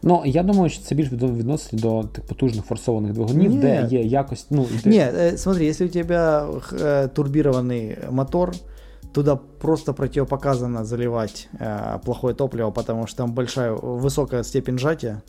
Ну, 0.03 0.23
я 0.25 0.43
думаю, 0.43 0.69
що 0.69 0.83
це 0.83 0.95
більш 0.95 1.11
відносить 1.11 1.79
до 1.79 2.03
тих 2.03 2.25
потужних 2.25 2.65
форсованих 2.65 3.13
двигунів, 3.13 3.59
де 3.59 3.88
є 3.91 4.01
якость. 4.01 4.47
Ну, 4.49 4.67
де... 4.83 4.89
Не, 4.89 5.38
смотри, 5.38 5.65
если 5.65 5.85
у 5.85 5.89
тебя 5.89 6.47
э, 6.71 7.09
турбированный 7.09 7.97
мотор, 8.11 8.53
туда 9.13 9.35
просто 9.35 9.93
противопоказано 9.93 10.85
заливать 10.85 11.49
э, 11.59 11.99
плохое 12.05 12.35
топливо, 12.35 12.71
потому 12.71 13.07
что 13.07 13.17
там 13.17 13.33
большая, 13.33 13.71
высокая 13.71 14.43
степень 14.43 14.77
сжатия. 14.77 15.21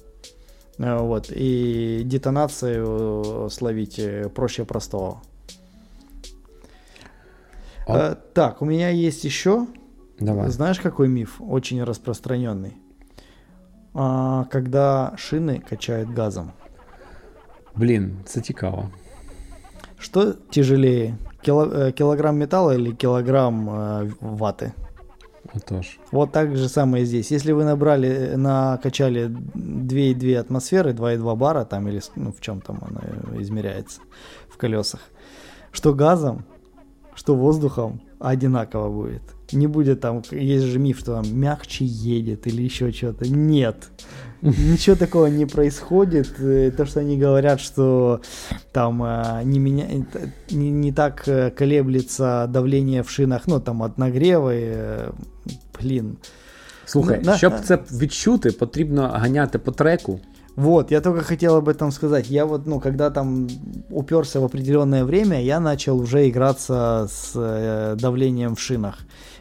Э, 0.79 0.99
вот, 0.99 1.33
и 1.37 2.03
детонацию 2.05 3.49
словить 3.51 4.01
проще 4.35 4.65
простого. 4.65 5.23
А... 7.87 8.15
Так, 8.35 8.63
у 8.63 8.65
меня 8.67 8.91
есть 8.91 9.25
еще. 9.25 9.67
Давай. 10.21 10.51
Знаешь, 10.51 10.79
какой 10.81 11.09
миф 11.09 11.41
очень 11.41 11.83
распространенный? 11.83 12.75
А, 13.94 14.46
когда 14.46 15.14
шины 15.18 15.64
качают 15.70 16.10
газом. 16.10 16.52
Блин, 17.76 18.18
це 18.26 18.42
цікаво. 18.42 18.90
Что 20.00 20.34
тяжелее, 20.50 21.18
кило, 21.42 21.66
э, 21.66 21.92
килограмм 21.92 22.38
металла 22.38 22.76
или 22.76 22.92
килограмм 22.92 23.70
э, 23.70 24.12
ваты? 24.22 24.74
Отож. 25.54 26.00
Вот 26.12 26.32
так 26.32 26.56
же 26.58 26.70
самое 26.70 27.06
здесь. 27.06 27.32
Если 27.32 27.52
вы 27.54 27.64
набрали, 27.64 28.36
накачали 28.36 29.28
2,2 29.28 30.36
атмосферы, 30.36 30.92
2,2 30.94 31.36
бара, 31.36 31.66
там 31.66 31.88
или 31.88 32.02
ну, 32.16 32.32
в 32.32 32.42
чем 32.42 32.62
там 32.62 32.80
оно 32.82 33.42
измеряется 33.42 34.02
в 34.50 34.58
колесах, 34.58 35.02
что 35.72 35.94
газом, 35.94 36.46
что 37.16 37.36
воздухом 37.36 38.02
одинаково 38.20 38.90
будет. 38.90 39.22
Не 39.54 39.68
будет 39.68 40.02
там, 40.02 40.22
есть 40.32 40.66
же 40.66 40.80
миф, 40.80 41.00
что 41.00 41.22
там 41.22 41.40
мягче 41.40 41.86
едет 41.86 42.48
или 42.48 42.62
еще 42.62 42.92
что-то. 42.92 43.28
Нет. 43.28 43.90
Ничего 44.42 44.96
такого 44.96 45.28
не 45.28 45.46
происходит. 45.46 46.40
Э, 46.40 46.72
то, 46.76 46.86
что 46.86 47.00
они 47.00 47.18
говорят, 47.18 47.62
что 47.62 48.22
там 48.72 49.02
э, 49.04 49.42
не, 49.46 49.60
меня, 49.60 49.86
не, 50.52 50.70
не 50.70 50.92
так 50.92 51.28
э, 51.28 51.52
колеблется 51.52 52.48
давление 52.50 53.04
в 53.04 53.10
шинах, 53.10 53.48
ну 53.48 53.60
там 53.60 53.82
от 53.84 53.98
нагрева, 53.98 55.14
блин. 55.80 56.18
Слухай, 56.86 57.22
на, 57.24 57.38
щоб 57.38 57.54
це 57.64 57.80
відчути, 57.92 58.52
потрібно 58.52 59.08
ганяти 59.08 59.60
по 59.60 59.72
треку. 59.72 60.20
Вот, 60.56 60.92
я 60.92 61.02
только 61.02 61.24
хотел 61.24 61.56
об 61.56 61.68
этом 61.68 61.92
сказать. 61.92 62.30
Я 62.30 62.46
вот, 62.46 62.68
ну, 62.68 62.80
когда 62.80 63.10
там 63.10 63.48
уперся 63.90 64.40
в 64.40 64.44
определенное 64.44 65.04
время, 65.04 65.42
я 65.42 65.60
начал 65.60 65.98
уже 65.98 66.30
играться 66.30 67.08
с 67.10 67.32
э, 67.36 67.96
давлением 68.00 68.56
в 68.56 68.60
шинах. 68.60 69.00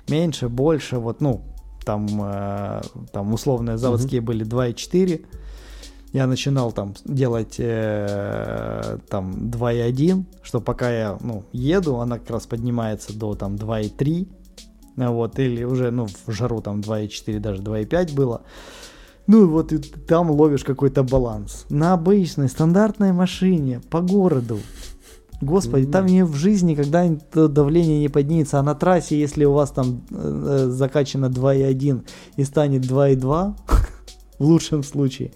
Меньше, 0.08 0.48
больше, 0.48 0.98
вот, 0.98 1.20
ну, 1.20 1.42
там, 1.84 2.06
э, 2.22 2.80
там 3.12 3.32
условные 3.32 3.78
заводские 3.78 4.20
mm-hmm. 4.20 4.24
были 4.24 4.46
2,4. 4.46 5.26
Я 6.12 6.26
начинал 6.26 6.72
там 6.72 6.94
делать 7.04 7.56
э, 7.58 8.98
там 9.08 9.30
2,1, 9.30 10.24
что 10.42 10.60
пока 10.60 10.90
я, 10.90 11.18
ну, 11.20 11.44
еду, 11.52 11.96
она 11.96 12.18
как 12.18 12.30
раз 12.30 12.46
поднимается 12.46 13.18
до 13.18 13.34
там 13.34 13.54
2,3. 13.54 14.28
Вот, 14.96 15.38
или 15.38 15.64
уже, 15.64 15.90
ну, 15.90 16.06
в 16.06 16.30
жару 16.32 16.60
там 16.60 16.80
2,4, 16.80 17.38
даже 17.38 17.62
2,5 17.62 18.14
было. 18.14 18.42
Ну 19.26 19.44
и 19.44 19.46
вот 19.46 19.72
и 19.72 19.78
там 19.78 20.30
ловишь 20.30 20.64
какой-то 20.64 21.02
баланс. 21.04 21.64
На 21.70 21.92
обычной 21.94 22.48
стандартной 22.48 23.12
машине 23.12 23.80
по 23.88 24.00
городу. 24.00 24.58
Господи, 25.41 25.85
там 25.85 26.07
не 26.07 26.25
в 26.25 26.33
жизни 26.33 26.73
когда-нибудь 26.73 27.53
давление 27.53 27.99
не 27.99 28.09
поднимется, 28.09 28.59
а 28.59 28.63
на 28.63 28.73
трассе, 28.73 29.19
если 29.19 29.45
у 29.45 29.53
вас 29.53 29.69
там 29.71 30.01
э, 30.09 30.67
закачано 30.69 31.27
2,1 31.27 32.07
и 32.37 32.43
станет 32.43 32.85
2,2, 32.85 33.53
в 34.39 34.43
лучшем 34.43 34.83
случае, 34.83 35.31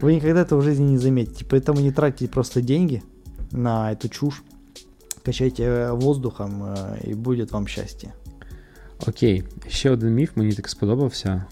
вы 0.00 0.14
никогда 0.14 0.40
этого 0.40 0.60
в 0.60 0.64
жизни 0.64 0.84
не 0.84 0.98
заметите. 0.98 1.44
Поэтому 1.44 1.80
не 1.80 1.92
тратьте 1.92 2.26
просто 2.26 2.60
деньги 2.60 3.02
на 3.52 3.92
эту 3.92 4.08
чушь. 4.08 4.42
Качайте 5.22 5.62
э, 5.62 5.92
воздухом, 5.92 6.62
э, 6.62 7.10
і 7.10 7.14
буде 7.14 7.44
вам 7.44 7.68
щастя. 7.68 8.08
Окей, 9.06 9.44
ще 9.68 9.90
один 9.90 10.14
міф, 10.14 10.30
мені 10.36 10.52
так 10.52 10.68
сподобався. 10.68 11.44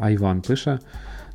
Айван 0.00 0.40
пише: 0.40 0.78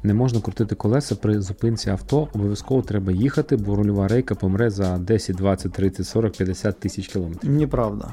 не 0.04 0.14
можна 0.14 0.42
крутити 0.42 0.76
колеса 0.76 1.16
при 1.16 1.42
зупинці 1.42 1.90
авто, 1.90 2.28
обов'язково 2.34 2.82
треба 2.82 3.12
їхати, 3.12 3.56
бо 3.58 3.76
рульова 3.76 4.08
рейка 4.08 4.36
помре 4.36 4.70
за 4.70 4.98
10, 4.98 5.36
20, 5.36 5.72
30, 5.72 6.08
40, 6.08 6.34
50 6.38 6.80
тисяч 6.80 7.08
кілометрів. 7.08 7.52
Неправда. 7.52 8.08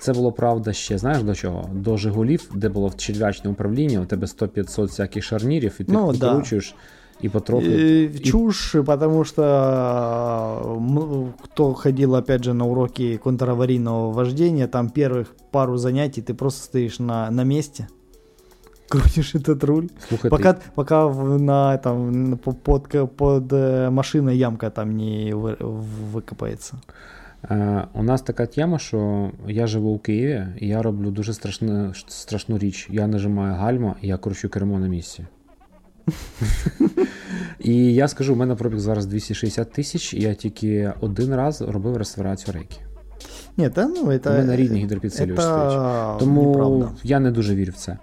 Це 0.00 0.12
було 0.12 0.32
правда 0.32 0.72
ще, 0.72 0.98
знаєш 0.98 1.22
до 1.22 1.34
чого? 1.34 1.70
До 1.72 1.96
Жигулів, 1.96 2.50
де 2.54 2.68
було 2.68 2.92
черв'ячне 2.96 3.50
управління, 3.50 4.00
у 4.00 4.04
тебе 4.04 4.26
100-500 4.26 4.82
всяких 4.82 5.24
шарнірів, 5.24 5.74
і 5.80 5.84
ти 5.84 5.92
Ну, 5.92 6.12
да. 6.12 6.28
викручуєш 6.32 6.74
і 7.20 7.28
потроху. 7.28 7.66
Э, 7.66 8.18
Чушь, 8.20 8.76
потому 8.86 9.24
что 9.24 9.42
м, 10.78 11.32
кто 11.42 11.74
ходил, 11.74 12.14
опять 12.14 12.44
же, 12.44 12.54
на 12.54 12.64
уроки 12.64 13.16
контраварийного 13.16 14.10
вождения, 14.10 14.66
там 14.66 14.88
первых 14.96 15.26
пару 15.50 15.78
занятий 15.78 16.22
ты 16.22 16.34
просто 16.34 16.64
стоишь 16.64 17.00
на, 17.00 17.30
на 17.30 17.44
месте, 17.44 17.86
крутишь 18.88 19.34
этот 19.34 19.64
руль, 19.64 19.88
Слухай, 20.08 20.30
пока, 20.30 20.56
пока 20.74 21.06
в- 21.06 21.40
на, 21.42 21.76
там, 21.78 22.30
на- 22.30 22.36
по- 22.36 22.52
под, 22.54 22.86
к- 22.86 23.06
под 23.06 23.52
э, 23.52 23.90
машиной 23.90 24.38
ямка 24.38 24.70
там 24.70 24.96
не 24.96 25.32
вы- 25.34 25.56
выкопается. 26.14 26.74
Е, 27.50 27.84
у 27.94 28.02
нас 28.02 28.22
така 28.22 28.46
тема, 28.46 28.78
що 28.78 29.30
я 29.48 29.66
живу 29.66 29.90
у 29.90 29.98
Києві, 29.98 30.46
і 30.58 30.68
я 30.68 30.82
роблю 30.82 31.10
дуже 31.10 31.34
страшну, 31.34 31.92
страшну 32.08 32.58
річ. 32.58 32.88
Я 32.90 33.06
нажимаю 33.06 33.54
гальма, 33.54 33.94
і 34.02 34.08
я 34.08 34.16
кручу 34.16 34.48
кермо 34.48 34.78
на 34.78 34.88
місці. 34.88 35.26
І 37.58 37.94
я 37.94 38.08
скажу, 38.08 38.32
у 38.32 38.36
мене 38.36 38.54
пробіг 38.54 38.78
зараз 38.78 39.06
260 39.06 39.72
тисяч, 39.72 40.14
і 40.14 40.20
я 40.20 40.34
тільки 40.34 40.92
один 41.00 41.34
раз 41.34 41.62
робив 41.62 41.96
реставрацію 41.96 42.54
рейки. 42.54 42.76
Нет, 43.56 43.72
да, 43.72 43.86
ну 43.88 44.04
это... 44.06 44.30
У 44.34 44.38
мене 44.38 44.56
рідний 44.56 44.82
гідропідсилювач 44.82 45.40
стоїть. 45.40 45.72
Это 45.72 46.18
Тому 46.18 46.46
неправда. 46.50 46.90
я 47.02 47.20
не 47.20 47.30
дуже 47.30 47.54
вірю 47.54 47.72
в 47.72 47.74
це. 47.74 47.98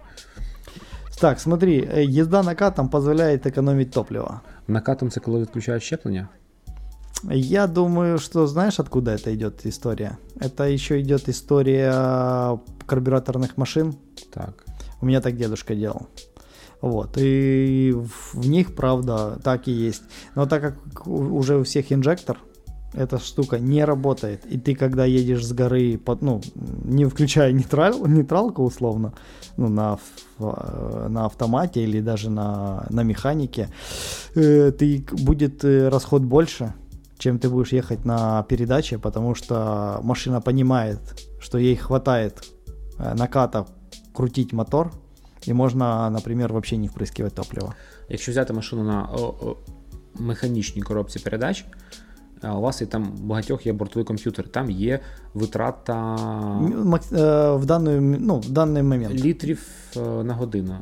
Так, 1.21 1.41
смотри, 1.41 1.81
э, 1.81 2.21
езда 2.21 2.43
накатом 2.43 2.89
позволяет 2.89 3.47
экономить 3.47 3.91
топливо. 3.91 4.41
Накатом 4.69 5.11
це 5.11 5.21
коли 5.21 5.41
відключають 5.41 5.83
щеплення. 5.83 6.29
Я 7.33 7.67
думаю, 7.67 8.19
что 8.19 8.47
знаешь, 8.47 8.81
откуда 8.81 9.11
это 9.11 9.35
идет 9.35 9.67
история? 9.67 10.17
Это 10.41 10.75
еще 10.75 11.01
идет 11.01 11.29
история 11.29 12.59
карбюраторных 12.87 13.51
машин. 13.57 13.95
Так. 14.31 14.65
У 15.03 15.07
меня 15.07 15.21
так 15.21 15.37
дедушка 15.37 15.75
делал. 15.75 16.07
Вот. 16.81 17.19
И 17.19 17.95
в 18.33 18.49
них, 18.49 18.75
правда, 18.75 19.39
так 19.43 19.69
и 19.69 19.73
есть. 19.73 20.03
Но 20.35 20.47
так 20.47 20.63
как 20.63 21.07
уже 21.07 21.57
у 21.57 21.63
всех 21.63 21.93
инжектор, 21.93 22.39
эта 22.94 23.20
штука 23.20 23.60
не 23.60 23.86
работает. 23.86 24.46
И 24.46 24.58
ты, 24.58 24.74
когда 24.76 25.06
едешь 25.06 25.46
с 25.46 25.52
горы, 25.54 25.98
под, 25.98 26.22
ну, 26.22 26.42
не 26.86 27.06
включая 27.06 27.52
нейтрал, 27.52 28.06
нейтралку 28.08 28.64
условно, 28.64 29.14
ну, 29.58 29.68
на, 29.70 29.96
в- 29.96 30.06
э, 30.40 31.08
на 31.10 31.26
автомате 31.26 31.84
или 31.84 32.02
даже 32.02 32.30
на, 32.30 32.86
на 32.90 33.04
механике, 33.04 33.68
э, 34.36 34.72
ты 34.72 35.02
к- 35.02 35.14
будет 35.14 35.64
э, 35.66 35.90
расход 35.90 36.22
больше, 36.22 36.74
чем 37.18 37.38
ты 37.40 37.50
будешь 37.50 37.74
ехать 37.74 38.06
на 38.06 38.44
передаче, 38.44 38.98
потому 38.98 39.36
что 39.36 40.00
машина 40.04 40.42
понимает, 40.42 41.00
что 41.40 41.58
ей 41.58 41.76
хватает 41.76 42.44
э, 43.00 43.14
наката 43.16 43.66
крутить 44.14 44.54
мотор, 44.54 44.92
и 45.50 45.54
можно, 45.54 46.10
например, 46.10 46.54
вообще 46.54 46.78
не 46.78 46.88
впрыскивать 46.88 47.36
топливо. 47.36 47.74
Якщо 48.10 48.32
взяти 48.32 48.54
машину 48.54 48.84
на 48.84 49.10
о, 49.14 49.36
о, 49.42 49.58
механічній 50.20 50.82
коробці 50.82 51.20
передач, 51.20 51.66
а 52.42 52.58
у 52.58 52.62
вас 52.62 52.82
і 52.82 52.86
там 52.86 53.14
у 53.24 53.24
багатьох 53.28 53.66
є 53.66 53.74
бортовий 53.74 54.06
комп'ютер, 54.06 54.48
там 54.48 54.72
є 54.72 55.00
витрата 55.34 56.16
М- 56.62 56.84
макс- 56.94 57.14
э, 57.14 57.58
в, 57.60 57.66
данную, 57.66 57.98
м- 57.98 58.18
ну, 58.20 58.40
в 58.40 58.46
данный 58.50 58.84
момент. 58.84 59.26
літрів 59.26 59.68
е, 59.98 60.24
на 60.24 60.34
годину. 60.34 60.76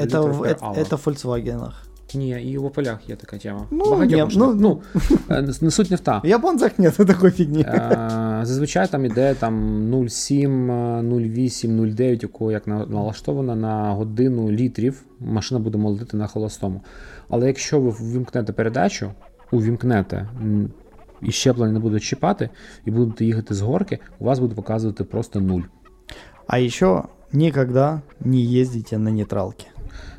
Это, 0.00 0.04
Літрів 0.04 0.22
в, 0.22 0.40
per 0.42 0.48
это, 0.48 0.60
hour. 0.74 0.78
это 0.78 0.96
в 0.96 1.06
Volkswagen. 1.08 1.70
Ні, 2.14 2.30
і 2.30 2.58
в 2.58 2.64
Opel'ах 2.64 2.96
є 3.08 3.16
така 3.16 3.38
тема. 3.38 3.66
Ну, 3.70 3.84
Багатьох 3.90 4.16
ні, 4.16 4.22
машинах. 4.24 4.48
ну- 4.58 4.80
ну, 5.00 5.02
е, 5.30 5.42
не- 5.42 5.52
не 5.60 5.70
суть 5.70 5.90
не 5.90 5.96
в 5.96 6.00
та. 6.00 6.18
В 6.18 6.26
японцах 6.26 6.78
нет 6.78 6.96
такой 6.96 7.30
фигни. 7.30 7.60
Е, 7.60 8.40
Зазвичай 8.42 8.88
там 8.90 9.04
іде 9.04 9.34
там 9.34 9.54
0,7, 9.90 10.70
е, 10.70 11.02
0,8, 11.02 11.76
0,9, 11.80 12.24
у 12.24 12.28
кого 12.28 12.52
як 12.52 12.66
на- 12.66 12.86
налаштовано 12.86 13.56
на 13.56 13.90
годину 13.92 14.50
літрів. 14.50 15.02
Машина 15.20 15.60
буде 15.60 15.78
молотити 15.78 16.16
на 16.16 16.26
холостому. 16.26 16.80
Але 17.28 17.46
якщо 17.46 17.80
ви 17.80 17.90
ввімкнете 17.90 18.52
передачу, 18.52 19.10
увімкнете 19.52 20.28
м, 20.42 20.70
і 21.20 21.32
щеплення 21.32 21.72
не 21.72 21.78
будуть 21.78 22.02
чіпати, 22.02 22.50
і 22.84 22.90
будете 22.90 23.24
їхати 23.24 23.54
з 23.54 23.60
горки, 23.60 23.98
у 24.18 24.24
вас 24.24 24.38
буде 24.38 24.54
показувати 24.54 25.04
просто 25.04 25.40
нуль. 25.40 25.62
А 26.46 26.60
еще 26.60 27.02
никогда 27.32 28.02
не 28.20 28.60
ездите 28.60 28.98
на 28.98 29.10
нейтралке. 29.10 29.66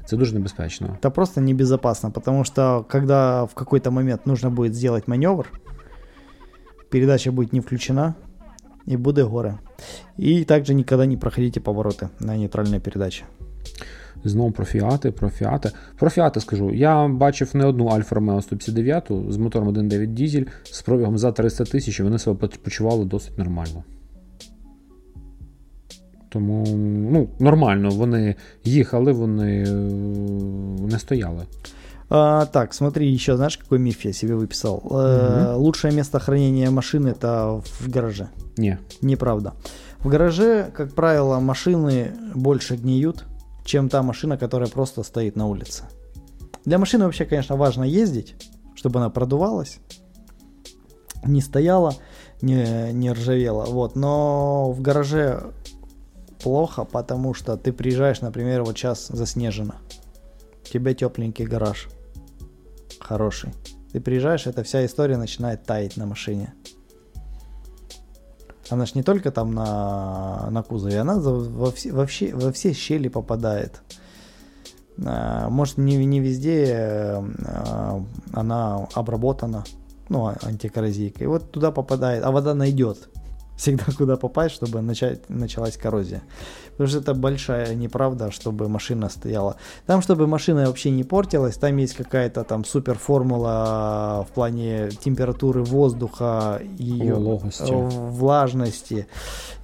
Це 0.05 0.17
дуже 0.17 0.33
небезпечно. 0.33 0.97
Это 1.01 1.11
просто 1.11 1.41
небезопасно, 1.41 2.11
потому 2.11 2.43
что 2.43 2.85
когда 2.89 3.43
в 3.43 3.53
какой-то 3.53 3.91
момент 3.91 4.25
нужно 4.25 4.49
будет 4.49 4.75
сделать 4.75 5.07
маневр, 5.07 5.51
передача 6.89 7.31
будет 7.31 7.53
не 7.53 7.59
включена, 7.59 8.15
и 8.85 8.97
будет 8.97 9.27
горы. 9.27 9.57
И 10.17 10.43
также 10.43 10.73
никогда 10.73 11.05
не 11.05 11.17
проходите 11.17 11.59
повороты 11.59 12.09
на 12.19 12.35
нейтральной 12.35 12.79
передаче. 12.79 13.25
Знову 14.23 14.51
про 14.51 14.65
фіати, 14.65 15.11
про 15.11 15.29
фіати. 15.29 15.71
Про 15.99 16.09
фіати 16.09 16.39
скажу. 16.39 16.73
Я 16.73 17.07
бачив 17.07 17.49
не 17.53 17.65
одну 17.65 17.85
Альфа 17.87 18.15
Ромео 18.15 18.41
159 18.41 19.11
з 19.29 19.37
мотором 19.37 19.69
1.9 19.69 20.07
дізель 20.07 20.45
з 20.63 20.81
пробігом 20.81 21.17
за 21.17 21.31
300 21.31 21.65
тисяч, 21.65 21.99
і 21.99 22.03
вони 22.03 22.19
себе 22.19 22.37
поч- 22.47 22.57
почували 22.57 23.05
досить 23.05 23.37
нормально. 23.37 23.83
Тому, 26.29 26.65
ну, 27.11 27.27
нормально, 27.39 27.89
вони 27.89 28.35
їхали, 28.63 29.11
вони 29.11 29.63
е, 29.63 29.71
не 30.91 30.99
стояли. 30.99 31.43
А, 32.09 32.45
так, 32.45 32.73
смотри, 32.73 33.13
еще 33.15 33.35
знаешь, 33.37 33.57
какой 33.57 33.79
миф 33.79 34.05
я 34.05 34.13
себе 34.13 34.35
выписал? 34.35 34.81
Э, 34.89 35.55
Лучшее 35.55 35.93
место 35.93 36.19
хранения 36.19 36.69
машины 36.71 37.13
это 37.13 37.61
в 37.61 37.89
гараже. 37.95 38.27
Ні. 38.57 38.77
Неправда. 39.01 39.51
В 40.03 40.09
гараже, 40.09 40.65
как 40.73 40.93
правило, 40.95 41.39
машины 41.39 42.07
больше 42.35 42.75
гниют, 42.75 43.23
чем 43.68 43.90
та 43.90 44.02
машина, 44.02 44.38
которая 44.38 44.70
просто 44.70 45.02
стоит 45.02 45.36
на 45.36 45.46
улице. 45.46 45.84
Для 46.64 46.78
машины 46.78 47.04
вообще, 47.04 47.26
конечно, 47.26 47.56
важно 47.56 47.84
ездить, 47.84 48.34
чтобы 48.74 48.98
она 48.98 49.10
продувалась, 49.10 49.80
не 51.22 51.42
стояла, 51.42 51.94
не, 52.40 52.92
не 52.92 53.12
ржавела. 53.12 53.66
Вот. 53.66 53.94
Но 53.94 54.72
в 54.72 54.80
гараже 54.80 55.52
плохо, 56.42 56.84
потому 56.84 57.34
что 57.34 57.58
ты 57.58 57.72
приезжаешь, 57.72 58.22
например, 58.22 58.64
вот 58.64 58.78
сейчас 58.78 59.08
заснежено. 59.08 59.74
У 60.62 60.72
тебя 60.72 60.94
тепленький 60.94 61.44
гараж. 61.44 61.88
Хороший. 63.00 63.52
Ты 63.92 64.00
приезжаешь, 64.00 64.46
эта 64.46 64.62
вся 64.62 64.86
история 64.86 65.18
начинает 65.18 65.64
таять 65.64 65.98
на 65.98 66.06
машине. 66.06 66.54
Она 68.70 68.86
ж 68.86 68.94
не 68.94 69.02
только 69.02 69.30
там 69.30 69.52
на, 69.52 70.48
на 70.50 70.62
кузове, 70.62 71.00
она 71.00 71.18
во, 71.18 71.70
все, 71.70 71.92
во, 71.92 72.06
все, 72.06 72.34
во 72.34 72.52
все 72.52 72.72
щели 72.72 73.08
попадает. 73.08 73.82
А, 75.04 75.48
Может, 75.48 75.78
не, 75.78 76.04
не 76.04 76.20
везде 76.20 76.74
а, 77.46 78.02
она 78.32 78.88
обработана, 78.94 79.64
ну, 80.08 80.26
а- 80.26 80.36
антикоррозийкой. 80.42 81.26
Вот 81.26 81.50
туда 81.50 81.70
попадает, 81.70 82.24
а 82.24 82.30
вода 82.30 82.54
найдет 82.54 83.08
всегда 83.57 83.83
куда 83.97 84.15
попасть, 84.17 84.55
чтобы 84.55 84.81
начать, 84.81 85.29
началась 85.29 85.77
коррозия. 85.77 86.21
Потому 86.71 86.89
что 86.89 86.99
это 86.99 87.13
большая 87.13 87.75
неправда, 87.75 88.31
чтобы 88.31 88.67
машина 88.67 89.09
стояла. 89.09 89.55
Там, 89.85 90.01
чтобы 90.01 90.27
машина 90.27 90.65
вообще 90.65 90.91
не 90.91 91.03
портилась, 91.03 91.57
там 91.57 91.77
есть 91.77 91.95
какая-то 91.95 92.43
там 92.43 92.65
супер 92.65 92.97
формула 92.97 94.25
в 94.29 94.33
плане 94.33 94.89
температуры 95.05 95.63
воздуха, 95.63 96.59
ее 96.79 97.13
Вологости. 97.13 97.71
влажности 98.09 99.05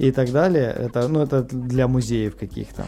и 0.02 0.12
так 0.12 0.32
далее. 0.32 0.76
Это, 0.80 1.08
ну, 1.08 1.20
это 1.22 1.42
для 1.52 1.88
музеев 1.88 2.36
каких-то. 2.40 2.84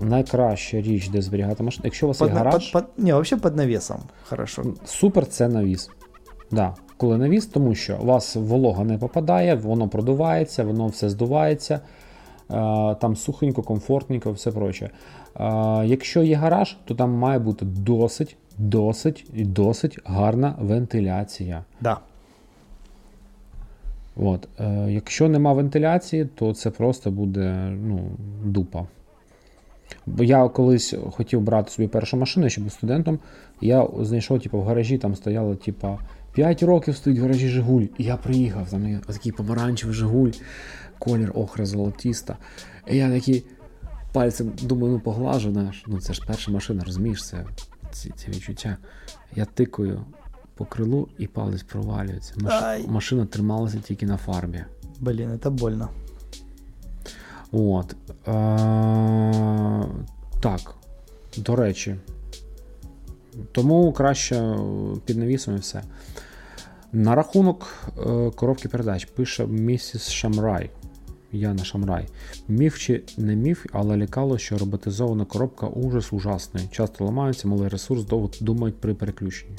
Найкраща 0.00 0.80
річ, 0.80 1.08
де 1.08 1.22
зберігати 1.22 1.62
машину. 1.62 1.82
Якщо 1.84 2.06
у 2.06 2.08
вас 2.08 2.20
є 2.20 2.26
Под, 2.26 2.36
гараж, 2.36 2.70
под- 2.70 2.82
под- 2.86 3.04
не, 3.04 3.12
вообще 3.12 3.36
под 3.36 3.56
навесом. 3.56 3.98
Хорошо. 4.28 4.62
супер 4.84 5.26
це 5.26 5.48
навіс. 5.48 5.90
Да. 6.50 6.74
Коли 6.99 7.17
навіс, 7.17 7.45
тому 7.45 7.75
що 7.75 7.97
у 8.01 8.05
вас 8.05 8.35
волога 8.35 8.83
не 8.83 8.97
попадає, 8.97 9.55
воно 9.55 9.87
продувається, 9.87 10.63
воно 10.63 10.87
все 10.87 11.09
здувається, 11.09 11.73
е, 11.75 11.79
там 12.95 13.15
сухенько, 13.15 13.61
комфортненько, 13.61 14.31
все 14.31 14.51
проче. 14.51 14.85
Е, 14.85 14.91
Якщо 15.85 16.23
є 16.23 16.35
гараж, 16.35 16.77
то 16.85 16.95
там 16.95 17.11
має 17.11 17.39
бути 17.39 17.65
досить, 17.65 18.37
досить 18.57 19.25
і 19.33 19.45
досить 19.45 19.99
гарна 20.05 20.55
вентиляція. 20.59 21.63
Да. 21.81 21.97
От. 24.15 24.47
Е, 24.59 24.91
Якщо 24.91 25.29
нема 25.29 25.53
вентиляції, 25.53 26.25
то 26.25 26.53
це 26.53 26.69
просто 26.69 27.11
буде 27.11 27.73
ну, 27.83 27.99
дупа. 28.43 28.87
Бо 30.05 30.23
я 30.23 30.47
колись 30.47 30.95
хотів 31.11 31.41
брати 31.41 31.71
собі 31.71 31.87
першу 31.87 32.17
машину, 32.17 32.49
ще 32.49 32.61
був 32.61 32.71
студентом. 32.71 33.19
Я 33.61 33.87
знайшов, 34.01 34.41
типу, 34.41 34.59
в 34.59 34.63
гаражі 34.63 34.97
там 34.97 35.15
стояло, 35.15 35.55
типу, 35.55 35.97
5 36.33 36.63
років 36.63 36.95
стоїть 36.95 37.19
в 37.19 37.21
гаражі 37.21 37.47
Жигуль. 37.47 37.85
І 37.97 38.03
я 38.03 38.17
приїхав, 38.17 38.69
там 38.69 38.89
є 38.89 38.99
такий 39.07 39.31
помаранчевий 39.31 39.95
Жигуль, 39.95 40.31
колір 40.99 41.31
охра 41.35 41.65
золотіста. 41.65 42.37
І 42.87 42.97
я 42.97 43.09
такий 43.09 43.45
пальцем 44.13 44.51
думаю, 44.61 44.93
ну 44.93 44.99
поглажу 44.99 45.51
наш. 45.51 45.83
Ну 45.87 46.01
це 46.01 46.13
ж 46.13 46.21
перша 46.27 46.51
машина, 46.51 46.83
розумієш, 46.85 47.25
це 47.25 47.45
ці, 47.91 48.09
ці 48.09 48.29
відчуття. 48.29 48.77
Я 49.35 49.45
тикаю 49.45 50.05
по 50.55 50.65
крилу 50.65 51.07
і 51.17 51.27
палець 51.27 51.63
провалюється. 51.63 52.33
Маш... 52.37 52.87
Машина 52.87 53.25
трималася 53.25 53.79
тільки 53.79 54.05
на 54.05 54.17
фарбі. 54.17 54.63
Блин, 54.99 55.31
это 55.31 55.49
больно. 55.49 55.89
От. 57.51 57.95
Е, 58.27 59.85
Так, 60.39 60.75
до 61.37 61.55
речі. 61.55 61.95
Тому 63.51 63.93
краще 63.93 64.55
під 65.05 65.17
навісом 65.17 65.55
і 65.55 65.59
все. 65.59 65.83
На 66.91 67.15
рахунок 67.15 67.75
е, 67.87 68.31
коробки 68.35 68.67
передач 68.67 69.05
пише 69.05 69.47
місіс 69.47 70.09
Шамрай. 70.09 70.69
Яна 71.31 71.63
Шамрай. 71.63 72.07
Міф 72.47 72.77
чи 72.77 73.03
не 73.17 73.35
міф, 73.35 73.65
але 73.71 73.97
лякало, 73.97 74.37
що 74.37 74.57
роботизована 74.57 75.25
коробка 75.25 75.67
ужас 75.67 76.13
ужасний. 76.13 76.67
Часто 76.71 77.05
ламаються, 77.05 77.47
малий 77.47 77.69
ресурс, 77.69 78.03
довго 78.03 78.31
думають 78.41 78.81
при 78.81 78.93
переключенні. 78.93 79.55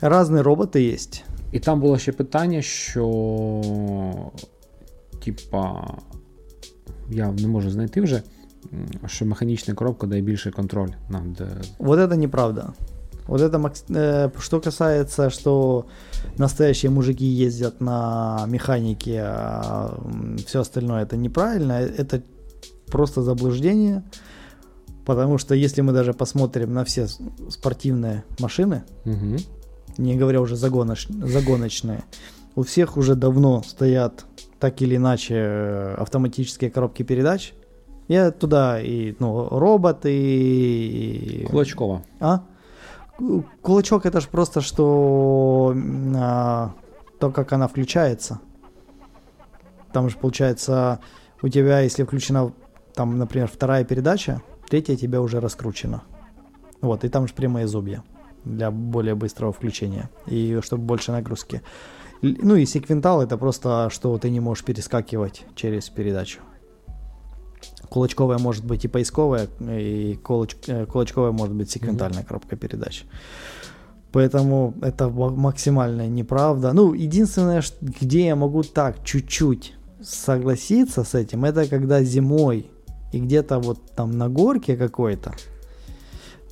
Разные 0.00 0.42
роботы 0.42 0.94
есть. 0.94 1.24
І 1.52 1.60
там 1.60 1.80
було 1.80 1.98
ще 1.98 2.12
питання, 2.12 2.62
що. 2.62 3.04
Типа. 5.24 5.86
Я 7.10 7.32
не 7.32 7.46
можу 7.46 7.70
знайти 7.70 8.00
вже, 8.00 8.22
що 9.07 9.25
механічна 9.25 9.73
коробка 9.73 10.07
дає 10.07 10.21
більший 10.21 10.51
контроль 10.51 10.89
над. 11.09 11.41
е, 11.41 11.47
Вот 11.79 11.99
это 11.99 12.15
неправда. 12.17 12.73
Вот 13.27 13.41
это, 13.41 13.57
макс- 13.59 13.85
э, 13.89 14.31
что 14.39 14.59
касается, 14.59 15.29
что 15.29 15.85
настоящие 16.37 16.89
мужики 16.89 17.25
ездят 17.45 17.81
на 17.81 18.45
механике, 18.47 19.21
а 19.23 19.89
все 20.45 20.59
остальное 20.59 21.03
это 21.05 21.15
неправильно, 21.17 21.73
это 21.73 22.21
просто 22.91 23.21
заблуждение. 23.21 24.01
Потому 25.05 25.37
что 25.37 25.55
если 25.55 25.81
мы 25.83 25.91
даже 25.93 26.13
посмотрим 26.13 26.73
на 26.73 26.83
все 26.83 27.07
с- 27.07 27.19
спортивные 27.49 28.21
машины, 28.39 28.81
Угу. 29.05 29.37
не 29.97 30.17
говоря 30.17 30.39
уже 30.41 30.55
загоноч- 30.55 31.27
загоночные, 31.27 31.99
у 32.55 32.61
всех 32.61 32.97
уже 32.97 33.15
давно 33.15 33.63
стоят 33.63 34.25
так 34.59 34.81
или 34.81 34.95
иначе 34.95 35.35
э, 35.35 35.95
автоматические 36.01 36.69
коробки 36.71 37.03
передач. 37.03 37.53
я 38.08 38.30
туда 38.30 38.80
и 38.80 39.14
ну, 39.18 39.48
роботы, 39.48 40.12
и... 40.12 41.46
Кулачкова. 41.50 42.02
А? 42.20 42.42
Ку- 43.16 43.44
Кулачок 43.62 44.04
это 44.04 44.20
же 44.20 44.28
просто 44.28 44.60
что 44.60 45.74
а, 46.16 46.72
то, 47.18 47.30
как 47.30 47.52
она 47.52 47.66
включается. 47.66 48.40
Там 49.92 50.10
же 50.10 50.16
получается 50.18 51.00
у 51.40 51.48
тебя, 51.48 51.80
если 51.80 52.04
включена 52.04 52.52
там, 52.94 53.18
например, 53.18 53.48
вторая 53.48 53.84
передача, 53.84 54.42
третья 54.68 54.96
тебя 54.96 55.20
уже 55.20 55.40
раскручена. 55.40 56.02
Вот, 56.80 57.04
и 57.04 57.08
там 57.08 57.26
же 57.26 57.34
прямые 57.34 57.66
зубья 57.66 58.02
для 58.44 58.70
более 58.70 59.14
быстрого 59.14 59.52
включения 59.52 60.10
и 60.26 60.60
чтобы 60.62 60.84
больше 60.84 61.12
нагрузки. 61.12 61.62
Ну 62.20 62.56
и 62.56 62.66
секвентал 62.66 63.22
это 63.22 63.38
просто, 63.38 63.88
что 63.90 64.16
ты 64.18 64.30
не 64.30 64.40
можешь 64.40 64.64
перескакивать 64.64 65.44
через 65.54 65.88
передачу. 65.88 66.40
Кулачковая 67.88 68.38
может 68.38 68.64
быть 68.64 68.84
и 68.84 68.88
поисковая, 68.88 69.46
и 69.60 70.18
кулач- 70.22 70.56
э, 70.68 70.86
кулачковая 70.86 71.32
может 71.32 71.54
быть 71.54 71.70
секвентальная 71.70 72.24
коробка 72.24 72.56
передач. 72.56 73.04
Поэтому 74.12 74.74
это 74.82 75.08
ма- 75.08 75.30
максимальная 75.36 76.08
неправда. 76.08 76.72
Ну, 76.72 76.94
единственное, 76.94 77.62
где 78.00 78.26
я 78.26 78.36
могу 78.36 78.62
так 78.62 78.96
чуть-чуть 79.04 79.74
согласиться 80.02 81.02
с 81.04 81.14
этим, 81.14 81.44
это 81.44 81.66
когда 81.66 82.04
зимой 82.04 82.66
и 83.12 83.20
где-то 83.20 83.58
вот 83.58 83.78
там 83.96 84.10
на 84.18 84.28
горке 84.28 84.76
какой-то, 84.76 85.32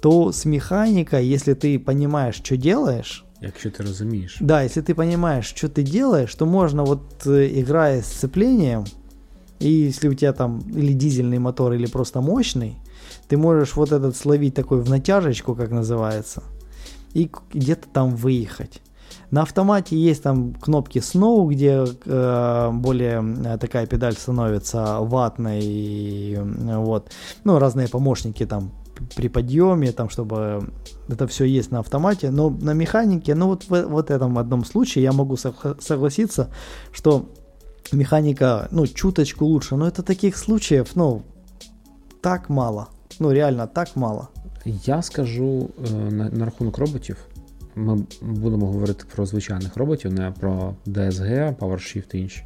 то 0.01 0.33
с 0.33 0.45
механикой, 0.45 1.27
если 1.35 1.55
ты 1.55 1.79
понимаешь, 1.79 2.37
что 2.37 2.57
делаешь, 2.57 3.25
Якщо 3.41 3.71
ти 3.71 3.83
розумієш. 3.83 4.39
да, 4.41 4.65
если 4.65 4.83
ты 4.83 4.95
понимаешь, 4.95 5.47
что 5.57 5.67
ты 5.69 5.83
делаешь, 5.83 6.35
то 6.35 6.47
можно 6.47 6.85
вот 6.85 7.27
э, 7.27 7.61
играя 7.61 7.99
с 8.03 8.07
сцеплением, 8.07 8.85
и 9.63 9.87
если 9.87 10.09
у 10.09 10.15
тебя 10.15 10.33
там 10.33 10.59
или 10.75 10.93
дизельный 10.93 11.39
мотор, 11.39 11.73
или 11.73 11.87
просто 11.87 12.21
мощный, 12.21 12.77
ты 13.29 13.37
можешь 13.37 13.77
вот 13.77 13.93
этот 13.93 14.17
словить 14.17 14.55
такой 14.55 14.81
в 14.81 14.91
натяжечку, 14.91 15.55
как 15.55 15.71
называется, 15.71 16.43
и 17.15 17.31
где-то 17.53 17.89
там 17.89 18.17
выехать. 18.17 18.83
На 19.31 19.43
автомате 19.43 19.97
есть 19.97 20.23
там 20.23 20.55
кнопки 20.55 20.99
Snow, 20.99 21.49
где 21.49 21.85
э, 22.07 22.71
более 22.73 23.23
э, 23.45 23.59
такая 23.59 23.87
педаль 23.87 24.15
становится 24.15 24.99
ватной, 25.01 25.61
и, 25.63 26.35
э, 26.35 26.77
вот, 26.79 27.11
ну, 27.45 27.59
разные 27.59 27.89
помощники 27.89 28.45
там 28.47 28.73
при 29.17 29.29
подъеме, 29.29 29.93
там, 29.93 30.09
чтобы 30.09 30.71
это 31.09 31.27
все 31.27 31.45
есть 31.45 31.71
на 31.71 31.81
автомате, 31.81 32.31
но 32.31 32.51
на 32.51 32.73
механике, 32.73 33.35
ну 33.35 33.49
вот 33.49 33.65
в 33.65 33.83
вот 33.87 34.11
этом 34.11 34.39
одном 34.39 34.65
случае 34.65 35.05
я 35.05 35.13
могу 35.13 35.35
сог- 35.35 35.81
согласиться, 35.81 36.51
что 36.93 37.29
механика, 37.93 38.69
ну, 38.71 38.87
чуточку 38.87 39.47
лучше, 39.47 39.77
но 39.77 39.89
это 39.89 40.03
таких 40.03 40.37
случаев, 40.37 40.91
ну, 40.95 41.23
так 42.21 42.51
мало, 42.51 42.87
ну, 43.21 43.33
реально 43.33 43.67
так 43.67 43.97
мало. 43.97 44.29
Я 44.65 45.03
скажу 45.03 45.71
е, 45.87 45.93
на, 45.93 46.31
на 46.31 46.45
рахунок 46.45 46.79
роботів. 46.79 47.17
Ми 47.75 48.05
будемо 48.21 48.67
говорити 48.67 49.05
про 49.15 49.27
звичайних 49.27 49.77
роботів, 49.77 50.13
не 50.13 50.31
про 50.31 50.75
DSG, 50.87 51.57
PowerShift 51.57 52.17
і 52.17 52.19
інші. 52.21 52.45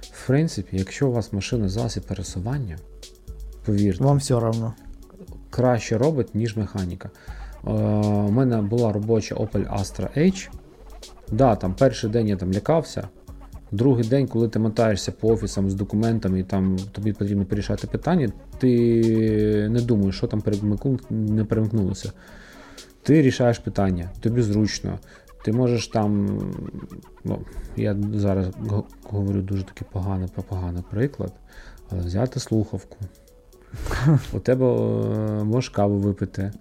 В 0.00 0.26
принципі, 0.26 0.76
якщо 0.76 1.08
у 1.08 1.12
вас 1.12 1.32
машина 1.32 1.68
засіб 1.68 2.02
пересування, 2.02 2.76
повірте, 3.64 4.04
Вам 4.04 4.16
все 4.16 4.40
равно. 4.40 4.74
краще 5.50 5.98
робить, 5.98 6.34
ніж 6.34 6.56
механіка. 6.56 7.10
Е, 7.66 7.70
у 7.70 8.30
мене 8.30 8.56
була 8.56 8.92
робоча 8.92 9.34
Opel 9.34 9.80
Astra 9.80 10.18
H. 10.18 10.50
Да, 11.32 11.56
там 11.56 11.74
перший 11.74 12.10
день 12.10 12.28
я 12.28 12.36
там 12.36 12.52
лякався. 12.52 13.08
Другий 13.72 14.08
день, 14.08 14.26
коли 14.26 14.48
ти 14.48 14.58
мотаєшся 14.58 15.12
по 15.12 15.28
офісам 15.28 15.70
з 15.70 15.74
документами, 15.74 16.40
і 16.40 16.44
там 16.44 16.76
тобі 16.92 17.12
потрібно 17.12 17.44
порішати 17.44 17.86
питання, 17.86 18.32
ти 18.58 19.68
не 19.70 19.80
думаєш, 19.80 20.16
що 20.16 20.26
там 20.26 20.42
не 21.10 21.44
перемкнулося. 21.44 22.12
Ти 23.02 23.22
рішаєш 23.22 23.58
питання, 23.58 24.10
тобі 24.20 24.42
зручно. 24.42 24.98
Ти 25.44 25.52
можеш 25.52 25.88
там. 25.88 26.38
Ну, 27.24 27.38
я 27.76 27.96
зараз 28.14 28.46
говорю 29.02 29.42
дуже 29.42 29.62
такий 29.62 29.88
поганий, 29.92 30.28
поганий 30.48 30.82
приклад, 30.90 31.32
але 31.90 32.00
взяти 32.00 32.40
слухавку. 32.40 32.96
У 34.32 34.38
тебе 34.38 34.66
е, 34.66 35.44
можеш 35.44 35.70
каву 35.70 35.98
випити, 35.98 36.52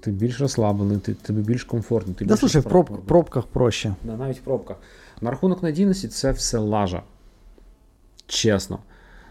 ти 0.00 0.10
більш 0.10 0.40
розслаблений, 0.40 0.98
ти, 0.98 1.14
тобі 1.14 1.40
більш 1.40 1.64
комфортно. 1.64 2.14
Ти 2.14 2.24
Да 2.24 2.34
більше 2.34 2.40
слушай, 2.40 2.62
в 2.62 2.64
проб- 2.64 2.96
пробках 2.96 3.46
проще. 3.46 3.94
Да, 4.04 4.16
навіть 4.16 4.38
в 4.38 4.42
пробках. 4.42 4.76
На 5.20 5.30
рахунок 5.30 5.62
надійності 5.62 6.08
це 6.08 6.32
все 6.32 6.58
лажа. 6.58 7.02
Чесно. 8.26 8.78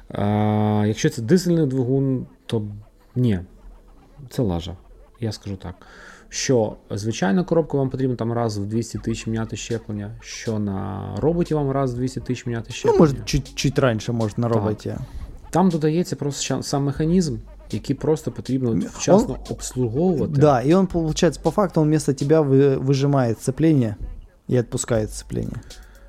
А, 0.10 0.84
якщо 0.88 1.10
це 1.10 1.22
дизельний 1.22 1.68
двигун, 1.68 2.26
то 2.46 2.64
ні. 3.16 3.40
Це 4.30 4.42
лажа. 4.42 4.78
Я 5.20 5.32
скажу 5.32 5.56
так. 5.56 5.76
Що 6.30 6.76
звичайна 6.92 7.44
коробка 7.44 7.78
вам 7.78 7.90
потрібно 7.90 8.16
там 8.16 8.34
раз 8.34 8.58
в 8.58 8.66
200 8.66 8.98
тисяч 9.00 9.28
міняти 9.28 9.56
щеплення, 9.58 10.12
що 10.22 10.60
на 10.60 11.10
роботі 11.18 11.54
вам 11.54 11.72
раз 11.72 11.94
в 11.94 11.98
200 11.98 12.20
тисяч 12.20 12.46
міняти 12.46 12.66
Ну, 12.70 12.74
щеплення. 12.76 13.00
может, 13.00 13.26
чуть, 13.26 13.56
чуть 13.56 13.80
раньше, 13.80 14.12
может, 14.12 14.38
на 14.38 14.50
Так. 14.50 14.98
Там 15.50 15.70
додається 15.70 16.16
просто 16.16 16.64
сам 16.64 16.84
механізм, 16.84 17.38
який 17.72 17.96
просто 17.96 18.32
потрібно 18.32 18.70
от 18.72 18.84
вчасно 18.84 19.38
обслуговувати. 19.50 20.34
Да, 20.34 20.62
и 20.64 20.74
он, 20.74 20.88
получается, 20.88 21.42
по 21.44 21.52
факту 21.52 21.82
он 21.82 21.88
вместо 21.88 22.14
тебя 22.14 22.42
вы- 22.42 22.78
выжимает 22.86 23.36
сцепление 23.40 23.96
и 24.50 24.58
отпускает 24.58 25.12
сцепление. 25.12 25.62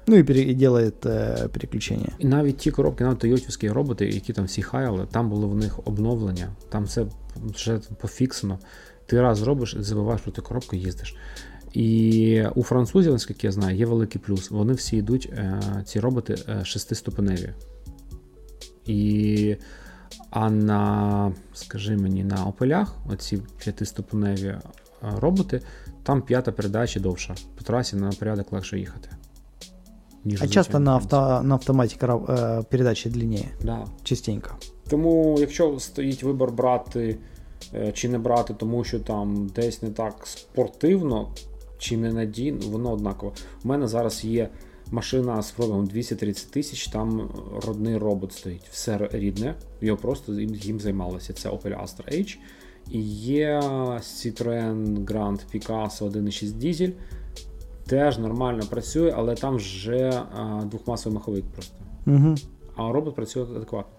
Ну 0.06 0.16
и, 0.16 0.22
пере- 0.22 0.50
и 0.50 0.54
делает 0.54 1.06
э, 1.06 1.48
переключение. 1.48 2.12
І 2.18 2.26
навіть 2.26 2.56
ті 2.56 2.70
коробки, 2.70 3.04
навіть 3.04 3.18
тойотівські 3.18 3.70
роботи, 3.70 4.06
які 4.06 4.32
там 4.32 4.44
всі 4.44 4.62
хаяли, 4.62 5.06
там 5.10 5.30
було 5.30 5.48
в 5.48 5.56
них 5.56 5.80
обновлення, 5.84 6.48
там 6.68 6.84
все 6.84 7.06
вже 7.36 7.80
пофіксено. 8.00 8.58
Ти 9.06 9.20
раз 9.20 9.38
зробиш 9.38 9.76
і 9.80 9.82
забуваєш 9.82 10.22
про 10.22 10.32
ту 10.32 10.42
коробку, 10.42 10.76
їздиш. 10.76 11.16
І 11.72 12.44
у 12.54 12.62
французів, 12.62 13.12
наскільки 13.12 13.46
я 13.46 13.52
знаю, 13.52 13.76
є 13.76 13.86
великий 13.86 14.20
плюс. 14.20 14.50
Вони 14.50 14.72
всі 14.72 14.96
йдуть, 14.96 15.28
е, 15.32 15.62
ці 15.84 16.00
роботи 16.00 16.36
е, 16.48 16.64
шестиступеневі. 16.64 17.52
І, 18.86 19.56
а 20.30 20.50
на, 20.50 21.32
скажи 21.54 21.96
мені, 21.96 22.24
на 22.24 22.46
опелях, 22.46 22.96
оці 23.08 23.42
п'ятиступеневі 23.58 24.46
е, 24.46 24.60
роботи, 25.02 25.60
там 26.06 26.22
п'ята 26.22 26.52
передача 26.52 27.00
довша. 27.00 27.34
По 27.56 27.64
трасі 27.64 27.96
на 27.96 28.10
порядок 28.10 28.52
легше 28.52 28.78
їхати. 28.78 29.08
ніж 30.24 30.42
А 30.42 30.48
часто 30.48 30.78
на, 30.78 30.92
авто, 30.92 31.42
на 31.42 31.54
автомате 31.54 31.96
короб- 32.06 32.26
э, 32.26 33.08
длиннее. 33.10 33.48
Да. 33.64 33.86
Частенько. 34.02 34.50
Тому, 34.88 35.36
якщо 35.40 35.78
стоїть 35.78 36.22
вибір 36.22 36.50
брати 36.50 37.18
е, 37.74 37.92
чи 37.92 38.08
не 38.08 38.18
брати, 38.18 38.54
тому 38.54 38.84
що 38.84 39.00
там 39.00 39.46
десь 39.46 39.82
не 39.82 39.90
так 39.90 40.26
спортивно 40.26 41.34
чи 41.78 41.96
не 41.96 42.12
надійно, 42.12 42.58
воно 42.66 42.92
однаково. 42.92 43.32
У 43.64 43.68
мене 43.68 43.88
зараз 43.88 44.24
є 44.24 44.48
машина 44.90 45.42
з 45.42 45.50
пробігом 45.50 45.86
230 45.86 46.50
тисяч, 46.50 46.86
там 46.88 47.30
родний 47.66 47.96
робот 47.96 48.32
стоїть. 48.32 48.68
Все 48.70 49.08
рідне, 49.12 49.54
його 49.80 49.98
просто 49.98 50.40
їм, 50.40 50.54
їм 50.54 50.80
займалося. 50.80 51.32
Це 51.32 51.48
Opel 51.48 51.82
Astra 51.82 52.18
H. 52.20 52.36
І 52.91 52.99
є 53.15 53.59
Citroen 53.99 55.05
Grand 55.05 55.39
Picasso 55.55 56.11
1.6 56.11 56.51
дізель. 56.57 56.91
Теж 57.87 58.17
нормально 58.17 58.63
працює, 58.69 59.13
але 59.17 59.35
там 59.35 59.55
вже 59.55 60.09
а, 60.39 60.61
двохмасовий 60.65 61.15
маховик 61.17 61.45
просто. 61.45 61.75
Мгм. 62.05 62.35
А 62.75 62.91
робот 62.91 63.15
працює 63.15 63.43
адекватно. 63.43 63.91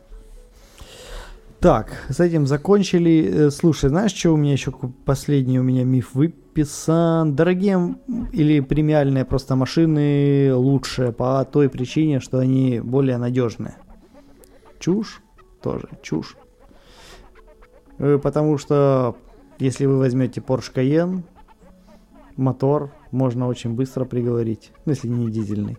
Так, 1.61 1.93
с 2.11 2.19
этим 2.21 2.47
закончили. 2.47 3.23
Э, 3.35 3.51
Слушай, 3.51 3.91
знаешь, 3.91 4.13
что 4.15 4.35
у 4.35 4.37
меня 4.37 4.53
еще 4.55 4.71
ку- 4.73 4.93
последний 5.05 5.61
у 5.61 5.63
меня 5.63 5.85
миф 5.85 6.15
выписан? 6.15 7.33
Дорогие 7.35 7.75
м, 7.75 7.97
или 8.35 8.61
премиальные 8.61 9.25
просто 9.25 9.55
машины 9.55 10.53
лучше 10.55 11.13
по 11.13 11.45
той 11.45 11.69
причине, 11.69 12.19
что 12.21 12.39
они 12.39 12.81
более 12.81 13.17
надежные. 13.19 13.75
Чушь? 14.81 15.23
Тоже 15.63 15.89
чушь. 16.03 16.37
Э, 18.00 18.20
Потому 18.22 18.58
что 18.58 19.16
если 19.60 19.86
вы 19.86 19.98
возьмете 19.98 20.42
Porsche 20.42 20.74
Cayenne, 20.76 21.24
мотор 22.36 22.92
можно 23.12 23.48
очень 23.48 23.72
быстро 23.74 24.06
приговорить, 24.06 24.72
ну, 24.86 24.92
если 24.92 25.08
не 25.08 25.32
дизельный. 25.32 25.78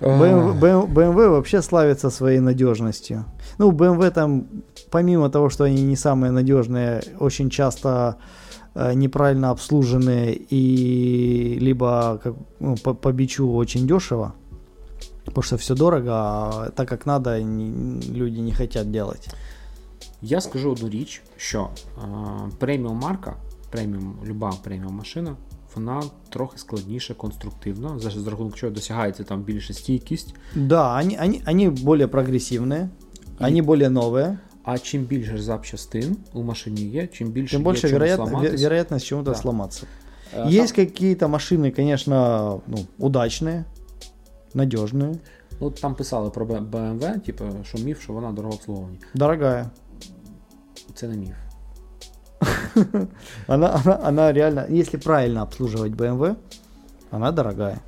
BMW, 0.00 0.60
BMW 0.60 0.86
BMW 0.92 1.28
вообще 1.30 1.62
славится 1.62 2.10
своей 2.10 2.40
надежностью. 2.40 3.24
Ну, 3.58 3.72
BMW 3.72 4.10
там, 4.10 4.46
помимо 4.90 5.30
того, 5.30 5.48
что 5.48 5.64
они 5.64 5.82
не 5.82 5.96
самые 5.96 6.32
надежные, 6.32 7.02
очень 7.18 7.48
часто 7.48 8.16
э, 8.74 8.92
неправильно 8.92 9.50
обслужены 9.50 10.32
и 10.34 11.56
либо 11.60 12.20
как, 12.22 12.34
ну, 12.60 12.76
по, 12.76 12.92
по 12.92 13.10
бичу 13.10 13.50
очень 13.50 13.86
дешево, 13.86 14.34
потому 15.24 15.42
что 15.42 15.56
все 15.56 15.74
дорого, 15.74 16.10
а 16.12 16.70
так 16.76 16.88
как 16.90 17.06
надо, 17.06 17.42
не- 17.42 18.00
люди 18.12 18.40
не 18.40 18.52
хотят 18.52 18.90
делать. 18.92 19.30
Я 20.21 20.41
скажу 20.41 20.71
одну 20.71 20.89
річ, 20.89 21.21
що 21.37 21.69
е, 21.97 22.01
преміум 22.59 22.97
марка, 22.97 23.35
преміум, 23.69 24.15
люба 24.25 24.53
преміум 24.63 24.93
машина, 24.95 25.35
вона 25.75 26.03
трохи 26.29 26.57
складніша 26.57 27.13
конструктивно, 27.13 27.99
за, 27.99 28.09
за 28.11 28.29
рахунок 28.29 28.55
чого 28.55 28.71
досягається 28.71 29.23
там 29.23 29.41
більше 29.41 29.73
стійкість. 29.73 30.35
Да, 30.55 30.99
они, 30.99 31.17
они, 31.23 31.41
они 31.47 31.69
более 31.69 32.07
прогрессивные, 32.07 32.87
они 33.39 33.61
более 33.61 33.89
новые, 33.89 34.37
А 34.63 34.77
чим 34.79 35.01
більше 35.03 35.41
запчастин 35.41 36.17
у 36.33 36.43
машині 36.43 36.81
є, 36.81 37.07
чим 37.07 37.27
більше 37.31 37.51
тем 37.51 37.61
є 37.61 37.65
больше 37.65 37.81
чому 37.81 37.93
вероятно, 37.93 38.25
зламатись. 38.25 38.61
ве- 38.61 38.63
вероятность 38.63 39.05
чему-то 39.05 39.31
Да. 39.31 39.37
сломаться. 39.37 39.85
Е, 40.37 40.49
Есть 40.49 40.75
какие-то 40.75 41.27
машины, 41.27 41.75
конечно, 41.75 42.61
ну, 42.67 42.77
удачные, 42.99 43.63
надежные, 44.53 45.11
там, 45.11 45.19
ну, 45.61 45.71
там 45.71 45.95
писали 45.95 46.29
про 46.29 46.45
BMW, 46.45 47.19
типу, 47.19 47.43
що 47.63 47.77
міф, 47.77 48.01
що 48.01 48.13
вона 48.13 48.31
дорого 48.31 48.53
обслуговування. 48.55 48.97
дорогая. 49.13 49.69
Це 50.96 51.08
не 51.08 51.16
міф. 51.16 51.34
Она, 53.46 53.80
она, 53.84 54.00
она 54.08 54.32
реально, 54.32 54.66
если 54.70 54.98
правильно 54.98 55.42
обслуживать 55.42 55.92
BMW, 55.92 56.36
она 57.10 57.32
дорогая. 57.32 57.80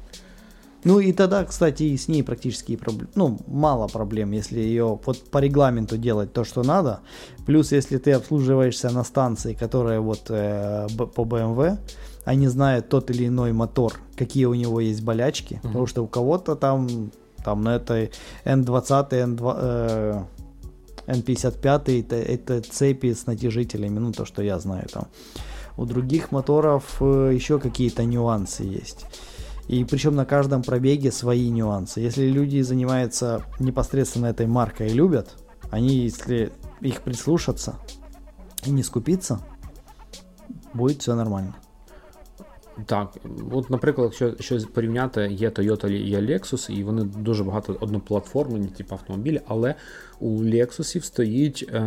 Ну 0.85 1.01
и 1.01 1.13
тогда, 1.13 1.45
кстати, 1.45 1.83
и 1.83 1.97
с 1.97 2.09
ней 2.09 2.23
практически 2.23 2.77
проблем, 2.77 3.09
ну, 3.15 3.39
мало 3.47 3.89
проблем, 3.89 4.33
если 4.33 4.61
ее 4.61 4.99
вот 5.05 5.31
по 5.31 5.39
регламенту 5.39 5.97
делать 5.97 6.33
то, 6.33 6.45
что 6.45 6.63
надо. 6.63 7.01
Плюс, 7.47 7.73
если 7.73 7.99
ты 7.99 8.13
обслуживаешься 8.13 8.91
на 8.91 9.05
станции, 9.05 9.55
которая 9.55 10.01
вот 10.01 10.31
э, 10.31 10.87
по 10.97 11.23
BMW, 11.23 11.79
они 12.25 12.49
знают 12.49 12.89
тот 12.89 13.11
или 13.11 13.27
иной 13.27 13.53
мотор, 13.53 13.95
какие 14.17 14.47
у 14.47 14.55
него 14.55 14.81
есть 14.81 15.03
болячки, 15.03 15.61
потому 15.63 15.87
что 15.87 16.05
у 16.05 16.07
кого-то 16.07 16.55
там, 16.57 17.11
там 17.45 17.63
на 17.63 17.77
этой 17.77 18.13
N20, 18.45 19.11
N2, 19.11 19.57
э, 19.61 20.23
N55 21.08 22.00
это, 22.00 22.16
это 22.16 22.62
цепи 22.62 23.14
с 23.14 23.26
натяжителями, 23.26 24.00
ну 24.00 24.12
то, 24.12 24.26
что 24.26 24.42
я 24.42 24.60
знаю 24.60 24.88
там. 24.92 25.08
У 25.76 25.86
других 25.86 26.32
моторов 26.32 26.98
э, 27.02 27.32
еще 27.34 27.60
какие-то 27.60 28.04
нюансы 28.06 28.64
есть. 28.64 29.06
И 29.68 29.86
причем 29.86 30.16
на 30.16 30.26
каждом 30.26 30.62
пробеге 30.62 31.12
свои 31.12 31.50
нюансы. 31.50 32.02
Если 32.02 32.26
люди 32.26 32.62
занимаются 32.62 33.44
непосредственно 33.60 34.28
этой 34.28 34.46
маркой 34.46 34.88
и 34.88 34.94
любят, 34.94 35.36
они, 35.72 35.96
если 35.96 36.52
их 36.82 37.02
прислушаться 37.02 37.80
и 38.66 38.72
не 38.72 38.84
скупиться, 38.84 39.40
будет 40.74 41.02
все 41.02 41.16
нормально. 41.16 41.56
Так, 42.86 43.18
от, 43.52 43.70
наприклад, 43.70 44.08
якщо 44.08 44.44
щось 44.44 44.66
порівняти, 44.66 45.28
є 45.32 45.50
Toyota 45.50 45.90
і 45.90 46.10
є 46.10 46.20
Lexus, 46.20 46.72
і 46.72 46.84
вони 46.84 47.04
дуже 47.04 47.44
багато 47.44 47.78
одноплатформені, 47.80 48.68
типу 48.68 48.96
автомобілі, 48.96 49.42
але 49.48 49.76
у 50.20 50.44
Lexus 50.44 51.02
стоїть 51.02 51.70
е, 51.74 51.80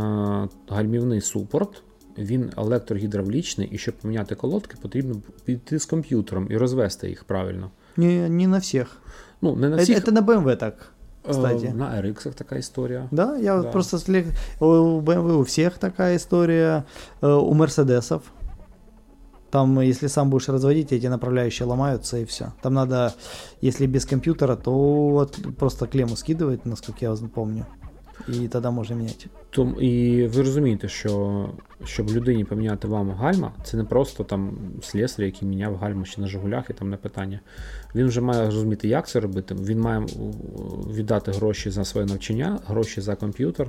гальмівний 0.68 1.20
супорт, 1.20 1.82
він 2.18 2.50
електрогідравлічний, 2.56 3.68
і 3.68 3.78
щоб 3.78 3.94
поміняти 3.94 4.34
колодки, 4.34 4.76
потрібно 4.82 5.16
піти 5.44 5.78
з 5.78 5.86
комп'ютером 5.86 6.46
і 6.50 6.56
розвести 6.56 7.08
їх 7.08 7.24
правильно. 7.24 7.70
Не, 7.96 8.28
не 8.28 8.46
на 8.46 8.58
всех. 8.58 8.96
Ну, 9.42 9.56
не 9.56 9.68
на 9.68 9.76
Это, 9.76 9.82
всіх. 9.82 9.98
это 9.98 10.12
на 10.12 10.22
BMW 10.22 10.56
так, 10.56 10.92
е, 11.28 11.30
кстати. 11.30 11.72
на 11.74 12.02
RX 12.02 12.32
така 12.34 12.56
історія. 12.56 13.08
Да, 13.10 13.38
я 13.38 13.54
вот 13.54 13.64
Да. 13.64 13.70
просто 13.70 13.98
слег... 13.98 14.24
у 14.60 14.64
BMW 15.00 15.32
у 15.32 15.40
всех 15.42 15.78
такая 15.78 16.16
история, 16.16 16.82
э, 17.22 17.28
у 17.28 17.54
Мерседесов. 17.54 18.22
Там, 19.50 19.80
если 19.80 20.08
сам 20.08 20.30
будешь 20.30 20.48
разводить, 20.48 20.92
эти 20.92 21.06
направляющие 21.08 21.66
ломаются 21.66 22.18
и 22.18 22.24
все. 22.24 22.52
Там 22.62 22.74
надо, 22.74 23.14
если 23.62 23.86
без 23.86 24.04
компьютера, 24.04 24.56
то 24.56 24.72
вот 25.10 25.38
просто 25.56 25.86
клемму 25.86 26.16
скидывать, 26.16 26.60
насколько 26.64 26.98
я 27.04 27.14
помню. 27.34 27.64
І 28.27 28.47
тоді 28.47 28.67
можна 28.67 28.95
міняти. 28.95 29.25
Том, 29.49 29.75
і 29.79 30.23
ви 30.27 30.41
розумієте, 30.41 30.89
що 30.89 31.49
щоб 31.85 32.09
людині 32.09 32.43
поміняти 32.43 32.87
вам 32.87 33.11
гальма, 33.11 33.51
це 33.63 33.77
не 33.77 33.83
просто 33.83 34.23
там 34.23 34.57
слесар, 34.81 35.25
який 35.25 35.47
міняв 35.47 35.75
гальму 35.75 36.05
ще 36.05 36.21
на 36.21 36.27
Жигулях, 36.27 36.69
і 36.69 36.73
там 36.73 36.89
не 36.89 36.97
питання. 36.97 37.39
Він 37.95 38.07
вже 38.07 38.21
має 38.21 38.45
розуміти, 38.45 38.87
як 38.87 39.07
це 39.07 39.19
робити. 39.19 39.55
Він 39.55 39.79
має 39.79 40.05
віддати 40.93 41.31
гроші 41.31 41.69
за 41.69 41.85
своє 41.85 42.07
навчання, 42.07 42.59
гроші 42.67 43.01
за 43.01 43.15
комп'ютер. 43.15 43.67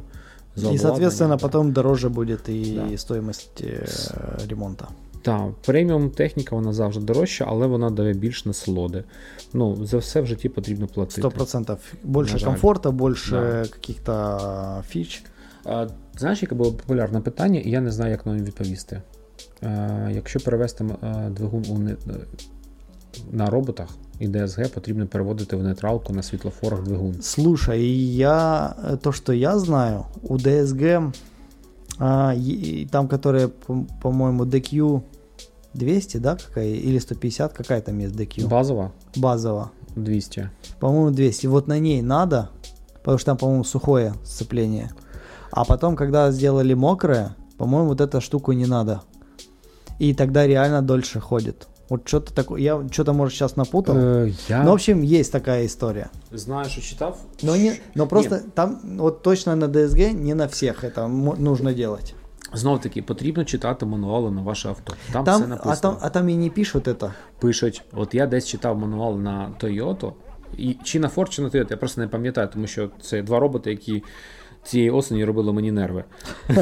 За 0.57 0.71
И, 0.71 0.79
соответственно, 0.79 1.39
потом 1.39 1.73
дороже 1.73 2.09
будет 2.09 2.49
и 2.49 2.75
Да. 2.91 2.99
стоимость 2.99 3.63
э, 3.63 4.49
ремонта. 4.49 4.89
Так, 5.23 5.53
преміум 5.67 6.11
техніка 6.11 6.57
вона 6.57 6.73
завжди 6.73 7.05
дорожча, 7.05 7.45
але 7.49 7.67
вона 7.67 7.91
дає 7.91 8.13
більш 8.13 8.45
насолоди. 8.47 9.05
Ну, 9.53 9.87
за 9.87 9.99
все 9.99 10.21
в 10.21 10.27
житті 10.27 10.49
потрібно 10.49 10.87
платити. 10.87 11.21
Сто 11.21 11.31
процентов. 11.31 11.79
Больше 12.05 12.33
На 12.33 12.39
жаль. 12.39 12.49
комфорта, 12.49 12.91
больше 12.91 13.31
Да. 13.63 13.69
каких-то 13.69 14.83
фич. 14.89 15.25
А, 15.65 15.87
знаєш, 16.19 16.43
яке 16.43 16.55
було 16.55 16.73
популярне 16.73 17.21
питання, 17.21 17.61
і 17.61 17.71
я 17.71 17.81
не 17.81 17.91
знаю, 17.93 18.11
як 18.11 18.27
на 18.27 18.33
нього 18.33 18.45
відповісти. 18.45 19.03
А, 19.63 19.69
якщо 20.15 20.41
перевести 20.41 20.85
двигун 21.31 21.65
у 21.71 21.79
не- 21.79 21.97
на 23.33 23.47
роботах 23.47 23.89
і 24.21 24.29
ДСГ, 24.29 24.69
потрібно 24.69 25.07
переводити 25.07 25.57
в 25.57 25.63
нейтралку 25.63 26.13
на 26.13 26.23
світлофорах 26.23 26.83
двигун. 26.83 27.15
Слушай, 27.23 28.15
я 28.15 28.69
то, 29.03 29.13
что 29.13 29.33
я 29.33 29.59
знаю, 29.59 30.05
у 30.23 30.37
DSG 30.39 31.13
а, 31.99 32.35
и- 32.35 32.83
и 32.83 32.87
там, 32.87 33.09
которая, 33.09 33.49
по- 33.49 33.87
по-моему, 34.03 34.45
DQ 34.45 35.03
200, 35.75 36.17
да, 36.19 36.37
какая, 36.37 36.69
или 36.69 36.99
150, 36.99 37.53
какая 37.53 37.81
там 37.81 37.99
есть 37.99 38.15
DQ? 38.15 38.49
Базова 38.49 38.93
Базово. 39.17 39.71
200. 39.97 40.51
По-моему, 40.81 41.11
200. 41.11 41.47
Вот 41.49 41.67
на 41.69 41.79
ней 41.79 42.01
надо, 42.03 42.49
потому 42.95 43.19
что 43.19 43.27
там, 43.27 43.37
по-моему, 43.37 43.65
сухое 43.65 44.15
сцепление. 44.25 44.91
А 45.51 45.65
потом, 45.65 45.97
когда 45.97 46.31
сделали 46.31 46.73
мокрое, 46.75 47.37
по-моему, 47.59 47.89
вот 47.89 48.01
эту 48.01 48.21
штуку 48.21 48.53
не 48.53 48.65
надо. 48.67 49.03
И 49.99 50.15
тогда 50.15 50.47
реально 50.47 50.81
дольше 50.83 51.21
ходит. 51.21 51.69
Вот 51.93 52.09
что-то 52.09 52.33
такое. 52.33 52.63
Я 52.63 52.83
что-то, 52.91 53.13
может, 53.13 53.35
сейчас 53.35 53.57
напутал. 53.57 53.97
Е, 53.97 54.33
я 54.49 54.63
Ну, 54.63 54.71
в 54.71 54.75
общем, 54.75 55.03
есть 55.03 55.33
такая 55.33 55.67
история. 55.67 56.07
знаю, 56.33 56.69
що 56.71 56.81
читав. 56.81 57.19
Но, 57.43 57.57
не, 57.57 57.77
но 57.95 58.07
просто 58.07 58.35
Ні. 58.35 58.43
там 58.55 58.79
вот 58.99 59.23
точно 59.23 59.57
на 59.57 59.69
DSG 59.69 60.13
не 60.15 60.35
на 60.35 60.47
всех 60.47 60.85
это 60.85 61.09
нужно 61.39 61.73
делать. 61.73 62.15
Знов 62.55 62.81
таки, 62.81 63.03
потрібно 63.03 63.45
читати 63.45 63.87
мануали 63.87 64.31
на 64.31 64.43
ваше 64.43 64.69
авто. 64.69 64.95
Там, 65.13 65.25
все 65.25 65.47
написано. 65.47 65.73
а, 65.73 65.77
там, 65.77 65.97
а 66.01 66.09
там 66.11 66.29
и 66.29 66.35
не 66.35 66.51
пишут 66.51 66.89
это. 66.89 67.11
Пишуть, 67.41 67.83
от 67.93 68.15
я 68.15 68.27
десь 68.27 68.47
читав 68.49 68.79
мануал 68.79 69.19
на 69.19 69.51
Toyota, 69.61 70.13
і, 70.59 70.77
чи 70.85 71.01
на 71.01 71.09
Ford, 71.09 71.29
чи 71.29 71.43
на 71.43 71.49
Toyota, 71.49 71.71
я 71.71 71.77
просто 71.77 72.01
не 72.01 72.09
пам'ятаю, 72.09 72.49
тому 72.53 72.67
що 72.67 72.91
це 73.03 73.23
два 73.23 73.39
роботи, 73.39 73.71
які 73.71 74.03
цієї 74.65 74.91
осені 74.91 75.25
робили 75.25 75.53
мені 75.53 75.73
нерви. 75.73 76.05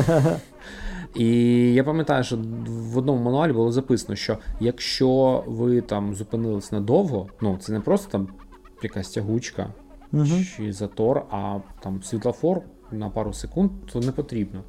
І 1.15 1.27
я 1.75 1.85
пам'ятаю, 1.85 2.25
що 2.25 2.39
в 2.67 2.99
одному 2.99 3.23
мануалі 3.25 3.53
було 3.53 3.73
записано, 3.73 4.17
що 4.17 4.39
якщо 4.61 5.45
ви 5.47 5.81
там 5.81 6.15
зупинились 6.15 6.73
надовго, 6.73 7.27
ну 7.41 7.59
це 7.61 7.73
не 7.73 7.81
просто 7.81 8.11
там 8.11 8.29
якась 8.83 9.09
тягучка 9.11 9.73
Мгм. 10.13 10.45
чи 10.57 10.73
затор, 10.73 11.27
а 11.31 11.59
там 11.83 12.03
світлофор 12.03 12.61
на 12.93 13.11
пару 13.11 13.33
секунд, 13.33 13.71
то 13.93 14.01
не 14.01 14.13
потрібно. 14.13 14.63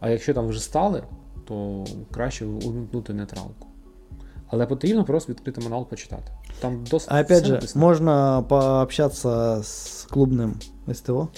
А 0.00 0.10
якщо 0.10 0.34
там 0.34 0.48
вже 0.48 0.60
стали, 0.60 1.02
то 1.48 1.84
краще 2.10 2.46
увімкнути 2.46 3.12
нейтралку. 3.14 3.66
Але 4.48 4.66
потрібно 4.66 5.04
просто 5.04 5.32
відкрити 5.32 5.60
мануал 5.60 5.88
почитати. 5.88 6.32
Там 6.60 6.84
досить 6.90 7.08
А 7.12 7.20
опять 7.20 7.44
же, 7.44 7.52
написано. 7.52 7.86
можно 7.86 8.44
пообщаться 8.48 9.56
с 9.62 10.06
клубным 10.10 10.52
СТО, 10.94 11.28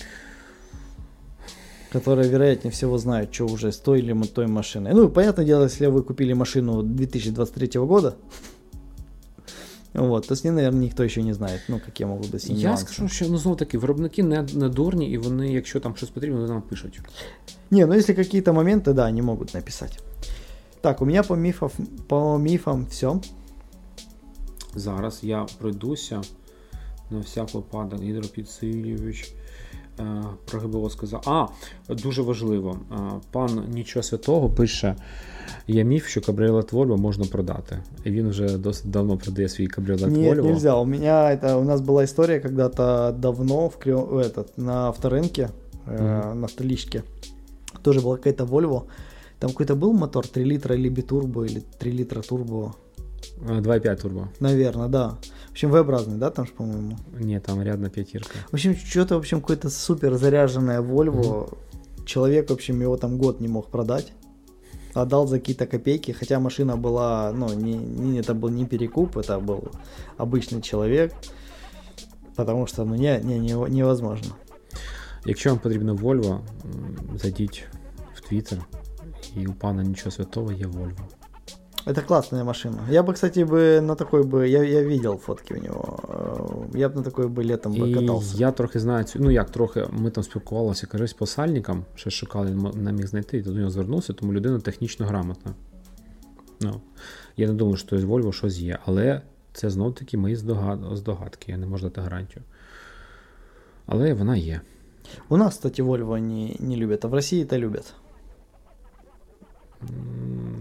которые, 1.93 2.29
вероятнее 2.29 2.71
всего, 2.71 2.97
знают, 2.97 3.33
что 3.33 3.45
уже 3.45 3.67
с 3.67 3.77
той 3.77 3.99
или 3.99 4.11
м- 4.11 4.23
той 4.27 4.47
машиной. 4.47 4.93
Ну, 4.93 5.09
понятное 5.09 5.45
дело, 5.45 5.63
если 5.65 5.87
вы 5.87 6.03
купили 6.03 6.33
машину 6.33 6.83
2023 6.83 7.79
года, 7.79 8.13
Вот, 9.93 10.27
то 10.27 10.35
с 10.35 10.43
ней, 10.45 10.51
наверное, 10.53 10.79
ніхто 10.81 11.07
ще 11.07 11.23
не 11.23 11.33
знає, 11.33 11.59
ну, 11.69 11.81
які 11.85 12.05
можуть 12.05 12.31
бути 12.31 12.53
Я 12.53 12.67
нюанси. 12.67 12.85
скажу, 12.85 13.07
що 13.09 13.25
ну, 13.29 13.37
знову 13.37 13.55
таки, 13.57 13.77
виробники 13.77 14.23
не, 14.23 14.41
не 14.53 14.69
дурні, 14.69 15.11
і 15.11 15.17
вони, 15.17 15.53
якщо 15.53 15.79
там 15.79 15.95
щось 15.95 16.09
потрібно, 16.09 16.37
вони 16.41 16.49
нам 16.49 16.61
пишуть. 16.61 16.99
Не, 17.71 17.85
ну 17.85 17.93
если 17.93 18.13
какие-то 18.13 18.53
моменты, 18.53 18.93
да, 18.93 19.07
они 19.07 19.21
могут 19.21 19.53
написать. 19.53 19.99
Так, 20.81 21.01
у 21.01 21.05
меня 21.05 21.23
по, 21.23 21.35
мифов, 21.35 21.73
по 22.07 22.37
мифам 22.37 22.85
все. 22.89 23.19
Зараз 24.75 25.19
я 25.23 25.45
пройдуся 25.59 26.21
на 27.09 27.19
всяк 27.19 27.53
випадок, 27.53 28.01
Ігор 28.01 28.27
Підсилійович. 28.27 29.33
Е, 29.99 30.23
про 30.45 30.59
ГБО 30.59 30.89
сказав. 30.89 31.23
А, 31.25 31.47
дуже 31.93 32.21
важливо. 32.21 32.77
Е, 32.91 32.95
пан 33.31 33.63
Нічого 33.73 34.03
Святого 34.03 34.49
пише: 34.49 34.95
є 35.67 35.83
міф, 35.83 36.07
що 36.07 36.21
кабріолет 36.21 36.73
Volvo 36.73 36.97
можна 36.97 37.25
продати. 37.25 37.79
І 38.03 38.11
він 38.11 38.29
вже 38.29 38.57
досить 38.57 38.91
давно 38.91 39.17
продає 39.17 39.49
свій 39.49 39.67
кабріолет 39.67 40.11
Нет, 40.11 40.37
Volvo. 40.37 40.43
нельзя. 40.43 40.75
У 40.75 40.85
меня 40.85 41.35
это, 41.35 41.55
у 41.55 41.63
нас 41.63 41.81
была 41.81 42.03
история 42.03 42.39
когда-то 42.39 43.15
давно 43.17 43.67
в, 43.67 44.17
этот, 44.17 44.47
на 44.57 44.87
авторынке, 44.87 45.49
mm-hmm. 45.87 46.33
на 46.33 46.47
столичке. 46.47 47.03
Тоже 47.81 47.99
была 47.99 48.17
какая-то 48.17 48.45
Volvo. 48.45 48.81
Там 49.39 49.49
какой-то 49.49 49.75
был 49.75 49.93
мотор 49.93 50.27
3 50.27 50.43
литра 50.43 50.75
или 50.75 50.89
битурбо, 50.89 51.45
или 51.45 51.63
3 51.79 51.91
литра 51.91 52.21
турбо. 52.21 52.75
2,5 53.41 54.01
турбо. 54.01 54.29
Наверное, 54.39 54.87
да. 54.87 55.17
В 55.47 55.51
общем, 55.51 55.71
V-образный, 55.71 56.17
да, 56.17 56.29
там 56.29 56.45
же, 56.45 56.51
по-моему? 56.53 56.97
Нет, 57.19 57.43
там 57.43 57.61
рядом 57.61 57.89
пятирка. 57.89 58.37
В 58.49 58.53
общем, 58.53 58.75
что-то, 58.75 59.15
в 59.15 59.19
общем, 59.19 59.41
какое-то 59.41 59.69
супер 59.69 60.15
заряженное 60.15 60.81
Volvo. 60.81 61.21
Mm-hmm. 61.21 62.05
Человек, 62.05 62.49
в 62.49 62.53
общем, 62.53 62.81
его 62.81 62.97
там 62.97 63.17
год 63.17 63.41
не 63.41 63.47
мог 63.47 63.69
продать. 63.69 64.13
Отдал 64.93 65.27
за 65.27 65.39
какие-то 65.39 65.65
копейки, 65.65 66.11
хотя 66.11 66.39
машина 66.39 66.75
была, 66.75 67.31
ну, 67.31 67.53
не, 67.53 67.75
не, 67.75 68.19
это 68.19 68.33
был 68.33 68.49
не 68.49 68.65
перекуп, 68.65 69.17
это 69.17 69.39
был 69.39 69.71
обычный 70.17 70.61
человек. 70.61 71.13
Потому 72.35 72.67
что, 72.67 72.85
ну, 72.85 72.95
не, 72.95 73.19
не, 73.23 73.39
не, 73.39 73.53
невозможно. 73.69 74.35
Якщо 75.25 75.49
вам 75.49 75.59
потрібно 75.59 75.95
Volvo, 75.95 76.39
зайдіть 77.15 77.63
в 78.15 78.33
Twitter, 78.33 78.61
і 79.35 79.47
у 79.47 79.53
пана 79.53 79.83
нічого 79.83 80.11
святого 80.11 80.51
є 80.51 80.65
Volvo. 80.65 81.14
Это 81.85 82.01
классная 82.01 82.43
машина. 82.43 82.81
Я 82.89 83.01
бы, 83.01 83.13
кстати, 83.13 83.39
бы 83.43 83.81
на 83.81 83.95
такой 83.95 84.23
бы. 84.23 84.47
Я 84.47 84.63
я 84.63 84.83
видел 84.83 85.17
фотки 85.17 85.53
у 85.53 85.57
нього. 85.57 85.99
Э, 86.73 86.77
я 86.77 86.89
б 86.89 86.95
на 86.95 87.01
такой 87.01 87.27
би 87.27 87.43
літом 87.43 87.73
би 87.73 87.93
катався. 87.93 88.37
Я 88.37 88.51
трохи 88.51 88.79
знаю 88.79 89.03
цю. 89.03 89.19
Ну 89.19 89.31
як 89.31 89.49
трохи, 89.49 89.87
ми 89.91 90.11
там 90.11 90.23
спілкувалися 90.23 90.87
кажуть, 90.87 91.17
по 91.17 91.25
сальникам, 91.25 91.85
ще 91.95 92.09
шукали, 92.09 92.71
не 92.75 92.91
міг 92.91 93.07
знайти, 93.07 93.37
і 93.37 93.41
до 93.41 93.51
нього 93.51 93.69
звернувся, 93.69 94.13
тому 94.13 94.33
людина 94.33 94.59
технічно 94.59 95.05
грамотна. 95.05 95.53
Ну, 96.59 96.81
Я 97.37 97.47
не 97.47 97.53
думаю, 97.53 97.77
що 97.77 97.99
з 97.99 98.03
Volvo 98.03 98.31
щось 98.31 98.59
є, 98.59 98.79
але 98.85 99.21
це 99.53 99.69
знов 99.69 99.95
таки 99.95 100.17
мої 100.17 100.35
здогадки, 100.91 101.51
я 101.51 101.57
не 101.57 101.65
можу 101.65 101.83
дати 101.83 102.01
гарантію. 102.01 102.43
Але 103.85 104.13
вона 104.13 104.35
є. 104.35 104.61
У 105.29 105.37
нас, 105.37 105.53
кстати, 105.53 105.83
Volvo 105.83 106.19
не, 106.19 106.55
не 106.67 106.75
любят, 106.75 107.05
а 107.05 107.07
в 107.07 107.13
России 107.13 107.43
это 107.43 107.57
любят. 107.57 107.93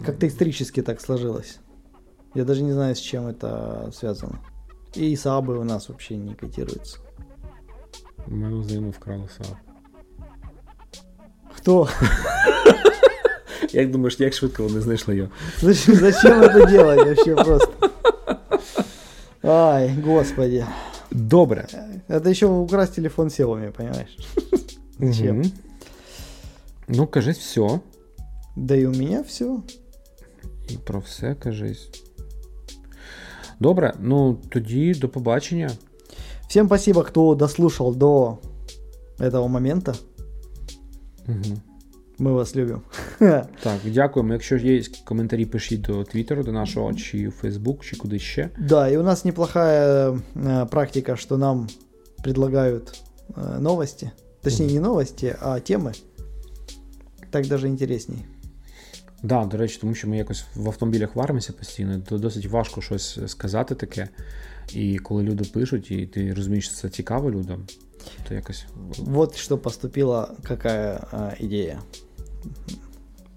Как-то 0.05 0.27
исторически 0.27 0.81
так 0.81 1.01
сложилось. 1.01 1.57
Я 2.35 2.43
даже 2.43 2.63
не 2.63 2.73
знаю, 2.73 2.95
с 2.95 2.99
чем 2.99 3.27
это 3.27 3.91
связано. 3.93 4.39
И 4.93 5.15
Сабы 5.15 5.57
у 5.57 5.63
нас 5.63 5.89
вообще 5.89 6.15
не 6.15 6.35
котируются. 6.35 6.99
Мою 8.27 8.61
взаиму 8.61 8.91
вкрали 8.91 9.27
Саб. 9.37 9.57
Хто? 11.53 11.89
Як 13.71 13.91
думаєш, 13.91 14.19
як 14.19 14.33
швидко 14.33 14.63
вони 14.63 14.81
знайшли 14.81 15.15
його? 15.15 15.29
Зачем, 15.61 15.95
зачем 15.95 16.41
это 16.41 16.69
делать 16.69 17.05
вообще 17.05 17.35
просто? 17.35 17.91
Ай, 19.43 19.95
господи. 20.05 20.65
Добре. 21.11 21.67
Это 22.07 22.29
еще 22.29 22.47
украсть 22.47 22.95
телефон 22.95 23.27
Xiaomi, 23.27 23.71
понимаешь? 23.71 24.17
Зачем? 24.99 25.39
Угу. 25.39 25.49
Ну, 26.87 27.07
кажись, 27.07 27.37
все. 27.37 27.79
Да 28.55 28.75
и 28.75 28.85
у 28.85 28.91
меня 28.91 29.23
все. 29.23 29.61
І 30.68 30.76
про 30.76 31.00
все 31.00 31.34
кажись. 31.34 31.90
Добре, 33.60 33.94
ну 34.00 34.38
тоді 34.48 34.94
до 34.94 35.08
побачення. 35.08 35.70
Всем 36.48 36.66
спасибо, 36.66 37.02
кто 37.02 37.34
дослушал 37.34 37.94
до 37.94 38.38
этого 39.18 39.48
момента. 39.48 39.94
Угу. 41.28 41.60
Ми 42.18 42.32
вас 42.32 42.56
любимо. 42.56 42.82
Так, 43.62 43.78
дякуємо. 43.84 44.32
Якщо 44.32 44.56
є 44.56 44.82
коментарі, 45.04 45.46
пишіть 45.46 45.80
до 45.80 46.04
Твіттеру, 46.04 46.42
до 46.42 46.52
нашого, 46.52 46.94
чи 46.94 47.28
в 47.28 47.32
Фейсбук, 47.32 47.84
чи 47.84 47.96
куди 47.96 48.18
ще. 48.18 48.50
Да, 48.58 48.90
и 48.90 48.96
у 48.96 49.02
нас 49.02 49.24
неплохая 49.24 50.10
э, 50.34 50.66
практика, 50.66 51.16
что 51.16 51.38
нам 51.38 51.68
предлагают 52.22 53.02
э, 53.36 53.58
новости. 53.60 54.10
Точнее, 54.42 54.72
не 54.72 54.80
новости, 54.80 55.36
а 55.40 55.60
темы. 55.60 55.92
Так 57.30 57.46
даже 57.46 57.68
интересней. 57.68 58.26
Да, 59.22 59.44
до 59.44 59.56
речі, 59.56 59.78
тому 59.80 59.94
що 59.94 60.08
ми 60.08 60.18
якось 60.18 60.44
в 60.54 60.68
автомобілях 60.68 61.16
варимося 61.16 61.52
постійно, 61.52 62.00
то 62.08 62.18
досить 62.18 62.46
важко 62.46 62.80
щось 62.80 63.18
сказати 63.26 63.74
таке. 63.74 64.08
І 64.74 64.98
коли 64.98 65.22
люди 65.22 65.44
пишуть, 65.44 65.90
і 65.90 66.06
ти 66.06 66.34
розумієш, 66.34 66.64
що 66.64 66.74
це 66.74 66.88
цікаво 66.88 67.30
людям, 67.30 67.66
то 68.28 68.34
якось. 68.34 68.66
Вот 68.98 69.36
что 69.36 69.58
поступила 69.58 70.28
какая 70.42 71.06
а, 71.12 71.32
идея. 71.40 71.80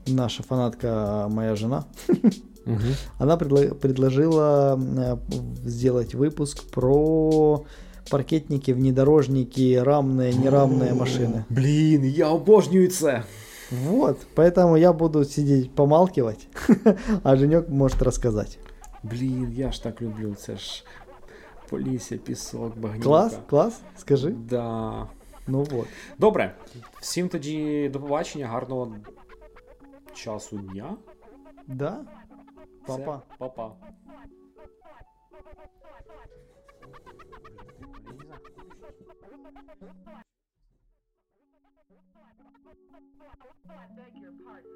Наша 0.08 0.44
фанатка, 0.44 1.28
моя 1.30 1.56
жена, 1.56 1.86
угу. 2.66 2.80
она 3.20 3.38
предло- 3.38 3.74
предложила 3.74 4.74
а, 4.74 5.18
сделать 5.66 6.14
выпуск 6.16 6.72
про 6.72 7.66
паркетники, 8.10 8.74
внедорожники, 8.74 9.82
рамные, 9.84 10.34
нерамные 10.34 10.94
машины. 10.94 11.46
Блин, 11.50 12.04
я 12.04 12.30
обожнюю 12.30 12.88
це. 12.88 13.24
Вот, 13.72 14.28
поэтому 14.36 14.76
я 14.76 14.94
буду 14.94 15.26
сидеть 15.26 15.76
помалкивать, 15.76 16.48
а 17.24 17.36
Женек 17.36 17.70
может 17.70 18.02
рассказать. 18.02 18.60
Блін, 19.04 19.52
я 19.54 19.72
ж 19.72 19.84
так 19.84 20.02
люблю, 20.02 20.36
це 20.36 20.58
ж 20.58 20.84
полісся, 21.70 22.18
пісок, 22.18 22.78
багнюка. 22.78 23.04
Клас, 23.04 23.38
клас, 23.50 23.82
скажи. 23.98 24.30
Да. 24.30 25.08
Ну 25.48 25.64
вот. 25.64 25.88
Добре. 26.18 26.56
Всім 27.02 27.30
тоді 27.30 27.90
до 27.90 28.00
побачення, 28.00 28.48
гарного 28.48 28.96
часу 30.14 30.58
дня. 30.58 30.98
Да. 31.68 32.00
Папа. 32.88 33.22
Папа. 33.38 33.72
I 42.69 43.87
beg 43.97 44.21
your 44.21 44.33
pardon. 44.45 44.71